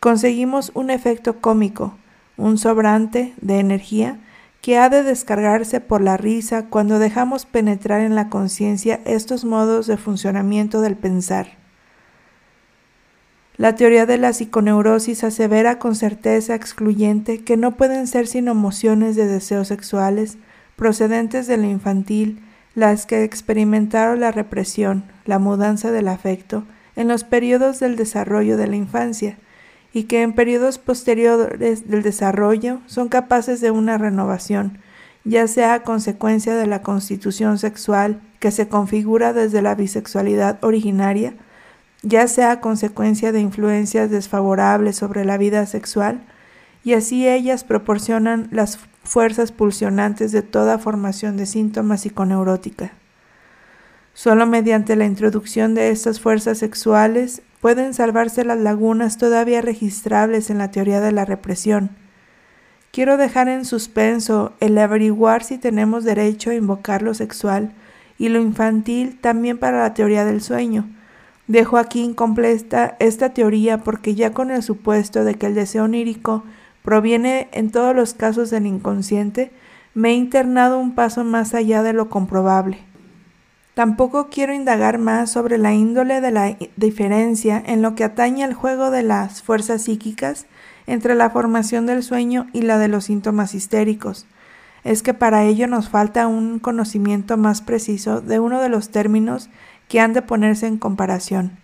Conseguimos 0.00 0.70
un 0.74 0.90
efecto 0.90 1.40
cómico, 1.40 1.96
un 2.36 2.58
sobrante 2.58 3.32
de 3.40 3.58
energía 3.58 4.20
que 4.60 4.76
ha 4.76 4.90
de 4.90 5.02
descargarse 5.02 5.80
por 5.80 6.02
la 6.02 6.18
risa 6.18 6.66
cuando 6.66 6.98
dejamos 6.98 7.46
penetrar 7.46 8.02
en 8.02 8.14
la 8.14 8.28
conciencia 8.28 9.00
estos 9.06 9.46
modos 9.46 9.86
de 9.86 9.96
funcionamiento 9.96 10.82
del 10.82 10.96
pensar. 10.98 11.59
La 13.60 13.74
teoría 13.74 14.06
de 14.06 14.16
la 14.16 14.32
psiconeurosis 14.32 15.22
asevera 15.22 15.78
con 15.78 15.94
certeza 15.94 16.54
excluyente 16.54 17.44
que 17.44 17.58
no 17.58 17.72
pueden 17.72 18.06
ser 18.06 18.26
sino 18.26 18.52
emociones 18.52 19.16
de 19.16 19.26
deseos 19.26 19.68
sexuales 19.68 20.38
procedentes 20.76 21.46
de 21.46 21.58
lo 21.58 21.64
infantil 21.64 22.42
las 22.74 23.04
que 23.04 23.22
experimentaron 23.22 24.18
la 24.20 24.32
represión, 24.32 25.04
la 25.26 25.38
mudanza 25.38 25.90
del 25.90 26.08
afecto, 26.08 26.64
en 26.96 27.08
los 27.08 27.22
periodos 27.22 27.80
del 27.80 27.96
desarrollo 27.96 28.56
de 28.56 28.66
la 28.66 28.76
infancia, 28.76 29.36
y 29.92 30.04
que 30.04 30.22
en 30.22 30.32
periodos 30.32 30.78
posteriores 30.78 31.86
del 31.86 32.02
desarrollo 32.02 32.80
son 32.86 33.10
capaces 33.10 33.60
de 33.60 33.70
una 33.70 33.98
renovación, 33.98 34.78
ya 35.24 35.46
sea 35.46 35.74
a 35.74 35.82
consecuencia 35.82 36.54
de 36.54 36.66
la 36.66 36.80
constitución 36.80 37.58
sexual 37.58 38.22
que 38.38 38.52
se 38.52 38.68
configura 38.68 39.34
desde 39.34 39.60
la 39.60 39.74
bisexualidad 39.74 40.64
originaria, 40.64 41.34
ya 42.02 42.26
sea 42.28 42.60
consecuencia 42.60 43.32
de 43.32 43.40
influencias 43.40 44.10
desfavorables 44.10 44.96
sobre 44.96 45.24
la 45.24 45.38
vida 45.38 45.66
sexual, 45.66 46.20
y 46.82 46.94
así 46.94 47.28
ellas 47.28 47.64
proporcionan 47.64 48.48
las 48.50 48.78
fuerzas 49.04 49.52
pulsionantes 49.52 50.32
de 50.32 50.42
toda 50.42 50.78
formación 50.78 51.36
de 51.36 51.46
síntomas 51.46 52.02
psiconeurótica. 52.02 52.92
Solo 54.14 54.46
mediante 54.46 54.96
la 54.96 55.06
introducción 55.06 55.74
de 55.74 55.90
estas 55.90 56.20
fuerzas 56.20 56.58
sexuales 56.58 57.42
pueden 57.60 57.94
salvarse 57.94 58.44
las 58.44 58.58
lagunas 58.58 59.18
todavía 59.18 59.60
registrables 59.60 60.50
en 60.50 60.58
la 60.58 60.70
teoría 60.70 61.00
de 61.00 61.12
la 61.12 61.24
represión. 61.24 61.90
Quiero 62.90 63.16
dejar 63.16 63.48
en 63.48 63.64
suspenso 63.64 64.52
el 64.60 64.76
averiguar 64.76 65.44
si 65.44 65.58
tenemos 65.58 66.04
derecho 66.04 66.50
a 66.50 66.54
invocar 66.54 67.02
lo 67.02 67.14
sexual 67.14 67.72
y 68.18 68.30
lo 68.30 68.40
infantil 68.40 69.18
también 69.20 69.58
para 69.58 69.80
la 69.80 69.94
teoría 69.94 70.24
del 70.24 70.40
sueño. 70.40 70.88
Dejo 71.50 71.78
aquí 71.78 72.02
incompleta 72.02 72.94
esta 73.00 73.30
teoría 73.30 73.78
porque 73.78 74.14
ya 74.14 74.32
con 74.32 74.52
el 74.52 74.62
supuesto 74.62 75.24
de 75.24 75.34
que 75.34 75.46
el 75.46 75.56
deseo 75.56 75.82
onírico 75.82 76.44
proviene 76.84 77.48
en 77.50 77.72
todos 77.72 77.92
los 77.92 78.14
casos 78.14 78.50
del 78.50 78.66
inconsciente, 78.66 79.50
me 79.92 80.10
he 80.10 80.14
internado 80.14 80.78
un 80.78 80.94
paso 80.94 81.24
más 81.24 81.52
allá 81.52 81.82
de 81.82 81.92
lo 81.92 82.08
comprobable. 82.08 82.78
Tampoco 83.74 84.28
quiero 84.30 84.54
indagar 84.54 84.98
más 84.98 85.32
sobre 85.32 85.58
la 85.58 85.74
índole 85.74 86.20
de 86.20 86.30
la 86.30 86.56
diferencia 86.76 87.60
en 87.66 87.82
lo 87.82 87.96
que 87.96 88.04
atañe 88.04 88.44
al 88.44 88.54
juego 88.54 88.92
de 88.92 89.02
las 89.02 89.42
fuerzas 89.42 89.82
psíquicas 89.82 90.46
entre 90.86 91.16
la 91.16 91.30
formación 91.30 91.84
del 91.84 92.04
sueño 92.04 92.46
y 92.52 92.62
la 92.62 92.78
de 92.78 92.86
los 92.86 93.06
síntomas 93.06 93.56
histéricos. 93.56 94.24
Es 94.84 95.02
que 95.02 95.14
para 95.14 95.42
ello 95.42 95.66
nos 95.66 95.88
falta 95.88 96.28
un 96.28 96.60
conocimiento 96.60 97.36
más 97.36 97.60
preciso 97.60 98.20
de 98.20 98.38
uno 98.38 98.60
de 98.60 98.68
los 98.68 98.90
términos 98.90 99.50
que 99.90 100.00
han 100.00 100.12
de 100.14 100.22
ponerse 100.22 100.68
en 100.68 100.78
comparación. 100.78 101.58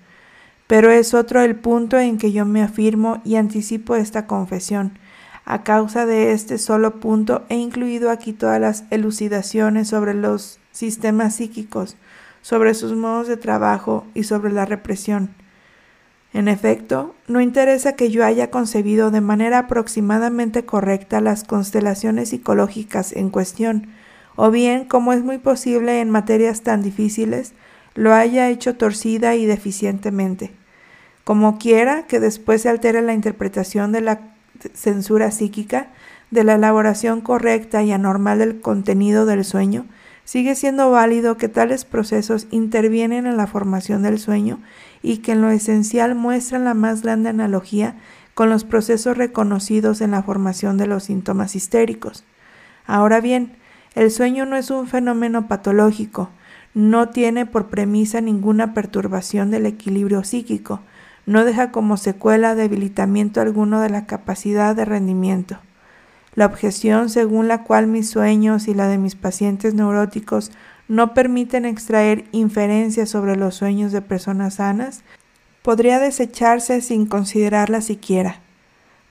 Pero 0.66 0.90
es 0.90 1.14
otro 1.14 1.40
el 1.42 1.54
punto 1.54 1.98
en 1.98 2.18
que 2.18 2.32
yo 2.32 2.44
me 2.44 2.60
afirmo 2.60 3.22
y 3.24 3.36
anticipo 3.36 3.94
esta 3.94 4.26
confesión. 4.26 4.98
A 5.44 5.62
causa 5.62 6.06
de 6.06 6.32
este 6.32 6.58
solo 6.58 6.98
punto 6.98 7.44
he 7.48 7.54
incluido 7.54 8.10
aquí 8.10 8.32
todas 8.32 8.60
las 8.60 8.82
elucidaciones 8.90 9.86
sobre 9.88 10.12
los 10.12 10.58
sistemas 10.72 11.36
psíquicos, 11.36 11.96
sobre 12.42 12.74
sus 12.74 12.96
modos 12.96 13.28
de 13.28 13.36
trabajo 13.36 14.04
y 14.12 14.24
sobre 14.24 14.52
la 14.52 14.64
represión. 14.64 15.30
En 16.32 16.48
efecto, 16.48 17.14
no 17.28 17.40
interesa 17.40 17.94
que 17.94 18.10
yo 18.10 18.24
haya 18.24 18.50
concebido 18.50 19.12
de 19.12 19.20
manera 19.20 19.60
aproximadamente 19.60 20.64
correcta 20.64 21.20
las 21.20 21.44
constelaciones 21.44 22.30
psicológicas 22.30 23.12
en 23.12 23.30
cuestión, 23.30 23.86
o 24.34 24.50
bien, 24.50 24.84
como 24.84 25.12
es 25.12 25.22
muy 25.22 25.38
posible 25.38 26.00
en 26.00 26.10
materias 26.10 26.62
tan 26.62 26.82
difíciles, 26.82 27.54
lo 27.96 28.14
haya 28.14 28.48
hecho 28.48 28.76
torcida 28.76 29.34
y 29.34 29.46
deficientemente. 29.46 30.52
Como 31.24 31.58
quiera 31.58 32.06
que 32.06 32.20
después 32.20 32.62
se 32.62 32.68
altere 32.68 33.02
la 33.02 33.14
interpretación 33.14 33.90
de 33.90 34.02
la 34.02 34.20
censura 34.74 35.32
psíquica, 35.32 35.88
de 36.30 36.44
la 36.44 36.54
elaboración 36.54 37.20
correcta 37.20 37.82
y 37.82 37.92
anormal 37.92 38.38
del 38.38 38.60
contenido 38.60 39.26
del 39.26 39.44
sueño, 39.44 39.86
sigue 40.24 40.54
siendo 40.54 40.90
válido 40.90 41.36
que 41.36 41.48
tales 41.48 41.84
procesos 41.84 42.46
intervienen 42.50 43.26
en 43.26 43.36
la 43.36 43.46
formación 43.46 44.02
del 44.02 44.18
sueño 44.18 44.60
y 45.02 45.18
que 45.18 45.32
en 45.32 45.40
lo 45.40 45.50
esencial 45.50 46.14
muestran 46.14 46.64
la 46.64 46.74
más 46.74 47.02
grande 47.02 47.30
analogía 47.30 47.96
con 48.34 48.50
los 48.50 48.64
procesos 48.64 49.16
reconocidos 49.16 50.00
en 50.00 50.10
la 50.10 50.22
formación 50.22 50.76
de 50.76 50.86
los 50.86 51.04
síntomas 51.04 51.56
histéricos. 51.56 52.24
Ahora 52.86 53.20
bien, 53.20 53.56
el 53.94 54.10
sueño 54.10 54.44
no 54.46 54.56
es 54.56 54.70
un 54.70 54.86
fenómeno 54.86 55.48
patológico, 55.48 56.30
no 56.76 57.08
tiene 57.08 57.46
por 57.46 57.68
premisa 57.68 58.20
ninguna 58.20 58.74
perturbación 58.74 59.50
del 59.50 59.64
equilibrio 59.64 60.24
psíquico, 60.24 60.82
no 61.24 61.42
deja 61.42 61.72
como 61.72 61.96
secuela 61.96 62.54
debilitamiento 62.54 63.40
alguno 63.40 63.80
de 63.80 63.88
la 63.88 64.04
capacidad 64.04 64.76
de 64.76 64.84
rendimiento. 64.84 65.58
La 66.34 66.44
objeción 66.44 67.08
según 67.08 67.48
la 67.48 67.64
cual 67.64 67.86
mis 67.86 68.10
sueños 68.10 68.68
y 68.68 68.74
la 68.74 68.88
de 68.88 68.98
mis 68.98 69.14
pacientes 69.14 69.72
neuróticos 69.72 70.52
no 70.86 71.14
permiten 71.14 71.64
extraer 71.64 72.26
inferencias 72.32 73.08
sobre 73.08 73.36
los 73.36 73.54
sueños 73.54 73.90
de 73.90 74.02
personas 74.02 74.56
sanas 74.56 75.02
podría 75.62 75.98
desecharse 75.98 76.82
sin 76.82 77.06
considerarla 77.06 77.80
siquiera. 77.80 78.40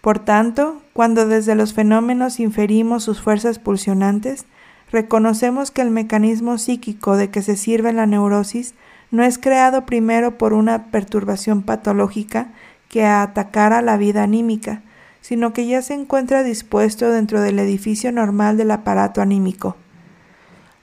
Por 0.01 0.20
tanto, 0.20 0.84
cuando 0.93 1.28
desde 1.28 1.55
los 1.55 1.74
fenómenos 1.74 2.39
inferimos 2.39 3.03
sus 3.03 3.22
fuerzas 3.22 3.57
pulsionantes, 3.57 4.45
reconocemos 4.91 5.71
que 5.71 5.81
el 5.81 5.89
mecanismo 5.89 6.57
psíquico 6.57 7.17
de 7.17 7.29
que 7.29 7.41
se 7.41 7.55
sirve 7.55 7.93
la 7.93 8.05
neurosis 8.05 8.75
no 9.11 9.23
es 9.23 9.38
creado 9.38 9.86
primero 9.86 10.38
por 10.38 10.53
una 10.53 10.88
perturbación 10.91 11.63
patológica 11.63 12.49
que 12.89 13.05
atacara 13.05 13.81
la 13.81 13.97
vida 13.97 14.23
anímica, 14.23 14.81
sino 15.21 15.53
que 15.53 15.67
ya 15.67 15.81
se 15.81 15.93
encuentra 15.93 16.43
dispuesto 16.43 17.09
dentro 17.09 17.41
del 17.41 17.59
edificio 17.59 18.11
normal 18.11 18.57
del 18.57 18.71
aparato 18.71 19.21
anímico. 19.21 19.75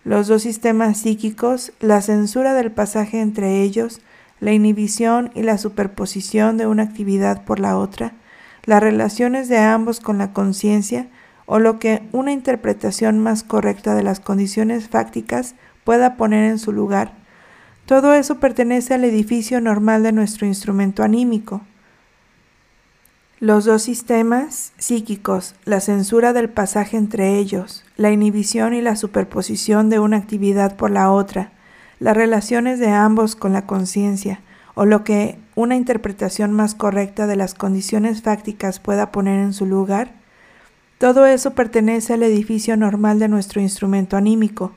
Los 0.05 0.26
dos 0.26 0.42
sistemas 0.42 0.98
psíquicos, 0.98 1.72
la 1.78 2.03
censura 2.03 2.55
del 2.55 2.72
pasaje 2.72 3.20
entre 3.20 3.62
ellos, 3.62 4.00
la 4.40 4.53
inhibición 4.53 5.30
y 5.34 5.42
la 5.42 5.59
superposición 5.59 6.57
de 6.57 6.66
una 6.66 6.82
actividad 6.82 7.44
por 7.44 7.61
la 7.61 7.78
otra, 7.78 8.14
las 8.64 8.82
relaciones 8.82 9.48
de 9.48 9.59
ambos 9.59 10.00
con 10.00 10.18
la 10.18 10.32
conciencia, 10.32 11.07
o 11.47 11.59
lo 11.59 11.78
que 11.78 12.03
una 12.12 12.32
interpretación 12.32 13.18
más 13.18 13.43
correcta 13.43 13.95
de 13.95 14.03
las 14.03 14.20
condiciones 14.20 14.88
fácticas 14.88 15.55
pueda 15.84 16.16
poner 16.16 16.51
en 16.51 16.59
su 16.59 16.72
lugar, 16.72 17.12
todo 17.86 18.14
eso 18.14 18.38
pertenece 18.38 18.95
al 18.95 19.05
edificio 19.05 19.61
normal 19.61 20.03
de 20.03 20.12
nuestro 20.12 20.47
instrumento 20.47 21.03
anímico. 21.03 21.62
Los 23.40 23.64
dos 23.64 23.82
sistemas 23.82 24.72
psíquicos, 24.78 25.57
la 25.64 25.80
censura 25.80 26.32
del 26.32 26.49
pasaje 26.49 26.97
entre 26.97 27.38
ellos, 27.38 27.84
la 27.97 28.12
inhibición 28.12 28.72
y 28.72 28.82
la 28.82 28.95
superposición 28.95 29.90
de 29.90 29.99
una 29.99 30.16
actividad 30.16 30.76
por 30.76 30.93
la 30.93 31.11
otra, 31.11 31.51
las 31.99 32.16
relaciones 32.16 32.78
de 32.78 32.90
ambos 32.90 33.34
con 33.34 33.53
la 33.53 33.66
conciencia, 33.66 34.40
o 34.74 34.84
lo 34.84 35.03
que 35.03 35.38
una 35.57 35.74
interpretación 35.74 36.53
más 36.53 36.76
correcta 36.76 37.26
de 37.26 37.34
las 37.34 37.55
condiciones 37.55 38.22
fácticas 38.22 38.78
pueda 38.78 39.11
poner 39.11 39.40
en 39.40 39.53
su 39.53 39.66
lugar, 39.66 40.14
todo 41.03 41.26
eso 41.26 41.50
pertenece 41.55 42.12
al 42.12 42.22
edificio 42.22 42.76
normal 42.76 43.18
de 43.18 43.26
nuestro 43.26 43.61
instrumento 43.61 44.16
anímico, 44.16 44.70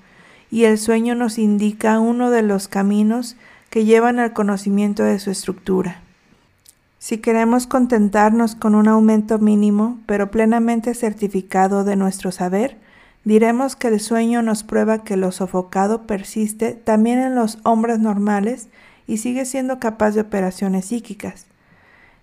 y 0.50 0.64
el 0.64 0.80
sueño 0.80 1.14
nos 1.14 1.38
indica 1.38 2.00
uno 2.00 2.32
de 2.32 2.42
los 2.42 2.68
caminos 2.68 3.36
que 3.70 3.86
llevan 3.86 4.18
al 4.18 4.34
conocimiento 4.34 5.04
de 5.04 5.20
su 5.20 5.30
estructura. 5.30 6.02
Si 6.98 7.20
queremos 7.20 7.68
contentarnos 7.68 8.56
con 8.56 8.74
un 8.74 8.88
aumento 8.88 9.38
mínimo, 9.38 10.00
pero 10.08 10.32
plenamente 10.32 10.96
certificado 10.96 11.84
de 11.84 11.96
nuestro 11.96 12.32
saber, 12.32 12.80
diremos 13.24 13.76
que 13.76 13.90
el 13.90 14.00
sueño 14.00 14.42
nos 14.42 14.64
prueba 14.64 15.04
que 15.04 15.18
lo 15.18 15.32
sofocado 15.32 16.08
persiste 16.08 16.72
también 16.72 17.20
en 17.20 17.36
los 17.36 17.60
hombres 17.62 18.00
normales 18.00 18.70
y 19.06 19.18
sigue 19.18 19.46
siendo 19.46 19.80
capaz 19.80 20.16
de 20.16 20.22
operaciones 20.22 20.86
psíquicas. 20.86 21.46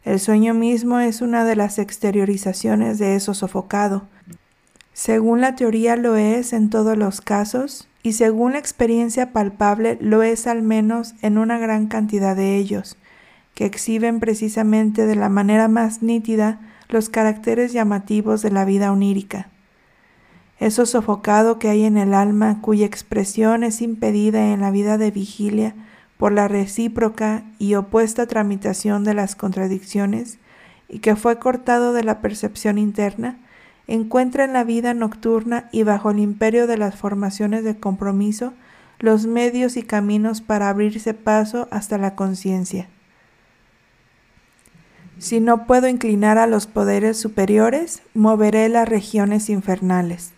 El 0.05 0.19
sueño 0.19 0.53
mismo 0.53 0.99
es 0.99 1.21
una 1.21 1.45
de 1.45 1.55
las 1.55 1.79
exteriorizaciones 1.79 2.99
de 2.99 3.15
eso 3.15 3.35
sofocado. 3.35 4.09
Según 4.93 5.41
la 5.41 5.55
teoría 5.55 5.97
lo 5.97 6.17
es 6.17 6.53
en 6.53 6.71
todos 6.71 6.99
los 6.99 7.21
casos 7.21 7.89
y 8.03 8.15
según 8.15 8.53
la 8.53 8.59
experiencia 8.59 9.33
palpable 9.33 9.97
lo 10.01 10.23
es 10.23 10.47
al 10.47 10.63
menos 10.63 11.15
en 11.23 11.39
una 11.39 11.59
gran 11.59 11.87
cantidad 11.87 12.35
de 12.35 12.57
ellos 12.57 12.97
que 13.55 13.65
exhiben 13.65 14.19
precisamente 14.19 15.07
de 15.07 15.15
la 15.15 15.29
manera 15.29 15.69
más 15.69 16.03
nítida 16.03 16.59
los 16.89 17.09
caracteres 17.09 17.73
llamativos 17.73 18.43
de 18.43 18.51
la 18.51 18.65
vida 18.65 18.93
onírica. 18.93 19.49
Eso 20.59 20.87
sofocado 20.87 21.59
que 21.59 21.69
hay 21.69 21.85
en 21.85 21.97
el 21.97 22.15
alma, 22.15 22.61
cuya 22.61 22.87
expresión 22.87 23.65
es 23.65 23.83
impedida 23.83 24.53
en 24.53 24.61
la 24.61 24.71
vida 24.71 24.97
de 24.97 25.11
vigilia 25.11 25.75
por 26.23 26.31
la 26.31 26.47
recíproca 26.47 27.43
y 27.59 27.75
opuesta 27.75 28.29
tramitación 28.29 29.03
de 29.03 29.13
las 29.13 29.35
contradicciones, 29.35 30.39
y 30.89 31.01
que 31.01 31.17
fue 31.17 31.41
cortado 31.41 31.93
de 31.93 32.05
la 32.05 32.21
percepción 32.21 32.79
interna, 32.79 33.41
encuentra 33.89 34.45
en 34.45 34.53
la 34.53 34.63
vida 34.63 34.95
nocturna 34.95 35.69
y 35.73 35.83
bajo 35.83 36.13
el 36.13 36.21
imperio 36.21 36.69
de 36.69 36.79
las 36.79 36.95
formaciones 36.95 37.65
de 37.65 37.77
compromiso 37.77 38.55
los 39.01 39.27
medios 39.27 39.77
y 39.77 39.83
caminos 39.83 40.43
para 40.43 40.69
abrirse 40.69 41.13
paso 41.13 41.67
hasta 41.73 41.99
la 41.99 42.15
conciencia. 42.15 42.87
Si 45.19 45.41
no 45.41 45.67
puedo 45.67 45.89
inclinar 45.89 46.39
a 46.39 46.47
los 46.47 46.69
poderes 46.69 47.19
superiores, 47.19 48.01
moveré 48.15 48.69
las 48.69 48.89
regiones 48.89 49.51
infernales. 49.51 50.31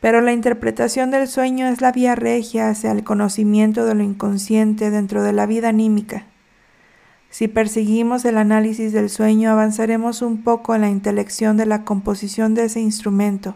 Pero 0.00 0.20
la 0.20 0.32
interpretación 0.32 1.10
del 1.10 1.26
sueño 1.26 1.66
es 1.68 1.80
la 1.80 1.92
vía 1.92 2.14
regia 2.14 2.68
hacia 2.68 2.92
el 2.92 3.02
conocimiento 3.02 3.86
de 3.86 3.94
lo 3.94 4.02
inconsciente 4.02 4.90
dentro 4.90 5.22
de 5.22 5.32
la 5.32 5.46
vida 5.46 5.70
anímica. 5.70 6.26
Si 7.30 7.48
perseguimos 7.48 8.24
el 8.24 8.38
análisis 8.38 8.92
del 8.92 9.10
sueño, 9.10 9.50
avanzaremos 9.50 10.22
un 10.22 10.42
poco 10.42 10.74
en 10.74 10.82
la 10.82 10.90
intelección 10.90 11.56
de 11.56 11.66
la 11.66 11.84
composición 11.84 12.54
de 12.54 12.64
ese 12.64 12.80
instrumento, 12.80 13.54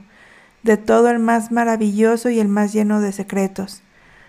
de 0.62 0.76
todo 0.76 1.08
el 1.10 1.18
más 1.18 1.50
maravilloso 1.50 2.30
y 2.30 2.40
el 2.40 2.48
más 2.48 2.72
lleno 2.72 3.00
de 3.00 3.12
secretos. 3.12 3.82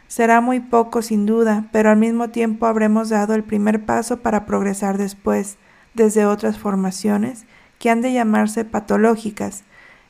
Será 0.07 0.41
muy 0.41 0.59
poco 0.59 1.01
sin 1.01 1.26
duda, 1.26 1.70
pero 1.72 1.89
al 1.89 1.97
mismo 1.97 2.30
tiempo 2.30 2.66
habremos 2.66 3.09
dado 3.09 3.34
el 3.34 3.43
primer 3.43 3.86
paso 3.86 4.22
para 4.22 4.45
progresar 4.45 4.97
después, 4.97 5.57
desde 5.93 6.26
otras 6.26 6.57
formaciones 6.57 7.45
que 7.80 7.89
han 7.89 8.01
de 8.01 8.14
llamarse 8.14 8.64
patológicas, 8.64 9.64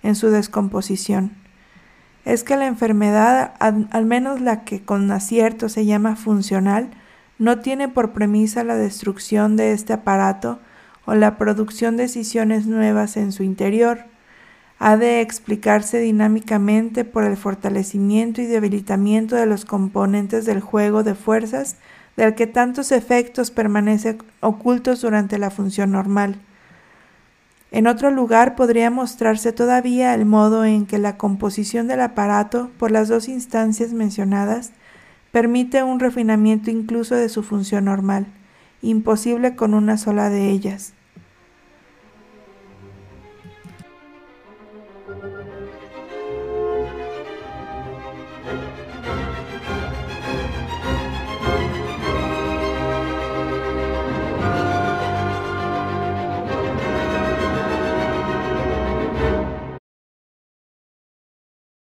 en 0.03 0.15
su 0.15 0.29
descomposición. 0.29 1.40
Es 2.25 2.43
que 2.43 2.55
la 2.55 2.67
enfermedad, 2.67 3.53
al 3.59 4.05
menos 4.05 4.41
la 4.41 4.63
que 4.63 4.83
con 4.83 5.09
acierto 5.11 5.69
se 5.69 5.85
llama 5.85 6.15
funcional, 6.15 6.91
no 7.39 7.59
tiene 7.59 7.87
por 7.87 8.11
premisa 8.11 8.63
la 8.63 8.75
destrucción 8.75 9.57
de 9.57 9.71
este 9.71 9.93
aparato 9.93 10.59
o 11.05 11.15
la 11.15 11.37
producción 11.37 11.97
de 11.97 12.03
decisiones 12.03 12.67
nuevas 12.67 13.17
en 13.17 13.31
su 13.31 13.41
interior, 13.41 14.05
ha 14.77 14.97
de 14.97 15.21
explicarse 15.21 15.99
dinámicamente 15.99 17.05
por 17.05 17.23
el 17.23 17.37
fortalecimiento 17.37 18.41
y 18.41 18.45
debilitamiento 18.45 19.35
de 19.35 19.45
los 19.45 19.65
componentes 19.65 20.45
del 20.45 20.59
juego 20.59 21.03
de 21.03 21.15
fuerzas 21.15 21.77
del 22.17 22.35
que 22.35 22.47
tantos 22.47 22.91
efectos 22.91 23.51
permanecen 23.51 24.19
ocultos 24.39 25.01
durante 25.01 25.37
la 25.37 25.49
función 25.49 25.91
normal. 25.91 26.39
En 27.71 27.87
otro 27.87 28.11
lugar 28.11 28.55
podría 28.55 28.89
mostrarse 28.89 29.53
todavía 29.53 30.13
el 30.13 30.25
modo 30.25 30.65
en 30.65 30.85
que 30.85 30.99
la 30.99 31.17
composición 31.17 31.87
del 31.87 32.01
aparato 32.01 32.69
por 32.77 32.91
las 32.91 33.07
dos 33.07 33.29
instancias 33.29 33.93
mencionadas 33.93 34.71
permite 35.31 35.81
un 35.81 36.01
refinamiento 36.01 36.69
incluso 36.69 37.15
de 37.15 37.29
su 37.29 37.43
función 37.43 37.85
normal, 37.85 38.27
imposible 38.81 39.55
con 39.55 39.73
una 39.73 39.97
sola 39.97 40.29
de 40.29 40.49
ellas. 40.49 40.93